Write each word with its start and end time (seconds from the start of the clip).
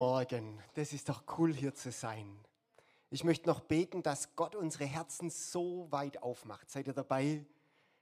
Morgen, 0.00 0.62
das 0.74 0.92
ist 0.92 1.08
doch 1.08 1.24
cool 1.38 1.52
hier 1.52 1.74
zu 1.74 1.90
sein. 1.90 2.38
Ich 3.10 3.24
möchte 3.24 3.48
noch 3.48 3.58
beten, 3.58 4.00
dass 4.00 4.36
Gott 4.36 4.54
unsere 4.54 4.84
Herzen 4.84 5.28
so 5.28 5.90
weit 5.90 6.22
aufmacht. 6.22 6.70
Seid 6.70 6.86
ihr 6.86 6.92
dabei? 6.92 7.44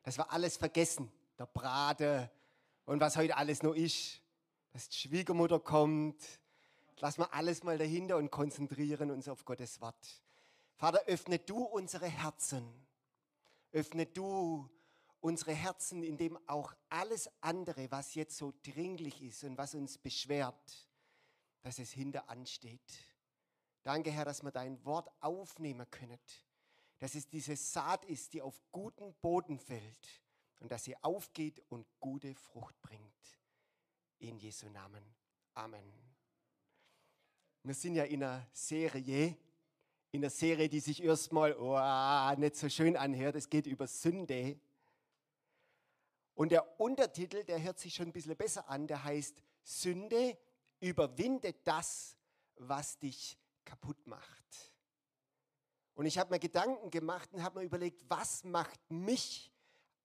Dass 0.02 0.18
wir 0.18 0.30
alles 0.30 0.58
vergessen, 0.58 1.10
der 1.38 1.46
Brate 1.46 2.30
und 2.84 3.00
was 3.00 3.16
heute 3.16 3.34
alles 3.34 3.62
noch 3.62 3.74
ist. 3.74 4.20
Dass 4.74 4.90
die 4.90 4.96
Schwiegermutter 4.98 5.58
kommt. 5.58 6.22
Lass 6.98 7.16
wir 7.16 7.32
alles 7.32 7.62
mal 7.62 7.78
dahinter 7.78 8.18
und 8.18 8.30
konzentrieren 8.30 9.10
uns 9.10 9.26
auf 9.26 9.46
Gottes 9.46 9.80
Wort. 9.80 10.22
Vater, 10.74 11.00
öffne 11.06 11.38
du 11.38 11.64
unsere 11.64 12.08
Herzen. 12.08 12.62
Öffne 13.72 14.04
du 14.04 14.68
unsere 15.20 15.54
Herzen, 15.54 16.02
indem 16.02 16.38
auch 16.46 16.74
alles 16.90 17.30
andere, 17.40 17.90
was 17.90 18.14
jetzt 18.14 18.36
so 18.36 18.52
dringlich 18.62 19.22
ist 19.22 19.44
und 19.44 19.56
was 19.56 19.74
uns 19.74 19.96
beschwert, 19.96 20.86
dass 21.66 21.80
es 21.80 21.90
hinter 21.90 22.30
ansteht. 22.30 22.96
Danke, 23.82 24.12
Herr, 24.12 24.24
dass 24.24 24.44
wir 24.44 24.52
dein 24.52 24.84
Wort 24.84 25.10
aufnehmen 25.18 25.84
können. 25.90 26.20
Dass 27.00 27.16
es 27.16 27.26
diese 27.26 27.56
Saat 27.56 28.04
ist, 28.04 28.34
die 28.34 28.40
auf 28.40 28.62
guten 28.70 29.12
Boden 29.14 29.58
fällt 29.58 30.22
und 30.60 30.70
dass 30.70 30.84
sie 30.84 30.96
aufgeht 31.02 31.60
und 31.68 31.84
gute 31.98 32.36
Frucht 32.36 32.80
bringt. 32.82 33.40
In 34.20 34.38
Jesu 34.38 34.68
Namen. 34.68 35.02
Amen. 35.54 35.92
Wir 37.64 37.74
sind 37.74 37.96
ja 37.96 38.04
in 38.04 38.22
einer 38.22 38.46
Serie, 38.52 39.36
in 40.12 40.22
einer 40.22 40.30
Serie, 40.30 40.68
die 40.68 40.78
sich 40.78 41.02
erstmal 41.02 41.52
oh, 41.54 42.40
nicht 42.40 42.54
so 42.54 42.68
schön 42.68 42.96
anhört. 42.96 43.34
Es 43.34 43.50
geht 43.50 43.66
über 43.66 43.88
Sünde. 43.88 44.60
Und 46.36 46.52
der 46.52 46.78
Untertitel, 46.80 47.42
der 47.42 47.60
hört 47.60 47.80
sich 47.80 47.92
schon 47.92 48.06
ein 48.06 48.12
bisschen 48.12 48.36
besser 48.36 48.68
an, 48.68 48.86
der 48.86 49.02
heißt 49.02 49.42
Sünde 49.64 50.38
überwinde 50.88 51.54
das, 51.64 52.16
was 52.56 52.98
dich 52.98 53.38
kaputt 53.64 54.06
macht. 54.06 54.74
Und 55.94 56.06
ich 56.06 56.18
habe 56.18 56.30
mir 56.30 56.38
Gedanken 56.38 56.90
gemacht 56.90 57.32
und 57.32 57.42
habe 57.42 57.60
mir 57.60 57.64
überlegt, 57.64 58.04
was 58.08 58.44
macht 58.44 58.80
mich 58.90 59.50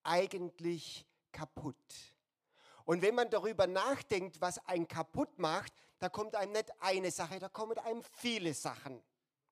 eigentlich 0.03 1.05
kaputt? 1.31 1.75
Und 2.85 3.01
wenn 3.01 3.15
man 3.15 3.29
darüber 3.29 3.67
nachdenkt, 3.67 4.41
was 4.41 4.57
einen 4.67 4.87
kaputt 4.87 5.37
macht, 5.37 5.73
da 5.99 6.09
kommt 6.09 6.35
einem 6.35 6.53
nicht 6.53 6.71
eine 6.79 7.11
Sache, 7.11 7.39
da 7.39 7.49
kommen 7.49 7.77
einem 7.77 8.01
viele 8.03 8.53
Sachen. 8.53 9.03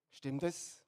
Stimmt 0.10 0.44
es? 0.44 0.82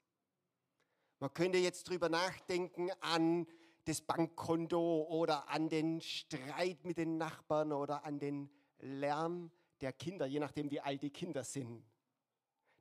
Man 1.19 1.33
könnte 1.33 1.59
jetzt 1.59 1.87
darüber 1.87 2.09
nachdenken 2.09 2.89
an 2.99 3.45
das 3.85 4.01
Bankkonto 4.01 5.03
oder 5.09 5.49
an 5.49 5.69
den 5.69 6.01
Streit 6.01 6.83
mit 6.83 6.97
den 6.97 7.17
Nachbarn 7.17 7.71
oder 7.71 8.05
an 8.05 8.19
den 8.19 8.49
Lärm 8.79 9.51
der 9.81 9.93
Kinder, 9.93 10.25
je 10.25 10.39
nachdem 10.39 10.69
wie 10.71 10.79
alt 10.79 11.01
die 11.01 11.09
Kinder 11.09 11.43
sind. 11.43 11.83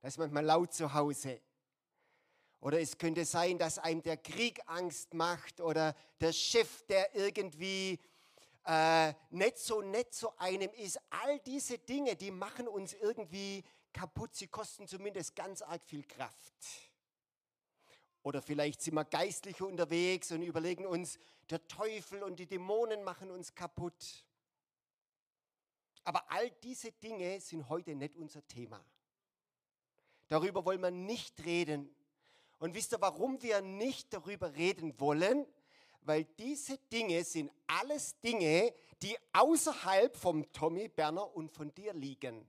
Das 0.01 0.15
ist 0.15 0.19
manchmal 0.19 0.45
laut 0.45 0.73
zu 0.73 0.93
Hause. 0.93 1.41
Oder 2.61 2.81
es 2.81 2.99
könnte 2.99 3.25
sein, 3.25 3.59
dass 3.59 3.79
einem 3.79 4.03
der 4.03 4.19
Krieg 4.19 4.61
Angst 4.67 5.15
macht 5.15 5.61
oder 5.61 5.95
der 6.21 6.33
Chef, 6.33 6.83
der 6.87 7.15
irgendwie 7.15 7.99
äh, 8.67 9.15
nicht 9.31 9.59
so 9.59 9.81
nett 9.81 10.13
zu 10.13 10.37
einem 10.39 10.71
ist. 10.75 11.01
All 11.09 11.39
diese 11.41 11.79
Dinge, 11.79 12.17
die 12.17 12.31
machen 12.31 12.69
uns 12.69 12.93
irgendwie 12.93 13.65
kaputt. 13.93 14.35
Sie 14.35 14.47
kosten 14.47 14.87
zumindest 14.87 15.35
ganz 15.35 15.63
arg 15.63 15.83
viel 15.85 16.05
Kraft. 16.05 16.55
Oder 18.23 18.43
vielleicht 18.43 18.83
sind 18.83 18.95
wir 18.95 19.05
geistlich 19.05 19.63
unterwegs 19.63 20.31
und 20.31 20.43
überlegen 20.43 20.87
uns, 20.87 21.19
der 21.49 21.67
Teufel 21.67 22.23
und 22.23 22.39
die 22.39 22.47
Dämonen 22.47 23.03
machen 23.03 23.31
uns 23.31 23.55
kaputt. 23.55 24.25
Aber 26.05 26.31
all 26.31 26.51
diese 26.63 26.93
Dinge 26.93 27.41
sind 27.41 27.69
heute 27.69 27.95
nicht 27.95 28.17
unser 28.17 28.47
Thema. 28.47 28.85
Darüber 30.29 30.65
wollen 30.65 30.81
wir 30.81 30.91
nicht 30.91 31.45
reden. 31.45 31.95
Und 32.59 32.75
wisst 32.75 32.93
ihr, 32.93 33.01
warum 33.01 33.43
wir 33.43 33.61
nicht 33.61 34.13
darüber 34.13 34.55
reden 34.55 34.99
wollen? 35.01 35.47
Weil 36.03 36.25
diese 36.25 36.79
Dinge 36.79 37.25
sind 37.25 37.51
alles 37.67 38.19
Dinge, 38.21 38.73
die 39.03 39.17
außerhalb 39.33 40.17
vom 40.17 40.51
Tommy 40.53 40.89
Berner 40.89 41.35
und 41.35 41.51
von 41.51 41.75
dir 41.75 41.93
liegen. 41.93 42.47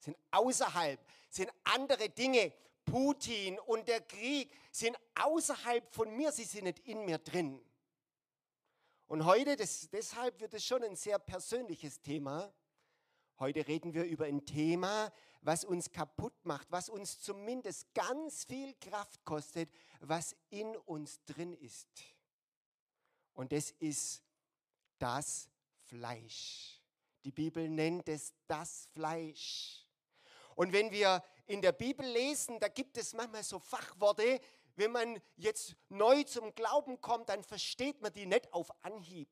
Sind 0.00 0.16
außerhalb, 0.30 1.00
sind 1.30 1.50
andere 1.64 2.08
Dinge. 2.10 2.52
Putin 2.84 3.58
und 3.60 3.88
der 3.88 4.02
Krieg 4.02 4.52
sind 4.70 4.96
außerhalb 5.14 5.94
von 5.94 6.14
mir, 6.14 6.32
sie 6.32 6.44
sind 6.44 6.64
nicht 6.64 6.80
in 6.80 7.04
mir 7.04 7.18
drin. 7.18 7.60
Und 9.06 9.24
heute, 9.24 9.56
das, 9.56 9.88
deshalb 9.90 10.40
wird 10.40 10.54
es 10.54 10.64
schon 10.64 10.82
ein 10.82 10.96
sehr 10.96 11.18
persönliches 11.18 12.00
Thema, 12.00 12.52
Heute 13.40 13.66
reden 13.66 13.94
wir 13.94 14.04
über 14.04 14.26
ein 14.26 14.46
Thema, 14.46 15.12
was 15.40 15.64
uns 15.64 15.90
kaputt 15.90 16.34
macht, 16.44 16.70
was 16.70 16.88
uns 16.88 17.20
zumindest 17.20 17.92
ganz 17.92 18.44
viel 18.44 18.74
Kraft 18.74 19.24
kostet, 19.24 19.68
was 20.00 20.36
in 20.50 20.76
uns 20.76 21.22
drin 21.24 21.52
ist. 21.54 21.88
Und 23.32 23.50
das 23.50 23.72
ist 23.72 24.22
das 24.98 25.50
Fleisch. 25.82 26.80
Die 27.24 27.32
Bibel 27.32 27.68
nennt 27.68 28.08
es 28.08 28.32
das 28.46 28.88
Fleisch. 28.92 29.84
Und 30.54 30.72
wenn 30.72 30.92
wir 30.92 31.22
in 31.46 31.60
der 31.60 31.72
Bibel 31.72 32.06
lesen, 32.06 32.60
da 32.60 32.68
gibt 32.68 32.96
es 32.96 33.14
manchmal 33.14 33.42
so 33.42 33.58
Fachworte, 33.58 34.40
wenn 34.76 34.92
man 34.92 35.20
jetzt 35.36 35.74
neu 35.88 36.22
zum 36.22 36.54
Glauben 36.54 37.00
kommt, 37.00 37.28
dann 37.28 37.42
versteht 37.42 38.00
man 38.00 38.12
die 38.12 38.26
nicht 38.26 38.52
auf 38.52 38.70
Anhieb 38.84 39.28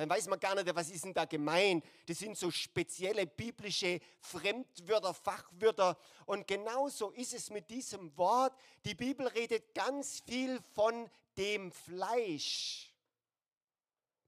dann 0.00 0.08
weiß 0.08 0.28
man 0.28 0.40
gar 0.40 0.54
nicht, 0.54 0.74
was 0.74 0.88
ist 0.88 1.04
denn 1.04 1.12
da 1.12 1.26
gemeint. 1.26 1.84
Das 2.06 2.20
sind 2.20 2.34
so 2.34 2.50
spezielle 2.50 3.26
biblische 3.26 4.00
Fremdwörter, 4.18 5.12
Fachwörter. 5.12 5.98
Und 6.24 6.46
genauso 6.46 7.10
ist 7.10 7.34
es 7.34 7.50
mit 7.50 7.68
diesem 7.68 8.16
Wort. 8.16 8.58
Die 8.86 8.94
Bibel 8.94 9.26
redet 9.26 9.74
ganz 9.74 10.20
viel 10.20 10.58
von 10.72 11.10
dem 11.36 11.70
Fleisch. 11.70 12.94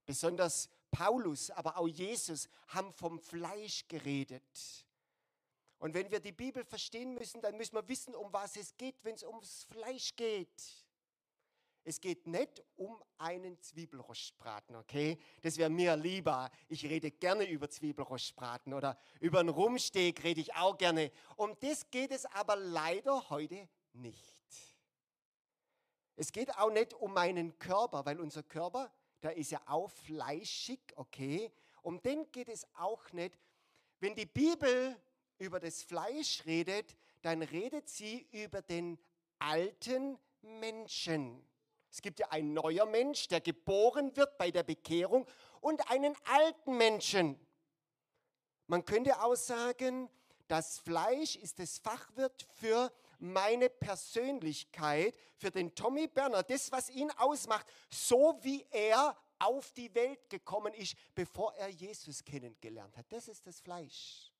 Besonders 0.05 0.69
Paulus, 0.91 1.49
aber 1.49 1.75
auch 1.79 1.87
Jesus 1.87 2.47
haben 2.67 2.93
vom 2.93 3.19
Fleisch 3.19 3.87
geredet. 3.87 4.85
Und 5.79 5.95
wenn 5.95 6.11
wir 6.11 6.19
die 6.19 6.33
Bibel 6.33 6.63
verstehen 6.63 7.15
müssen, 7.15 7.41
dann 7.41 7.57
müssen 7.57 7.73
wir 7.73 7.87
wissen, 7.87 8.13
um 8.13 8.31
was 8.31 8.57
es 8.57 8.77
geht, 8.77 9.03
wenn 9.03 9.15
es 9.15 9.23
ums 9.23 9.63
Fleisch 9.63 10.15
geht. 10.15 10.82
Es 11.85 11.99
geht 11.99 12.27
nicht 12.27 12.63
um 12.77 13.03
einen 13.17 13.59
Zwiebelrostbraten, 13.59 14.75
okay? 14.75 15.17
Das 15.41 15.57
wäre 15.57 15.69
mir 15.69 15.95
lieber. 15.97 16.49
Ich 16.69 16.85
rede 16.85 17.11
gerne 17.11 17.45
über 17.49 17.69
Zwiebelrostbraten 17.69 18.73
oder 18.73 18.97
über 19.19 19.39
einen 19.39 19.49
Rumsteg 19.49 20.23
rede 20.23 20.39
ich 20.39 20.55
auch 20.55 20.77
gerne. 20.77 21.11
Um 21.35 21.57
das 21.59 21.89
geht 21.91 22.11
es 22.11 22.25
aber 22.25 22.55
leider 22.55 23.29
heute 23.29 23.67
nicht. 23.93 24.43
Es 26.15 26.31
geht 26.31 26.55
auch 26.57 26.71
nicht 26.71 26.93
um 26.93 27.13
meinen 27.13 27.57
Körper, 27.59 28.05
weil 28.05 28.19
unser 28.19 28.43
Körper, 28.43 28.91
der 29.21 29.35
ist 29.35 29.51
ja 29.51 29.61
auch 29.65 29.89
fleischig, 29.89 30.79
okay? 30.95 31.51
Um 31.81 32.01
den 32.01 32.31
geht 32.31 32.49
es 32.49 32.65
auch 32.75 33.11
nicht. 33.11 33.37
Wenn 33.99 34.15
die 34.15 34.25
Bibel 34.25 34.95
über 35.37 35.59
das 35.59 35.81
Fleisch 35.81 36.45
redet, 36.45 36.95
dann 37.21 37.41
redet 37.41 37.89
sie 37.89 38.27
über 38.31 38.61
den 38.61 38.97
alten 39.39 40.17
Menschen. 40.41 41.45
Es 41.93 42.01
gibt 42.01 42.17
ja 42.17 42.27
ein 42.31 42.53
neuer 42.53 42.87
Mensch, 42.87 43.27
der 43.27 43.39
geboren 43.39 44.15
wird 44.15 44.35
bei 44.39 44.49
der 44.49 44.63
Bekehrung 44.63 45.27
und 45.61 45.91
einen 45.91 46.15
alten 46.25 46.75
Menschen. 46.75 47.39
Man 48.65 48.83
könnte 48.83 49.21
auch 49.21 49.35
sagen, 49.35 50.09
das 50.47 50.79
Fleisch 50.79 51.35
ist 51.35 51.59
das 51.59 51.77
Fachwirt 51.77 52.47
für 52.55 52.91
meine 53.19 53.69
Persönlichkeit, 53.69 55.15
für 55.35 55.51
den 55.51 55.75
Tommy 55.75 56.07
Berner, 56.07 56.41
das, 56.41 56.71
was 56.71 56.89
ihn 56.89 57.11
ausmacht, 57.11 57.67
so 57.91 58.39
wie 58.41 58.65
er 58.71 59.15
auf 59.37 59.71
die 59.73 59.93
Welt 59.93 60.31
gekommen 60.31 60.73
ist, 60.73 60.95
bevor 61.13 61.53
er 61.53 61.69
Jesus 61.69 62.23
kennengelernt 62.23 62.97
hat. 62.97 63.05
Das 63.09 63.27
ist 63.27 63.45
das 63.45 63.59
Fleisch. 63.59 64.32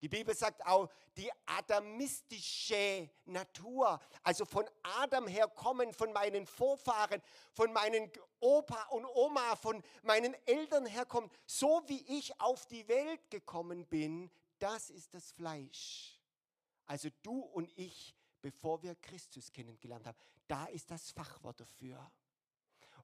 Die 0.00 0.08
Bibel 0.08 0.34
sagt 0.34 0.64
auch, 0.64 0.88
die 1.16 1.30
adamistische 1.46 3.10
Natur, 3.24 4.00
also 4.22 4.44
von 4.44 4.64
Adam 4.82 5.26
herkommen, 5.26 5.92
von 5.92 6.12
meinen 6.12 6.46
Vorfahren, 6.46 7.20
von 7.52 7.72
meinen 7.72 8.10
Opa 8.38 8.84
und 8.90 9.04
Oma, 9.06 9.56
von 9.56 9.82
meinen 10.02 10.34
Eltern 10.46 10.86
herkommen, 10.86 11.30
so 11.46 11.82
wie 11.86 12.18
ich 12.18 12.40
auf 12.40 12.66
die 12.66 12.86
Welt 12.86 13.28
gekommen 13.30 13.86
bin, 13.86 14.30
das 14.58 14.90
ist 14.90 15.14
das 15.14 15.32
Fleisch. 15.32 16.20
Also 16.86 17.08
du 17.22 17.40
und 17.40 17.70
ich, 17.76 18.14
bevor 18.40 18.82
wir 18.82 18.94
Christus 18.94 19.52
kennengelernt 19.52 20.06
haben, 20.06 20.18
da 20.46 20.66
ist 20.66 20.90
das 20.90 21.10
Fachwort 21.10 21.60
dafür. 21.60 22.10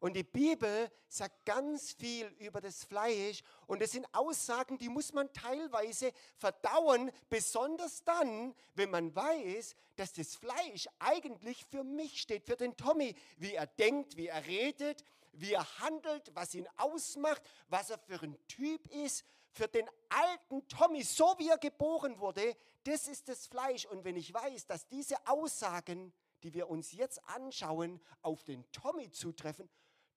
Und 0.01 0.15
die 0.15 0.25
Bibel 0.25 0.91
sagt 1.09 1.45
ganz 1.47 1.93
viel 1.93 2.27
über 2.39 2.61
das 2.61 2.85
Fleisch 2.85 3.43
und 3.67 3.81
es 3.81 3.93
sind 3.93 4.07
Aussagen, 4.13 4.77
die 4.79 4.89
muss 4.89 5.13
man 5.13 5.33
teilweise 5.33 6.13
verdauen, 6.37 7.11
besonders 7.31 8.05
dann, 8.05 8.55
wenn 8.75 8.91
man 8.91 9.15
weiß, 9.15 9.75
dass 9.97 10.13
das 10.13 10.37
Fleisch 10.37 10.89
eigentlich 10.99 11.65
für 11.65 11.85
mich 11.85 12.21
steht, 12.21 12.45
für 12.45 12.57
den 12.57 12.77
Tommy, 12.77 13.15
wie 13.39 13.55
er 13.55 13.67
denkt, 13.67 14.17
wie 14.17 14.27
er 14.27 14.45
redet, 14.47 15.05
wie 15.33 15.53
er 15.53 15.79
handelt, 15.79 16.35
was 16.35 16.55
ihn 16.55 16.69
ausmacht, 16.77 17.43
was 17.69 17.91
er 17.91 17.99
für 17.99 18.21
ein 18.23 18.37
Typ 18.47 18.87
ist. 18.89 19.25
für 19.55 19.69
den 19.69 19.89
alten 20.09 20.67
Tommy, 20.69 21.03
so 21.03 21.37
wie 21.39 21.49
er 21.49 21.59
geboren 21.59 22.19
wurde, 22.19 22.57
das 22.83 23.09
ist 23.09 23.29
das 23.29 23.47
Fleisch. 23.47 23.87
Und 23.87 24.05
wenn 24.05 24.17
ich 24.17 24.35
weiß, 24.35 24.67
dass 24.67 24.89
diese 24.89 25.17
Aussagen, 25.27 26.13
die 26.43 26.53
wir 26.53 26.69
uns 26.69 26.93
jetzt 26.93 27.25
anschauen, 27.29 28.01
auf 28.21 28.43
den 28.43 28.71
Tommy 28.73 29.11
zutreffen, 29.11 29.71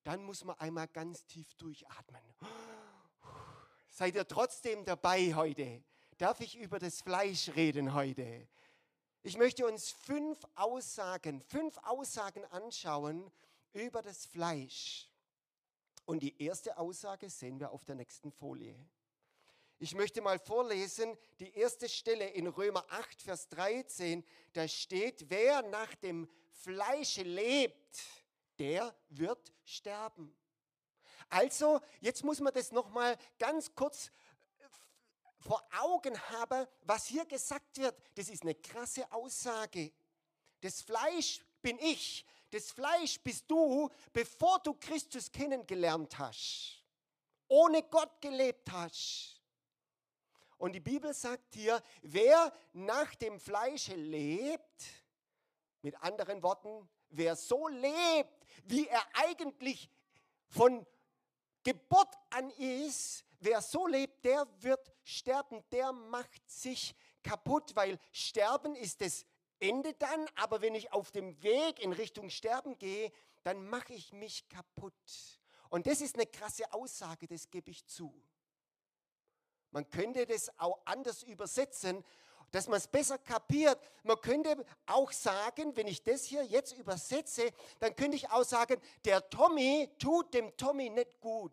dann 0.08 0.24
muss 0.24 0.46
man 0.46 0.58
einmal 0.60 0.88
ganz 0.88 1.26
tief 1.26 1.54
durchatmen. 1.56 2.24
Seid 3.90 4.16
ihr 4.16 4.26
trotzdem 4.26 4.86
dabei 4.86 5.36
heute? 5.36 5.84
Darf 6.18 6.40
ich 6.40 6.58
über 6.58 6.80
das 6.80 7.02
Fleisch 7.02 7.50
reden 7.58 7.94
heute? 7.94 8.48
Ich 9.22 9.36
möchte 9.38 9.68
uns 9.68 9.92
fünf 9.92 10.40
Aussagen, 10.56 11.42
fünf 11.42 11.78
Aussagen 11.80 12.46
anschauen 12.46 13.30
über 13.74 14.02
das 14.02 14.26
Fleisch. 14.26 15.10
Und 16.06 16.24
die 16.24 16.42
erste 16.42 16.78
Aussage 16.78 17.30
sehen 17.30 17.60
wir 17.60 17.72
auf 17.72 17.84
der 17.84 17.96
nächsten 17.96 18.32
Folie. 18.32 18.80
Ich 19.78 19.94
möchte 19.94 20.22
mal 20.22 20.40
vorlesen, 20.40 21.18
die 21.40 21.54
erste 21.54 21.90
Stelle 21.90 22.30
in 22.30 22.48
Römer 22.48 22.86
8, 22.92 23.22
Vers 23.22 23.50
13, 23.50 24.24
da 24.54 24.70
steht, 24.70 25.30
wer 25.30 25.64
nach 25.64 25.94
dem 25.96 26.30
Fleische 26.50 27.24
lebt, 27.24 28.02
der 28.60 28.96
wird 29.10 29.54
sterben. 29.64 30.36
Also, 31.30 31.82
jetzt 32.00 32.24
muss 32.24 32.40
man 32.40 32.54
das 32.54 32.72
nochmal 32.72 33.18
ganz 33.38 33.74
kurz 33.76 34.08
äh, 34.60 34.64
vor 35.40 35.62
Augen 35.80 36.18
haben, 36.30 36.68
was 36.84 37.08
hier 37.08 37.26
gesagt 37.26 37.78
wird. 37.78 37.96
Das 38.16 38.30
ist 38.30 38.44
eine 38.44 38.56
krasse 38.56 39.12
Aussage. 39.12 39.92
Das 40.62 40.82
Fleisch 40.82 41.42
bin 41.62 41.78
ich, 41.80 42.26
das 42.50 42.72
Fleisch 42.72 43.20
bist 43.20 43.50
du, 43.50 43.90
bevor 44.14 44.60
du 44.60 44.74
Christus 44.74 45.32
kennengelernt 45.32 46.18
hast, 46.18 46.84
ohne 47.48 47.84
Gott 47.84 48.22
gelebt 48.22 48.72
hast. 48.72 49.42
Und 50.58 50.74
die 50.74 50.80
Bibel 50.80 51.14
sagt 51.14 51.54
hier, 51.54 51.82
wer 52.02 52.52
nach 52.74 53.14
dem 53.16 53.40
Fleische 53.40 53.96
lebt, 53.96 54.86
mit 55.82 55.96
anderen 56.02 56.42
Worten, 56.42 56.90
wer 57.10 57.36
so 57.36 57.68
lebt, 57.68 58.37
wie 58.66 58.88
er 58.88 59.02
eigentlich 59.14 59.90
von 60.48 60.86
Geburt 61.64 62.14
an 62.30 62.50
ist, 62.52 63.26
wer 63.40 63.62
so 63.62 63.88
lebt, 63.88 64.24
der 64.24 64.48
wird 64.62 64.92
sterben, 65.04 65.64
der 65.72 65.92
macht 65.92 66.50
sich 66.50 66.96
kaputt, 67.24 67.76
weil 67.76 68.00
Sterben 68.12 68.76
ist 68.76 69.02
das 69.02 69.26
Ende 69.60 69.94
dann, 69.94 70.28
aber 70.36 70.62
wenn 70.62 70.76
ich 70.76 70.94
auf 70.94 71.12
dem 71.12 71.42
Weg 71.42 71.80
in 71.80 71.92
Richtung 71.92 72.30
Sterben 72.30 72.78
gehe, 72.78 73.12
dann 73.44 73.68
mache 73.68 73.94
ich 73.94 74.14
mich 74.14 74.48
kaputt. 74.50 74.94
Und 75.70 75.88
das 75.88 76.02
ist 76.02 76.16
eine 76.16 76.26
krasse 76.26 76.72
Aussage, 76.74 77.28
das 77.28 77.50
gebe 77.50 77.72
ich 77.72 77.86
zu. 77.86 78.14
Man 79.72 79.90
könnte 79.90 80.26
das 80.26 80.50
auch 80.60 80.80
anders 80.86 81.24
übersetzen, 81.24 82.04
dass 82.52 82.68
man 82.68 82.78
es 82.78 82.88
besser 82.88 83.18
kapiert. 83.18 83.80
Man 84.04 84.20
könnte 84.22 84.66
auch 84.86 85.12
sagen, 85.12 85.76
wenn 85.76 85.88
ich 85.88 86.04
das 86.04 86.24
hier 86.24 86.44
jetzt 86.44 86.78
übersetze, 86.78 87.52
dann 87.80 87.96
könnte 87.96 88.18
ich 88.18 88.30
auch 88.30 88.44
sagen, 88.44 88.80
der 89.06 89.30
Tommy 89.30 89.90
tut 90.00 90.34
dem 90.34 90.56
Tommy 90.56 90.90
nicht 90.90 91.20
gut. 91.20 91.52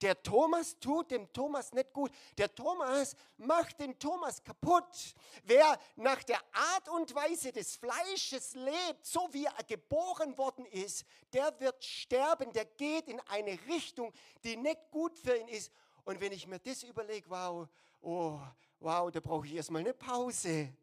Der 0.00 0.22
Thomas 0.22 0.78
tut 0.78 1.10
dem 1.10 1.32
Thomas 1.32 1.72
nicht 1.72 1.92
gut. 1.92 2.12
Der 2.36 2.54
Thomas 2.54 3.16
macht 3.36 3.80
den 3.80 3.98
Thomas 3.98 4.42
kaputt. 4.42 5.14
Wer 5.42 5.78
nach 5.96 6.22
der 6.22 6.40
Art 6.52 6.88
und 6.88 7.12
Weise 7.14 7.50
des 7.50 7.76
Fleisches 7.76 8.54
lebt, 8.54 9.04
so 9.04 9.28
wie 9.32 9.46
er 9.46 9.64
geboren 9.66 10.38
worden 10.38 10.66
ist, 10.66 11.04
der 11.32 11.58
wird 11.58 11.84
sterben. 11.84 12.52
Der 12.52 12.64
geht 12.64 13.08
in 13.08 13.20
eine 13.28 13.58
Richtung, 13.66 14.12
die 14.44 14.56
nicht 14.56 14.78
gut 14.92 15.18
für 15.18 15.36
ihn 15.36 15.48
ist. 15.48 15.72
Und 16.04 16.20
wenn 16.20 16.32
ich 16.32 16.46
mir 16.46 16.60
das 16.60 16.84
überlege, 16.84 17.28
wow, 17.28 17.68
oh, 18.00 18.40
wow, 18.80 19.10
da 19.10 19.20
brauche 19.20 19.46
ich 19.46 19.54
erstmal 19.54 19.80
eine 19.80 19.94
Pause. 19.94 20.74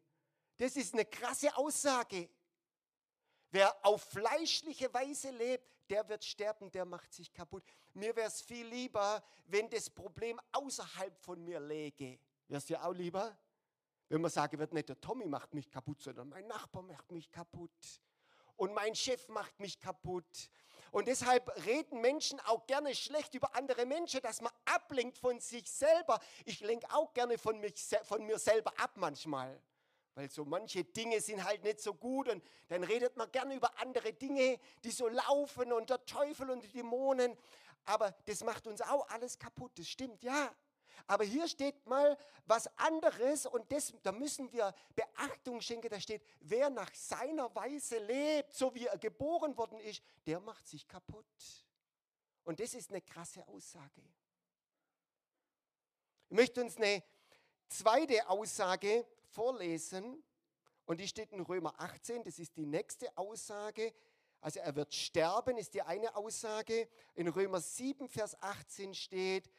Das 0.56 0.76
ist 0.76 0.94
eine 0.94 1.04
krasse 1.04 1.54
Aussage. 1.56 2.28
Wer 3.50 3.74
auf 3.84 4.02
fleischliche 4.02 4.92
Weise 4.92 5.30
lebt, 5.30 5.64
der 5.88 6.08
wird 6.08 6.24
sterben, 6.24 6.70
der 6.70 6.84
macht 6.84 7.12
sich 7.12 7.32
kaputt. 7.32 7.62
Mir 7.94 8.14
wäre 8.16 8.28
es 8.28 8.42
viel 8.42 8.66
lieber, 8.66 9.22
wenn 9.46 9.68
das 9.70 9.88
Problem 9.88 10.40
außerhalb 10.52 11.16
von 11.20 11.42
mir 11.44 11.60
läge. 11.60 12.18
Wäre 12.48 12.58
es 12.58 12.66
dir 12.66 12.84
auch 12.84 12.92
lieber? 12.92 13.36
Wenn 14.08 14.20
man 14.20 14.30
sagen 14.30 14.58
wird, 14.58 14.72
nicht 14.72 14.88
der 14.88 15.00
Tommy 15.00 15.26
macht 15.26 15.54
mich 15.54 15.70
kaputt, 15.70 16.00
sondern 16.02 16.28
mein 16.28 16.46
Nachbar 16.46 16.82
macht 16.82 17.10
mich 17.10 17.30
kaputt. 17.30 18.00
Und 18.56 18.72
mein 18.72 18.94
Chef 18.94 19.28
macht 19.28 19.58
mich 19.60 19.78
kaputt. 19.78 20.50
Und 20.90 21.08
deshalb 21.08 21.50
reden 21.66 22.00
Menschen 22.00 22.40
auch 22.40 22.66
gerne 22.66 22.94
schlecht 22.94 23.34
über 23.34 23.54
andere 23.54 23.86
Menschen, 23.86 24.20
dass 24.22 24.40
man 24.40 24.52
ablenkt 24.64 25.18
von 25.18 25.40
sich 25.40 25.70
selber. 25.70 26.20
Ich 26.44 26.60
lenke 26.60 26.86
auch 26.94 27.12
gerne 27.12 27.38
von, 27.38 27.58
mich, 27.58 27.74
von 28.04 28.24
mir 28.24 28.38
selber 28.38 28.72
ab 28.78 28.92
manchmal. 28.94 29.60
Weil 30.14 30.30
so 30.30 30.46
manche 30.46 30.82
Dinge 30.82 31.20
sind 31.20 31.44
halt 31.44 31.62
nicht 31.62 31.80
so 31.80 31.92
gut 31.92 32.28
und 32.28 32.42
dann 32.68 32.84
redet 32.84 33.16
man 33.16 33.30
gerne 33.30 33.54
über 33.54 33.70
andere 33.80 34.14
Dinge, 34.14 34.58
die 34.82 34.90
so 34.90 35.08
laufen 35.08 35.72
und 35.72 35.90
der 35.90 36.04
Teufel 36.06 36.50
und 36.50 36.62
die 36.62 36.72
Dämonen. 36.72 37.36
Aber 37.84 38.12
das 38.24 38.42
macht 38.42 38.66
uns 38.66 38.80
auch 38.80 39.06
alles 39.10 39.38
kaputt, 39.38 39.72
das 39.76 39.88
stimmt, 39.88 40.22
ja. 40.22 40.50
Aber 41.06 41.24
hier 41.24 41.46
steht 41.48 41.86
mal 41.86 42.16
was 42.46 42.66
anderes 42.78 43.46
und 43.46 43.70
das, 43.70 43.92
da 44.02 44.12
müssen 44.12 44.52
wir 44.52 44.74
Beachtung 44.94 45.60
schenken. 45.60 45.88
Da 45.88 46.00
steht, 46.00 46.22
wer 46.40 46.70
nach 46.70 46.94
seiner 46.94 47.54
Weise 47.54 47.98
lebt, 47.98 48.52
so 48.52 48.74
wie 48.74 48.86
er 48.86 48.98
geboren 48.98 49.56
worden 49.56 49.80
ist, 49.80 50.02
der 50.26 50.40
macht 50.40 50.66
sich 50.66 50.86
kaputt. 50.86 51.26
Und 52.44 52.60
das 52.60 52.74
ist 52.74 52.90
eine 52.90 53.00
krasse 53.00 53.46
Aussage. 53.48 54.02
Ich 56.28 56.36
möchte 56.36 56.62
uns 56.62 56.76
eine 56.76 57.02
zweite 57.68 58.28
Aussage 58.28 59.06
vorlesen 59.28 60.22
und 60.86 61.00
die 61.00 61.08
steht 61.08 61.32
in 61.32 61.40
Römer 61.40 61.74
18. 61.78 62.22
Das 62.22 62.38
ist 62.38 62.56
die 62.56 62.66
nächste 62.66 63.16
Aussage. 63.16 63.92
Also 64.40 64.60
er 64.60 64.76
wird 64.76 64.94
sterben, 64.94 65.58
ist 65.58 65.74
die 65.74 65.82
eine 65.82 66.14
Aussage. 66.14 66.88
In 67.14 67.28
Römer 67.28 67.60
7, 67.60 68.08
Vers 68.08 68.40
18 68.40 68.94
steht, 68.94 69.50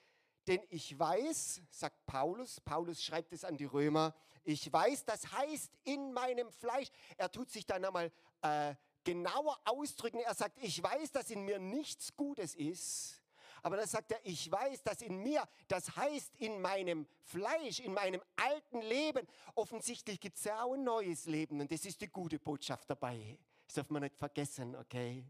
denn 0.48 0.62
ich 0.70 0.98
weiß, 0.98 1.62
sagt 1.70 2.06
Paulus, 2.06 2.62
Paulus 2.62 3.04
schreibt 3.04 3.34
es 3.34 3.44
an 3.44 3.58
die 3.58 3.66
Römer, 3.66 4.16
ich 4.44 4.72
weiß, 4.72 5.04
das 5.04 5.30
heißt 5.34 5.72
in 5.84 6.14
meinem 6.14 6.50
Fleisch. 6.52 6.88
Er 7.18 7.30
tut 7.30 7.52
sich 7.52 7.66
dann 7.66 7.84
einmal 7.84 8.12
äh, 8.42 8.76
genauer 9.04 9.60
ausdrücken. 9.66 10.20
Er 10.20 10.34
sagt, 10.36 10.58
ich 10.62 10.82
weiß, 10.82 11.12
dass 11.12 11.30
in 11.30 11.44
mir 11.44 11.60
nichts 11.60 12.16
Gutes 12.16 12.56
ist. 12.56 13.22
Aber 13.62 13.76
dann 13.76 13.88
sagt 13.88 14.12
er, 14.14 14.20
ich 14.24 14.50
weiß, 14.50 14.84
dass 14.84 15.02
in 15.02 15.18
mir, 15.18 15.44
das 15.68 15.98
heißt 15.98 16.36
in 16.38 16.62
meinem 16.62 17.08
Fleisch, 17.24 17.82
in 17.82 17.94
meinem 17.94 18.22
alten 18.38 18.82
Leben, 18.82 19.28
offensichtlich 19.56 20.22
gibt 20.22 20.38
es 20.38 20.46
ja 20.46 20.63
auch 20.63 20.74
ein 20.74 20.84
neues 20.86 21.25
Leben. 21.25 21.60
Und 21.60 21.70
das 21.70 21.84
ist 21.84 22.00
die 22.00 22.08
gute 22.08 22.39
Botschaft 22.39 22.89
dabei. 22.89 23.38
Das 23.66 23.75
darf 23.75 23.89
man 23.89 24.04
nicht 24.04 24.16
vergessen, 24.16 24.77
okay? 24.77 25.25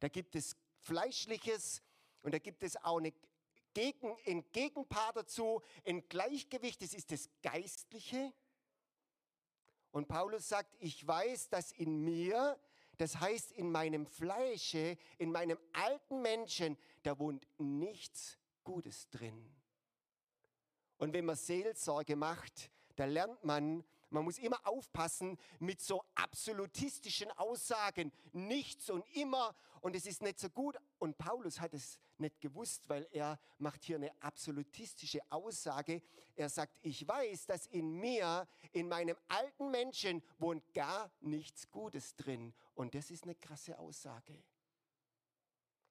Da 0.00 0.08
gibt 0.08 0.34
es 0.34 0.56
Fleischliches 0.78 1.82
und 2.22 2.34
da 2.34 2.38
gibt 2.38 2.64
es 2.64 2.76
auch 2.82 2.98
eine 2.98 3.12
gegen, 3.74 4.16
ein 4.26 4.44
Gegenpaar 4.52 5.12
dazu, 5.12 5.62
ein 5.84 6.08
Gleichgewicht, 6.08 6.82
das 6.82 6.94
ist 6.94 7.10
das 7.10 7.28
Geistliche. 7.42 8.32
Und 9.92 10.08
Paulus 10.08 10.48
sagt, 10.48 10.74
ich 10.78 11.06
weiß, 11.06 11.48
dass 11.48 11.72
in 11.72 12.04
mir, 12.04 12.58
das 12.96 13.18
heißt 13.18 13.52
in 13.52 13.70
meinem 13.70 14.06
Fleische, 14.06 14.96
in 15.18 15.32
meinem 15.32 15.58
alten 15.72 16.22
Menschen, 16.22 16.76
da 17.02 17.18
wohnt 17.18 17.46
nichts 17.58 18.38
Gutes 18.62 19.08
drin. 19.10 19.52
Und 20.98 21.12
wenn 21.12 21.24
man 21.24 21.36
Seelsorge 21.36 22.14
macht, 22.14 22.70
da 22.96 23.06
lernt 23.06 23.42
man, 23.42 23.84
man 24.10 24.24
muss 24.24 24.38
immer 24.38 24.66
aufpassen 24.66 25.38
mit 25.58 25.80
so 25.80 26.04
absolutistischen 26.14 27.30
Aussagen, 27.32 28.12
nichts 28.32 28.90
und 28.90 29.04
immer 29.14 29.54
und 29.80 29.96
es 29.96 30.06
ist 30.06 30.22
nicht 30.22 30.38
so 30.38 30.50
gut. 30.50 30.76
Und 30.98 31.16
Paulus 31.16 31.60
hat 31.60 31.74
es 31.74 31.98
nicht 32.18 32.40
gewusst, 32.40 32.88
weil 32.88 33.08
er 33.12 33.38
macht 33.58 33.82
hier 33.82 33.96
eine 33.96 34.12
absolutistische 34.20 35.20
Aussage. 35.30 36.02
Er 36.36 36.48
sagt, 36.48 36.78
ich 36.82 37.06
weiß, 37.06 37.46
dass 37.46 37.66
in 37.66 37.92
mir, 37.92 38.46
in 38.72 38.88
meinem 38.88 39.16
alten 39.28 39.70
Menschen 39.70 40.22
wohnt 40.38 40.74
gar 40.74 41.10
nichts 41.20 41.70
Gutes 41.70 42.14
drin. 42.16 42.54
Und 42.74 42.94
das 42.94 43.10
ist 43.10 43.24
eine 43.24 43.34
krasse 43.34 43.78
Aussage. 43.78 44.44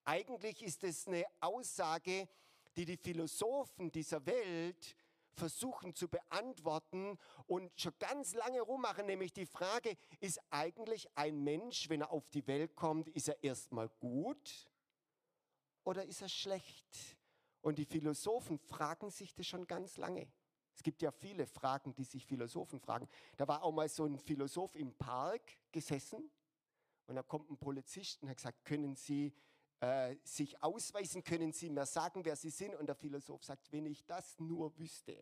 Eigentlich 0.05 0.61
ist 0.63 0.83
es 0.83 1.07
eine 1.07 1.25
Aussage, 1.39 2.27
die 2.75 2.85
die 2.85 2.97
Philosophen 2.97 3.91
dieser 3.91 4.25
Welt 4.25 4.95
versuchen 5.39 5.95
zu 5.95 6.07
beantworten 6.07 7.17
und 7.47 7.71
schon 7.79 7.93
ganz 7.97 8.33
lange 8.33 8.61
rummachen, 8.61 9.05
nämlich 9.05 9.33
die 9.33 9.45
Frage, 9.45 9.97
ist 10.19 10.39
eigentlich 10.51 11.07
ein 11.15 11.43
Mensch, 11.43 11.89
wenn 11.89 12.01
er 12.01 12.11
auf 12.11 12.29
die 12.29 12.45
Welt 12.45 12.75
kommt, 12.75 13.09
ist 13.09 13.29
er 13.29 13.43
erstmal 13.43 13.89
gut 13.99 14.69
oder 15.83 16.05
ist 16.05 16.21
er 16.21 16.29
schlecht? 16.29 17.17
Und 17.61 17.79
die 17.79 17.85
Philosophen 17.85 18.59
fragen 18.59 19.09
sich 19.09 19.33
das 19.33 19.47
schon 19.47 19.65
ganz 19.65 19.97
lange. 19.97 20.31
Es 20.75 20.83
gibt 20.83 21.01
ja 21.01 21.11
viele 21.11 21.45
Fragen, 21.45 21.93
die 21.93 22.03
sich 22.03 22.25
Philosophen 22.25 22.79
fragen. 22.79 23.07
Da 23.35 23.47
war 23.47 23.63
auch 23.63 23.71
mal 23.71 23.89
so 23.89 24.05
ein 24.05 24.17
Philosoph 24.17 24.75
im 24.75 24.93
Park 24.95 25.57
gesessen 25.71 26.31
und 27.07 27.15
da 27.15 27.23
kommt 27.23 27.49
ein 27.49 27.57
Polizist 27.57 28.21
und 28.21 28.29
hat 28.29 28.37
gesagt, 28.37 28.63
können 28.63 28.95
Sie 28.95 29.33
äh, 29.81 30.15
sich 30.23 30.61
ausweisen, 30.61 31.23
können 31.23 31.53
sie 31.53 31.69
mir 31.69 31.85
sagen, 31.85 32.25
wer 32.25 32.35
sie 32.35 32.49
sind. 32.49 32.75
Und 32.75 32.87
der 32.87 32.95
Philosoph 32.95 33.43
sagt, 33.43 33.71
wenn 33.71 33.85
ich 33.85 34.05
das 34.05 34.39
nur 34.39 34.77
wüsste. 34.77 35.17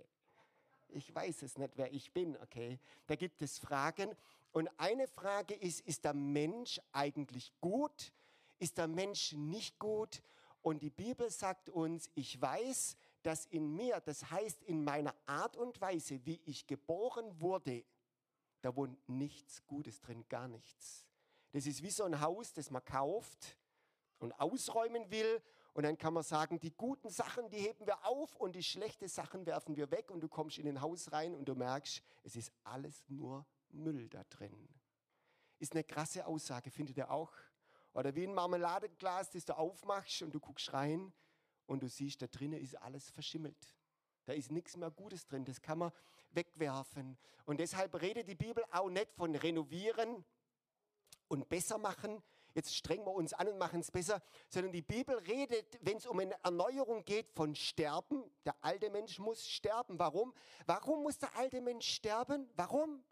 Ich 0.89 1.13
weiß 1.13 1.43
es 1.43 1.57
nicht, 1.57 1.73
wer 1.75 1.93
ich 1.93 2.11
bin, 2.11 2.37
okay? 2.37 2.79
Da 3.05 3.15
gibt 3.15 3.41
es 3.41 3.59
Fragen. 3.59 4.15
Und 4.51 4.69
eine 4.77 5.07
Frage 5.07 5.53
ist, 5.53 5.81
ist 5.81 6.05
der 6.05 6.13
Mensch 6.13 6.79
eigentlich 6.91 7.51
gut? 7.59 8.13
Ist 8.57 8.77
der 8.77 8.87
Mensch 8.87 9.33
nicht 9.33 9.77
gut? 9.77 10.21
Und 10.61 10.81
die 10.81 10.89
Bibel 10.89 11.29
sagt 11.29 11.69
uns, 11.69 12.09
ich 12.15 12.41
weiß, 12.41 12.97
dass 13.21 13.45
in 13.45 13.75
mir, 13.75 13.99
das 14.01 14.31
heißt 14.31 14.63
in 14.63 14.83
meiner 14.83 15.13
Art 15.25 15.55
und 15.55 15.79
Weise, 15.81 16.25
wie 16.25 16.41
ich 16.45 16.65
geboren 16.65 17.39
wurde, 17.39 17.83
da 18.61 18.75
wohnt 18.75 18.97
nichts 19.07 19.63
Gutes 19.67 20.01
drin, 20.01 20.25
gar 20.29 20.47
nichts. 20.47 21.05
Das 21.51 21.65
ist 21.65 21.83
wie 21.83 21.91
so 21.91 22.05
ein 22.05 22.19
Haus, 22.19 22.53
das 22.53 22.71
man 22.71 22.83
kauft 22.83 23.57
und 24.19 24.33
ausräumen 24.39 25.09
will. 25.11 25.41
Und 25.73 25.83
dann 25.83 25.97
kann 25.97 26.13
man 26.13 26.23
sagen, 26.23 26.59
die 26.59 26.71
guten 26.71 27.09
Sachen, 27.09 27.49
die 27.49 27.57
heben 27.57 27.85
wir 27.85 28.05
auf 28.05 28.35
und 28.35 28.55
die 28.55 28.63
schlechten 28.63 29.07
Sachen 29.07 29.45
werfen 29.45 29.75
wir 29.75 29.91
weg. 29.91 30.09
Und 30.11 30.21
du 30.21 30.27
kommst 30.27 30.57
in 30.57 30.67
ein 30.67 30.81
Haus 30.81 31.11
rein 31.11 31.35
und 31.35 31.45
du 31.45 31.55
merkst, 31.55 32.01
es 32.23 32.35
ist 32.35 32.51
alles 32.63 33.03
nur 33.09 33.45
Müll 33.69 34.09
da 34.09 34.23
drin. 34.23 34.67
Ist 35.59 35.73
eine 35.73 35.83
krasse 35.83 36.25
Aussage, 36.25 36.71
findet 36.71 36.97
ihr 36.97 37.11
auch? 37.11 37.31
Oder 37.93 38.13
wie 38.15 38.25
ein 38.25 38.33
Marmeladeglas, 38.33 39.31
das 39.31 39.45
du 39.45 39.57
aufmachst 39.57 40.21
und 40.21 40.31
du 40.33 40.39
guckst 40.39 40.71
rein 40.73 41.11
und 41.65 41.81
du 41.81 41.89
siehst, 41.89 42.21
da 42.21 42.27
drinnen 42.27 42.61
ist 42.61 42.75
alles 42.75 43.09
verschimmelt. 43.09 43.73
Da 44.25 44.33
ist 44.33 44.51
nichts 44.51 44.77
mehr 44.77 44.91
Gutes 44.91 45.25
drin, 45.25 45.45
das 45.45 45.61
kann 45.61 45.79
man 45.79 45.91
wegwerfen. 46.31 47.17
Und 47.45 47.59
deshalb 47.59 47.99
redet 48.01 48.27
die 48.27 48.35
Bibel 48.35 48.63
auch 48.71 48.89
nicht 48.89 49.11
von 49.13 49.33
renovieren 49.35 50.25
und 51.27 51.49
besser 51.49 51.77
machen. 51.77 52.21
Jetzt 52.57 52.75
strengen 52.75 53.05
wir 53.05 53.13
uns 53.13 53.33
an 53.33 53.49
und 53.49 53.59
machen 53.59 53.81
es 53.81 53.91
besser, 53.91 54.19
sondern 54.49 54.71
die 54.71 54.81
Bibel 54.81 55.15
redet, 55.15 55.77
wenn 55.83 55.97
es 55.97 56.07
um 56.07 56.17
eine 56.17 56.43
Erneuerung 56.43 57.05
geht, 57.05 57.29
von 57.29 57.53
Sterben. 57.53 58.23
Der 58.47 58.55
alte 58.61 58.89
Mensch 58.89 59.19
muss 59.19 59.47
sterben. 59.47 59.99
Warum? 59.99 60.33
Warum 60.65 61.03
muss 61.03 61.19
der 61.19 61.35
alte 61.35 61.61
Mensch 61.61 61.87
sterben? 61.87 62.49
Warum? 62.55 63.03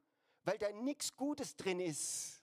Weil 0.45 0.57
da 0.57 0.71
nichts 0.71 1.15
Gutes 1.15 1.55
drin 1.55 1.79
ist. 1.79 2.41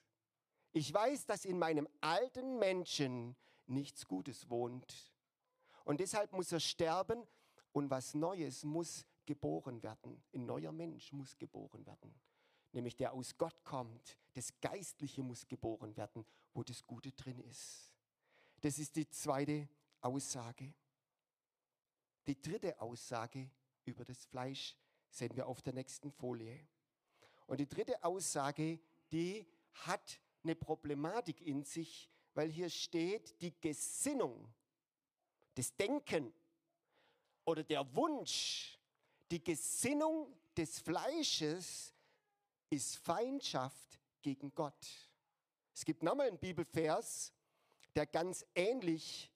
Ich 0.71 0.95
weiß, 0.95 1.27
dass 1.27 1.45
in 1.45 1.59
meinem 1.59 1.89
alten 2.01 2.61
Menschen 2.61 3.35
nichts 3.67 4.07
Gutes 4.07 4.49
wohnt. 4.49 5.13
Und 5.83 5.99
deshalb 5.99 6.33
muss 6.33 6.53
er 6.53 6.61
sterben 6.61 7.27
und 7.73 7.91
was 7.91 8.15
Neues 8.15 8.63
muss 8.63 9.05
geboren 9.27 9.83
werden. 9.83 10.23
Ein 10.33 10.47
neuer 10.47 10.71
Mensch 10.71 11.11
muss 11.11 11.37
geboren 11.37 11.85
werden. 11.85 12.15
Nämlich 12.71 12.95
der 12.95 13.13
aus 13.13 13.37
Gott 13.37 13.65
kommt. 13.65 14.17
Das 14.35 14.53
Geistliche 14.61 15.25
muss 15.25 15.49
geboren 15.49 15.97
werden, 15.97 16.25
wo 16.55 16.63
das 16.63 16.85
Gute 16.87 17.13
drin 17.13 17.39
ist. 17.41 17.91
Das 18.61 18.79
ist 18.79 18.97
die 18.97 19.09
zweite 19.09 19.69
Aussage. 20.01 20.73
Die 22.27 22.41
dritte 22.41 22.81
Aussage 22.81 23.51
über 23.85 24.05
das 24.05 24.25
Fleisch 24.27 24.77
sehen 25.11 25.35
wir 25.35 25.47
auf 25.47 25.63
der 25.63 25.73
nächsten 25.73 26.13
Folie. 26.13 26.67
Und 27.47 27.59
die 27.59 27.69
dritte 27.69 28.03
Aussage, 28.05 28.79
die 29.11 29.47
hat 29.73 30.21
eine 30.43 30.55
Problematik 30.55 31.41
in 31.41 31.65
sich, 31.65 32.09
weil 32.35 32.51
hier 32.51 32.71
steht, 32.71 33.41
die 33.43 33.53
Gesinnung 33.61 34.53
das 35.55 35.75
Denken 35.77 36.33
oder 37.45 37.63
der 37.63 37.95
Wunsch, 37.95 38.79
die 39.31 39.43
Gesinnung 39.43 40.35
des 40.57 40.79
Fleisches 40.79 41.93
ist 42.71 42.97
Feindschaft 42.97 44.01
gegen 44.23 44.55
Gott. 44.55 45.12
Es 45.75 45.85
gibt 45.85 46.03
nochmal 46.03 46.29
einen 46.29 46.39
Bibelvers, 46.39 47.33
der 47.95 48.07
ganz 48.07 48.45
ähnlich 48.55 49.31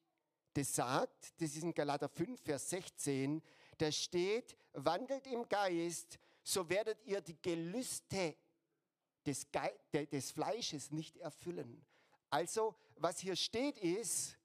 das 0.54 0.74
sagt. 0.74 1.40
Das 1.40 1.54
ist 1.54 1.62
in 1.62 1.74
Galater 1.74 2.08
5, 2.08 2.40
Vers 2.40 2.70
16. 2.70 3.42
Da 3.78 3.92
steht, 3.92 4.56
wandelt 4.72 5.26
im 5.26 5.48
Geist, 5.48 6.18
so 6.42 6.68
werdet 6.68 7.04
ihr 7.04 7.20
die 7.20 7.40
Gelüste 7.40 8.36
des, 9.24 9.46
Ge 9.50 10.06
des 10.06 10.30
Fleisches 10.30 10.90
nicht 10.90 11.16
erfüllen. 11.18 11.84
Also, 12.30 12.74
was 12.96 13.18
hier 13.18 13.36
steht 13.36 13.78
ist, 13.78 14.38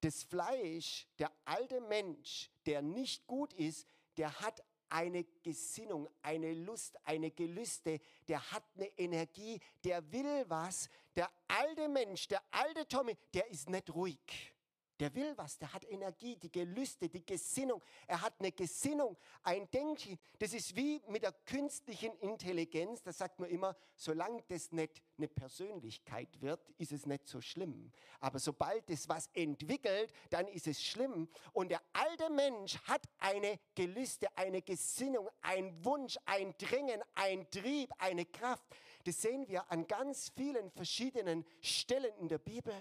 das 0.00 0.22
Fleisch, 0.22 1.06
der 1.18 1.32
alte 1.44 1.80
Mensch, 1.80 2.50
der 2.66 2.82
nicht 2.82 3.26
gut 3.26 3.52
ist, 3.54 3.86
der 4.16 4.40
hat 4.40 4.62
eine 4.94 5.24
Gesinnung, 5.42 6.08
eine 6.22 6.54
Lust, 6.54 6.96
eine 7.04 7.32
Gelüste, 7.32 8.00
der 8.28 8.40
hat 8.52 8.62
eine 8.76 8.86
Energie, 8.96 9.60
der 9.82 10.00
will 10.12 10.44
was. 10.46 10.88
Der 11.16 11.28
alte 11.48 11.88
Mensch, 11.88 12.28
der 12.28 12.40
alte 12.52 12.86
Tommy, 12.86 13.16
der 13.34 13.50
ist 13.50 13.68
nicht 13.68 13.92
ruhig. 13.92 14.53
Der 15.00 15.12
will 15.14 15.36
was, 15.36 15.58
der 15.58 15.72
hat 15.72 15.84
Energie, 15.90 16.36
die 16.36 16.52
Gelüste, 16.52 17.08
die 17.08 17.26
Gesinnung. 17.26 17.82
Er 18.06 18.20
hat 18.20 18.34
eine 18.38 18.52
Gesinnung, 18.52 19.16
ein 19.42 19.68
Denken. 19.70 20.18
Das 20.38 20.52
ist 20.54 20.76
wie 20.76 21.02
mit 21.08 21.24
der 21.24 21.32
künstlichen 21.32 22.12
Intelligenz. 22.20 23.02
Da 23.02 23.12
sagt 23.12 23.40
man 23.40 23.50
immer, 23.50 23.76
solange 23.96 24.42
das 24.48 24.70
nicht 24.70 25.02
eine 25.18 25.26
Persönlichkeit 25.26 26.40
wird, 26.40 26.60
ist 26.78 26.92
es 26.92 27.06
nicht 27.06 27.26
so 27.26 27.40
schlimm. 27.40 27.90
Aber 28.20 28.38
sobald 28.38 28.88
es 28.88 29.08
was 29.08 29.28
entwickelt, 29.34 30.12
dann 30.30 30.46
ist 30.46 30.68
es 30.68 30.80
schlimm. 30.80 31.28
Und 31.52 31.70
der 31.70 31.82
alte 31.92 32.30
Mensch 32.30 32.78
hat 32.84 33.02
eine 33.18 33.58
Gelüste, 33.74 34.28
eine 34.36 34.62
Gesinnung, 34.62 35.28
ein 35.40 35.84
Wunsch, 35.84 36.16
ein 36.24 36.54
Drängen, 36.56 37.02
ein 37.14 37.50
Trieb, 37.50 37.90
eine 37.98 38.26
Kraft. 38.26 38.64
Das 39.04 39.20
sehen 39.20 39.48
wir 39.48 39.70
an 39.70 39.86
ganz 39.86 40.30
vielen 40.36 40.70
verschiedenen 40.70 41.44
Stellen 41.60 42.14
in 42.18 42.28
der 42.28 42.38
Bibel. 42.38 42.74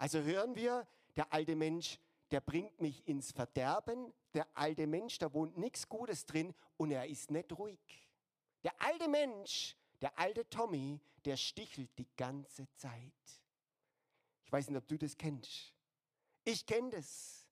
Also 0.00 0.22
hören 0.22 0.56
wir, 0.56 0.88
der 1.14 1.30
alte 1.30 1.54
Mensch, 1.54 1.98
der 2.30 2.40
bringt 2.40 2.80
mich 2.80 3.06
ins 3.06 3.32
Verderben. 3.32 4.14
Der 4.32 4.46
alte 4.54 4.86
Mensch, 4.86 5.18
da 5.18 5.30
wohnt 5.34 5.58
nichts 5.58 5.86
Gutes 5.86 6.24
drin 6.24 6.54
und 6.78 6.90
er 6.90 7.06
ist 7.06 7.30
nicht 7.30 7.52
ruhig. 7.52 8.08
Der 8.64 8.72
alte 8.80 9.08
Mensch, 9.08 9.76
der 10.00 10.18
alte 10.18 10.48
Tommy, 10.48 10.98
der 11.26 11.36
stichelt 11.36 11.90
die 11.98 12.08
ganze 12.16 12.66
Zeit. 12.76 13.12
Ich 14.46 14.50
weiß 14.50 14.70
nicht, 14.70 14.78
ob 14.78 14.88
du 14.88 14.96
das 14.96 15.18
kennst. 15.18 15.74
Ich 16.44 16.64
kenne 16.64 16.88
das. 16.88 17.46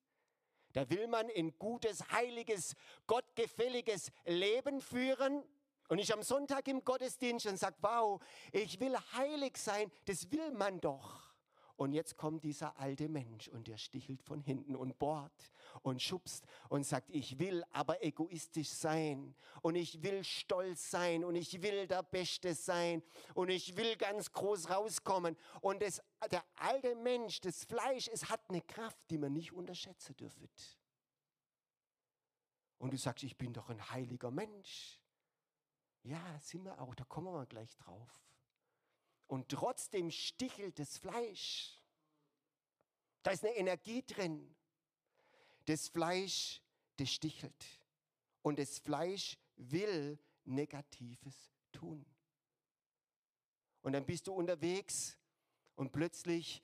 Da 0.72 0.88
will 0.88 1.06
man 1.06 1.28
ein 1.36 1.52
gutes, 1.58 2.10
heiliges, 2.10 2.74
gottgefälliges 3.06 4.10
Leben 4.24 4.80
führen. 4.80 5.44
Und 5.88 5.98
ich 5.98 6.14
am 6.14 6.22
Sonntag 6.22 6.66
im 6.68 6.82
Gottesdienst 6.82 7.44
und 7.46 7.58
sage, 7.58 7.76
wow, 7.82 8.22
ich 8.52 8.80
will 8.80 8.96
heilig 9.12 9.58
sein. 9.58 9.92
Das 10.06 10.30
will 10.32 10.50
man 10.52 10.80
doch. 10.80 11.27
Und 11.78 11.92
jetzt 11.92 12.16
kommt 12.16 12.42
dieser 12.42 12.76
alte 12.76 13.08
Mensch 13.08 13.46
und 13.46 13.68
der 13.68 13.78
stichelt 13.78 14.20
von 14.20 14.40
hinten 14.40 14.74
und 14.74 14.98
bohrt 14.98 15.52
und 15.82 16.02
schubst 16.02 16.44
und 16.68 16.84
sagt, 16.84 17.08
ich 17.08 17.38
will 17.38 17.64
aber 17.70 18.02
egoistisch 18.02 18.70
sein 18.70 19.36
und 19.62 19.76
ich 19.76 20.02
will 20.02 20.24
stolz 20.24 20.90
sein 20.90 21.24
und 21.24 21.36
ich 21.36 21.62
will 21.62 21.86
der 21.86 22.02
Beste 22.02 22.52
sein 22.52 23.00
und 23.32 23.48
ich 23.48 23.76
will 23.76 23.94
ganz 23.94 24.32
groß 24.32 24.70
rauskommen. 24.70 25.36
Und 25.60 25.80
das, 25.80 26.02
der 26.32 26.42
alte 26.56 26.96
Mensch, 26.96 27.40
das 27.42 27.64
Fleisch, 27.64 28.08
es 28.12 28.28
hat 28.28 28.40
eine 28.48 28.60
Kraft, 28.62 28.98
die 29.08 29.18
man 29.18 29.32
nicht 29.32 29.52
unterschätzen 29.52 30.16
dürfen. 30.16 30.48
Und 32.78 32.92
du 32.92 32.98
sagst, 32.98 33.22
ich 33.22 33.38
bin 33.38 33.52
doch 33.52 33.68
ein 33.68 33.88
heiliger 33.92 34.32
Mensch. 34.32 35.00
Ja, 36.02 36.40
sind 36.40 36.64
wir 36.64 36.80
auch, 36.80 36.96
da 36.96 37.04
kommen 37.04 37.32
wir 37.32 37.46
gleich 37.46 37.76
drauf 37.76 38.27
und 39.28 39.48
trotzdem 39.50 40.10
stichelt 40.10 40.78
das 40.78 40.98
Fleisch. 40.98 41.80
Da 43.22 43.30
ist 43.30 43.44
eine 43.44 43.54
Energie 43.56 44.02
drin. 44.02 44.54
Das 45.66 45.88
Fleisch, 45.88 46.62
das 46.96 47.10
stichelt. 47.10 47.66
Und 48.42 48.58
das 48.58 48.78
Fleisch 48.78 49.36
will 49.56 50.18
Negatives 50.44 51.52
tun. 51.72 52.04
Und 53.82 53.92
dann 53.92 54.06
bist 54.06 54.26
du 54.26 54.32
unterwegs 54.32 55.18
und 55.76 55.92
plötzlich 55.92 56.62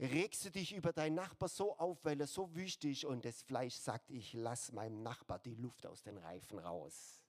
regst 0.00 0.44
du 0.44 0.50
dich 0.50 0.72
über 0.72 0.92
deinen 0.92 1.14
Nachbar 1.14 1.48
so 1.48 1.76
auf, 1.76 2.04
weil 2.04 2.20
er 2.20 2.26
so 2.26 2.54
wüst 2.54 2.84
ist 2.84 3.04
und 3.04 3.24
das 3.24 3.42
Fleisch 3.42 3.74
sagt, 3.74 4.10
ich 4.10 4.32
lass 4.32 4.72
meinem 4.72 5.02
Nachbar 5.02 5.38
die 5.38 5.54
Luft 5.54 5.86
aus 5.86 6.02
den 6.02 6.18
Reifen 6.18 6.58
raus. 6.58 7.19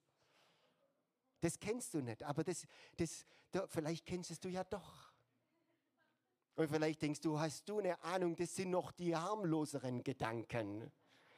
Das 1.42 1.60
kennst 1.60 1.94
du 1.94 2.02
nicht, 2.02 2.24
aber 2.24 2.44
das, 2.44 2.66
das, 2.98 3.26
da, 3.52 3.68
vielleicht 3.68 4.06
kennst 4.06 4.44
du 4.44 4.50
ja 4.50 4.64
doch. 4.64 5.12
Und 6.56 6.70
vielleicht 6.70 7.02
denkst 7.02 7.22
du, 7.22 7.40
hast 7.40 7.68
du 7.68 7.80
eine 7.80 8.02
Ahnung, 8.04 8.36
das 8.36 8.56
sind 8.56 8.70
noch 8.70 8.92
die 8.92 9.16
harmloseren 9.16 10.04
Gedanken. 10.04 10.92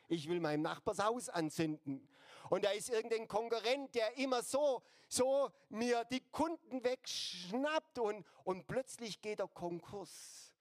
Ich 0.07 0.27
will 0.27 0.39
meinem 0.39 0.63
Nachbars 0.63 0.99
Haus 0.99 1.29
anzünden. 1.29 2.07
Und 2.49 2.65
da 2.65 2.71
ist 2.71 2.89
irgendein 2.89 3.27
Konkurrent, 3.27 3.95
der 3.95 4.17
immer 4.17 4.43
so, 4.43 4.83
so 5.07 5.49
mir 5.69 6.03
die 6.05 6.19
Kunden 6.31 6.83
wegschnappt 6.83 7.99
und, 7.99 8.25
und 8.43 8.67
plötzlich 8.67 9.21
geht 9.21 9.39
er 9.39 9.47
Konkurs. 9.47 10.53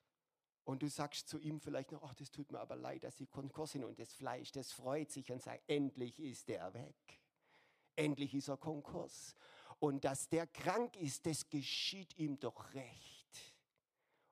Und 0.64 0.82
du 0.82 0.88
sagst 0.88 1.28
zu 1.28 1.38
ihm 1.40 1.60
vielleicht 1.60 1.90
noch, 1.90 2.02
ach, 2.04 2.14
das 2.14 2.30
tut 2.30 2.52
mir 2.52 2.60
aber 2.60 2.76
leid, 2.76 3.02
dass 3.02 3.16
sie 3.16 3.26
Konkurs 3.26 3.72
sind 3.72 3.84
und 3.84 3.98
das 3.98 4.14
Fleisch, 4.14 4.52
das 4.52 4.70
freut 4.72 5.10
sich 5.10 5.32
und 5.32 5.42
sagt, 5.42 5.62
endlich 5.66 6.20
ist 6.20 6.48
der 6.48 6.72
weg. 6.72 7.21
Endlich 7.96 8.34
ist 8.34 8.48
er 8.48 8.56
Konkurs. 8.56 9.34
Und 9.78 10.04
dass 10.04 10.28
der 10.28 10.46
krank 10.46 10.96
ist, 10.96 11.26
das 11.26 11.48
geschieht 11.48 12.16
ihm 12.16 12.38
doch 12.38 12.72
recht. 12.74 13.12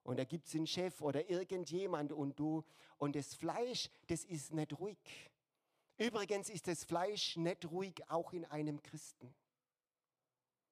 Und 0.03 0.19
da 0.19 0.25
gibt 0.25 0.47
es 0.47 0.55
einen 0.55 0.67
Chef 0.67 1.01
oder 1.01 1.29
irgendjemand 1.29 2.13
und 2.13 2.39
du. 2.39 2.65
Und 2.99 3.17
das 3.17 3.35
Fleisch, 3.35 3.91
das 4.07 4.25
ist 4.25 4.53
nicht 4.53 4.79
ruhig. 4.79 4.99
Übrigens 5.99 6.49
ist 6.49 6.67
das 6.67 6.85
Fleisch 6.85 7.37
nicht 7.37 7.71
ruhig, 7.71 7.95
auch 8.09 8.33
in 8.33 8.45
einem 8.47 8.83
Christen. 8.83 9.35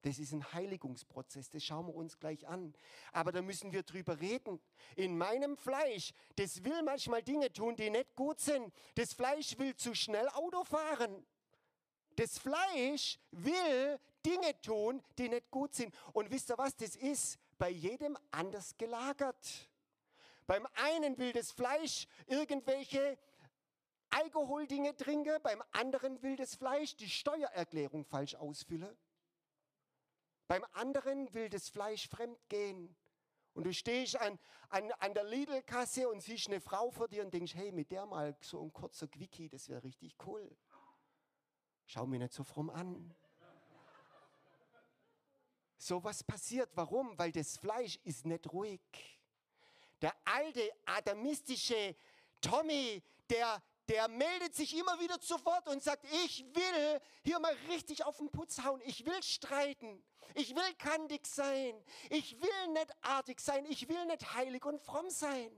Das 0.03 0.19
ist 0.19 0.33
ein 0.33 0.53
Heiligungsprozess, 0.53 1.51
das 1.51 1.65
schauen 1.65 1.87
wir 1.87 1.95
uns 1.95 2.19
gleich 2.19 2.47
an. 2.47 2.73
Aber 3.13 3.33
da 3.33 3.43
müssen 3.43 3.73
wir 3.73 3.83
drüber 3.83 4.21
reden. 4.21 4.61
In 4.95 5.19
meinem 5.19 5.57
Fleisch, 5.57 6.13
das 6.37 6.63
will 6.63 6.83
manchmal 6.83 7.23
Dinge 7.23 7.53
tun, 7.53 7.75
die 7.77 7.91
nicht 7.91 8.15
gut 8.15 8.41
sind. 8.41 8.73
Das 8.95 9.13
Fleisch 9.13 9.59
will 9.59 9.75
zu 9.75 9.95
schnell 9.95 10.29
Auto 10.31 10.65
fahren. 10.65 11.27
Das 12.19 12.37
Fleisch 12.37 13.17
will 13.31 14.01
Dinge 14.27 14.61
tun, 14.61 15.01
die 15.17 15.29
nicht 15.29 15.53
gut 15.53 15.73
sind. 15.73 15.95
Und 16.13 16.29
wisst 16.33 16.51
ihr 16.51 16.59
was, 16.59 16.75
das 16.75 16.97
ist 16.97 17.39
bei 17.59 17.71
jedem 17.71 18.19
anders 18.33 18.77
gelagert. 18.77 19.71
Beim 20.45 20.67
einen 20.75 21.17
will 21.17 21.31
das 21.33 21.53
Fleisch 21.53 22.09
irgendwelche 22.27 23.17
Alkoholdinge 24.11 24.97
trinken, 24.97 25.41
beim 25.45 25.63
anderen 25.71 26.21
will 26.21 26.35
das 26.35 26.57
Fleisch 26.57 26.97
die 26.97 27.09
Steuererklärung 27.09 28.05
falsch 28.05 28.35
ausfüllen. 28.35 28.97
Beim 30.49 30.65
anderen 30.73 31.33
will 31.35 31.49
das 31.49 31.69
Fleisch 31.69 32.09
fremd 32.09 32.41
gehen. 32.49 32.97
Und 33.55 33.65
du 33.65 33.73
stehst 33.73 34.17
an, 34.17 34.41
an, 34.71 34.91
an 34.99 35.15
der 35.15 35.25
Lidl-Kasse 35.25 36.09
und 36.09 36.21
siehst 36.21 36.49
eine 36.49 36.61
Frau 36.61 36.91
vor 36.91 37.07
dir 37.07 37.25
und 37.25 37.33
denkst, 37.33 37.55
hey, 37.55 37.71
mit 37.71 37.93
der 37.93 38.07
mal 38.07 38.37
so 38.41 38.61
ein 38.61 38.73
kurzer 38.73 39.07
Quickie, 39.07 39.49
das 39.49 39.69
wäre 39.69 39.85
richtig 39.85 40.17
cool. 40.27 40.57
Schau 41.91 42.05
mir 42.05 42.19
nicht 42.19 42.35
so 42.35 42.45
fromm 42.45 42.69
an. 42.69 43.15
So 45.79 46.05
was 46.05 46.23
passiert. 46.23 46.69
Warum? 46.75 47.19
Weil 47.19 47.33
das 47.33 47.57
Fleisch 47.57 47.99
ist 48.05 48.27
nicht 48.27 48.53
ruhig. 48.53 48.83
Der 50.03 50.15
alte 50.27 50.71
adamistische 50.85 51.97
Tommy, 52.43 53.03
der, 53.31 53.63
der 53.89 54.07
meldet 54.09 54.55
sich 54.55 54.77
immer 54.77 55.01
wieder 55.01 55.19
zu 55.19 55.43
Wort 55.47 55.67
und 55.67 55.83
sagt, 55.83 56.05
ich 56.27 56.45
will 56.55 57.01
hier 57.25 57.41
mal 57.41 57.57
richtig 57.71 58.05
auf 58.05 58.19
den 58.19 58.31
Putz 58.31 58.63
hauen. 58.63 58.83
Ich 58.85 59.07
will 59.07 59.23
streiten. 59.23 60.05
Ich 60.35 60.55
will 60.55 60.75
kandig 60.77 61.27
sein. 61.27 61.83
Ich 62.11 62.39
will 62.39 62.69
nicht 62.75 62.95
artig 63.01 63.41
sein. 63.41 63.65
Ich 63.65 63.89
will 63.89 64.05
nicht 64.05 64.35
heilig 64.35 64.63
und 64.67 64.79
fromm 64.83 65.09
sein. 65.09 65.51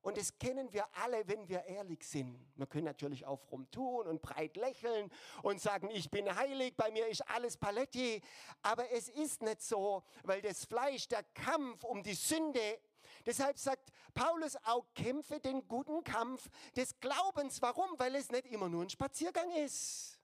Und 0.00 0.16
das 0.16 0.38
kennen 0.38 0.72
wir 0.72 0.86
alle, 0.94 1.26
wenn 1.26 1.48
wir 1.48 1.64
ehrlich 1.64 2.06
sind. 2.06 2.38
Wir 2.56 2.66
können 2.66 2.84
natürlich 2.84 3.26
auch 3.26 3.40
fromm 3.40 3.70
tun 3.70 4.06
und 4.06 4.22
breit 4.22 4.56
lächeln 4.56 5.10
und 5.42 5.60
sagen, 5.60 5.90
ich 5.90 6.10
bin 6.10 6.34
heilig, 6.34 6.76
bei 6.76 6.90
mir 6.90 7.06
ist 7.08 7.28
alles 7.28 7.56
Paletti. 7.56 8.22
Aber 8.62 8.90
es 8.92 9.08
ist 9.08 9.42
nicht 9.42 9.60
so, 9.60 10.04
weil 10.22 10.40
das 10.40 10.64
Fleisch, 10.64 11.08
der 11.08 11.24
Kampf 11.34 11.84
um 11.84 12.02
die 12.02 12.14
Sünde, 12.14 12.78
Deshalb 13.26 13.58
sagt 13.58 13.90
Paulus 14.14 14.56
auch, 14.64 14.86
kämpfe 14.94 15.40
den 15.40 15.66
guten 15.66 16.04
Kampf 16.04 16.48
des 16.76 16.98
Glaubens. 17.00 17.60
Warum? 17.60 17.98
Weil 17.98 18.14
es 18.14 18.30
nicht 18.30 18.46
immer 18.46 18.68
nur 18.68 18.82
ein 18.82 18.90
Spaziergang 18.90 19.50
ist. 19.50 20.18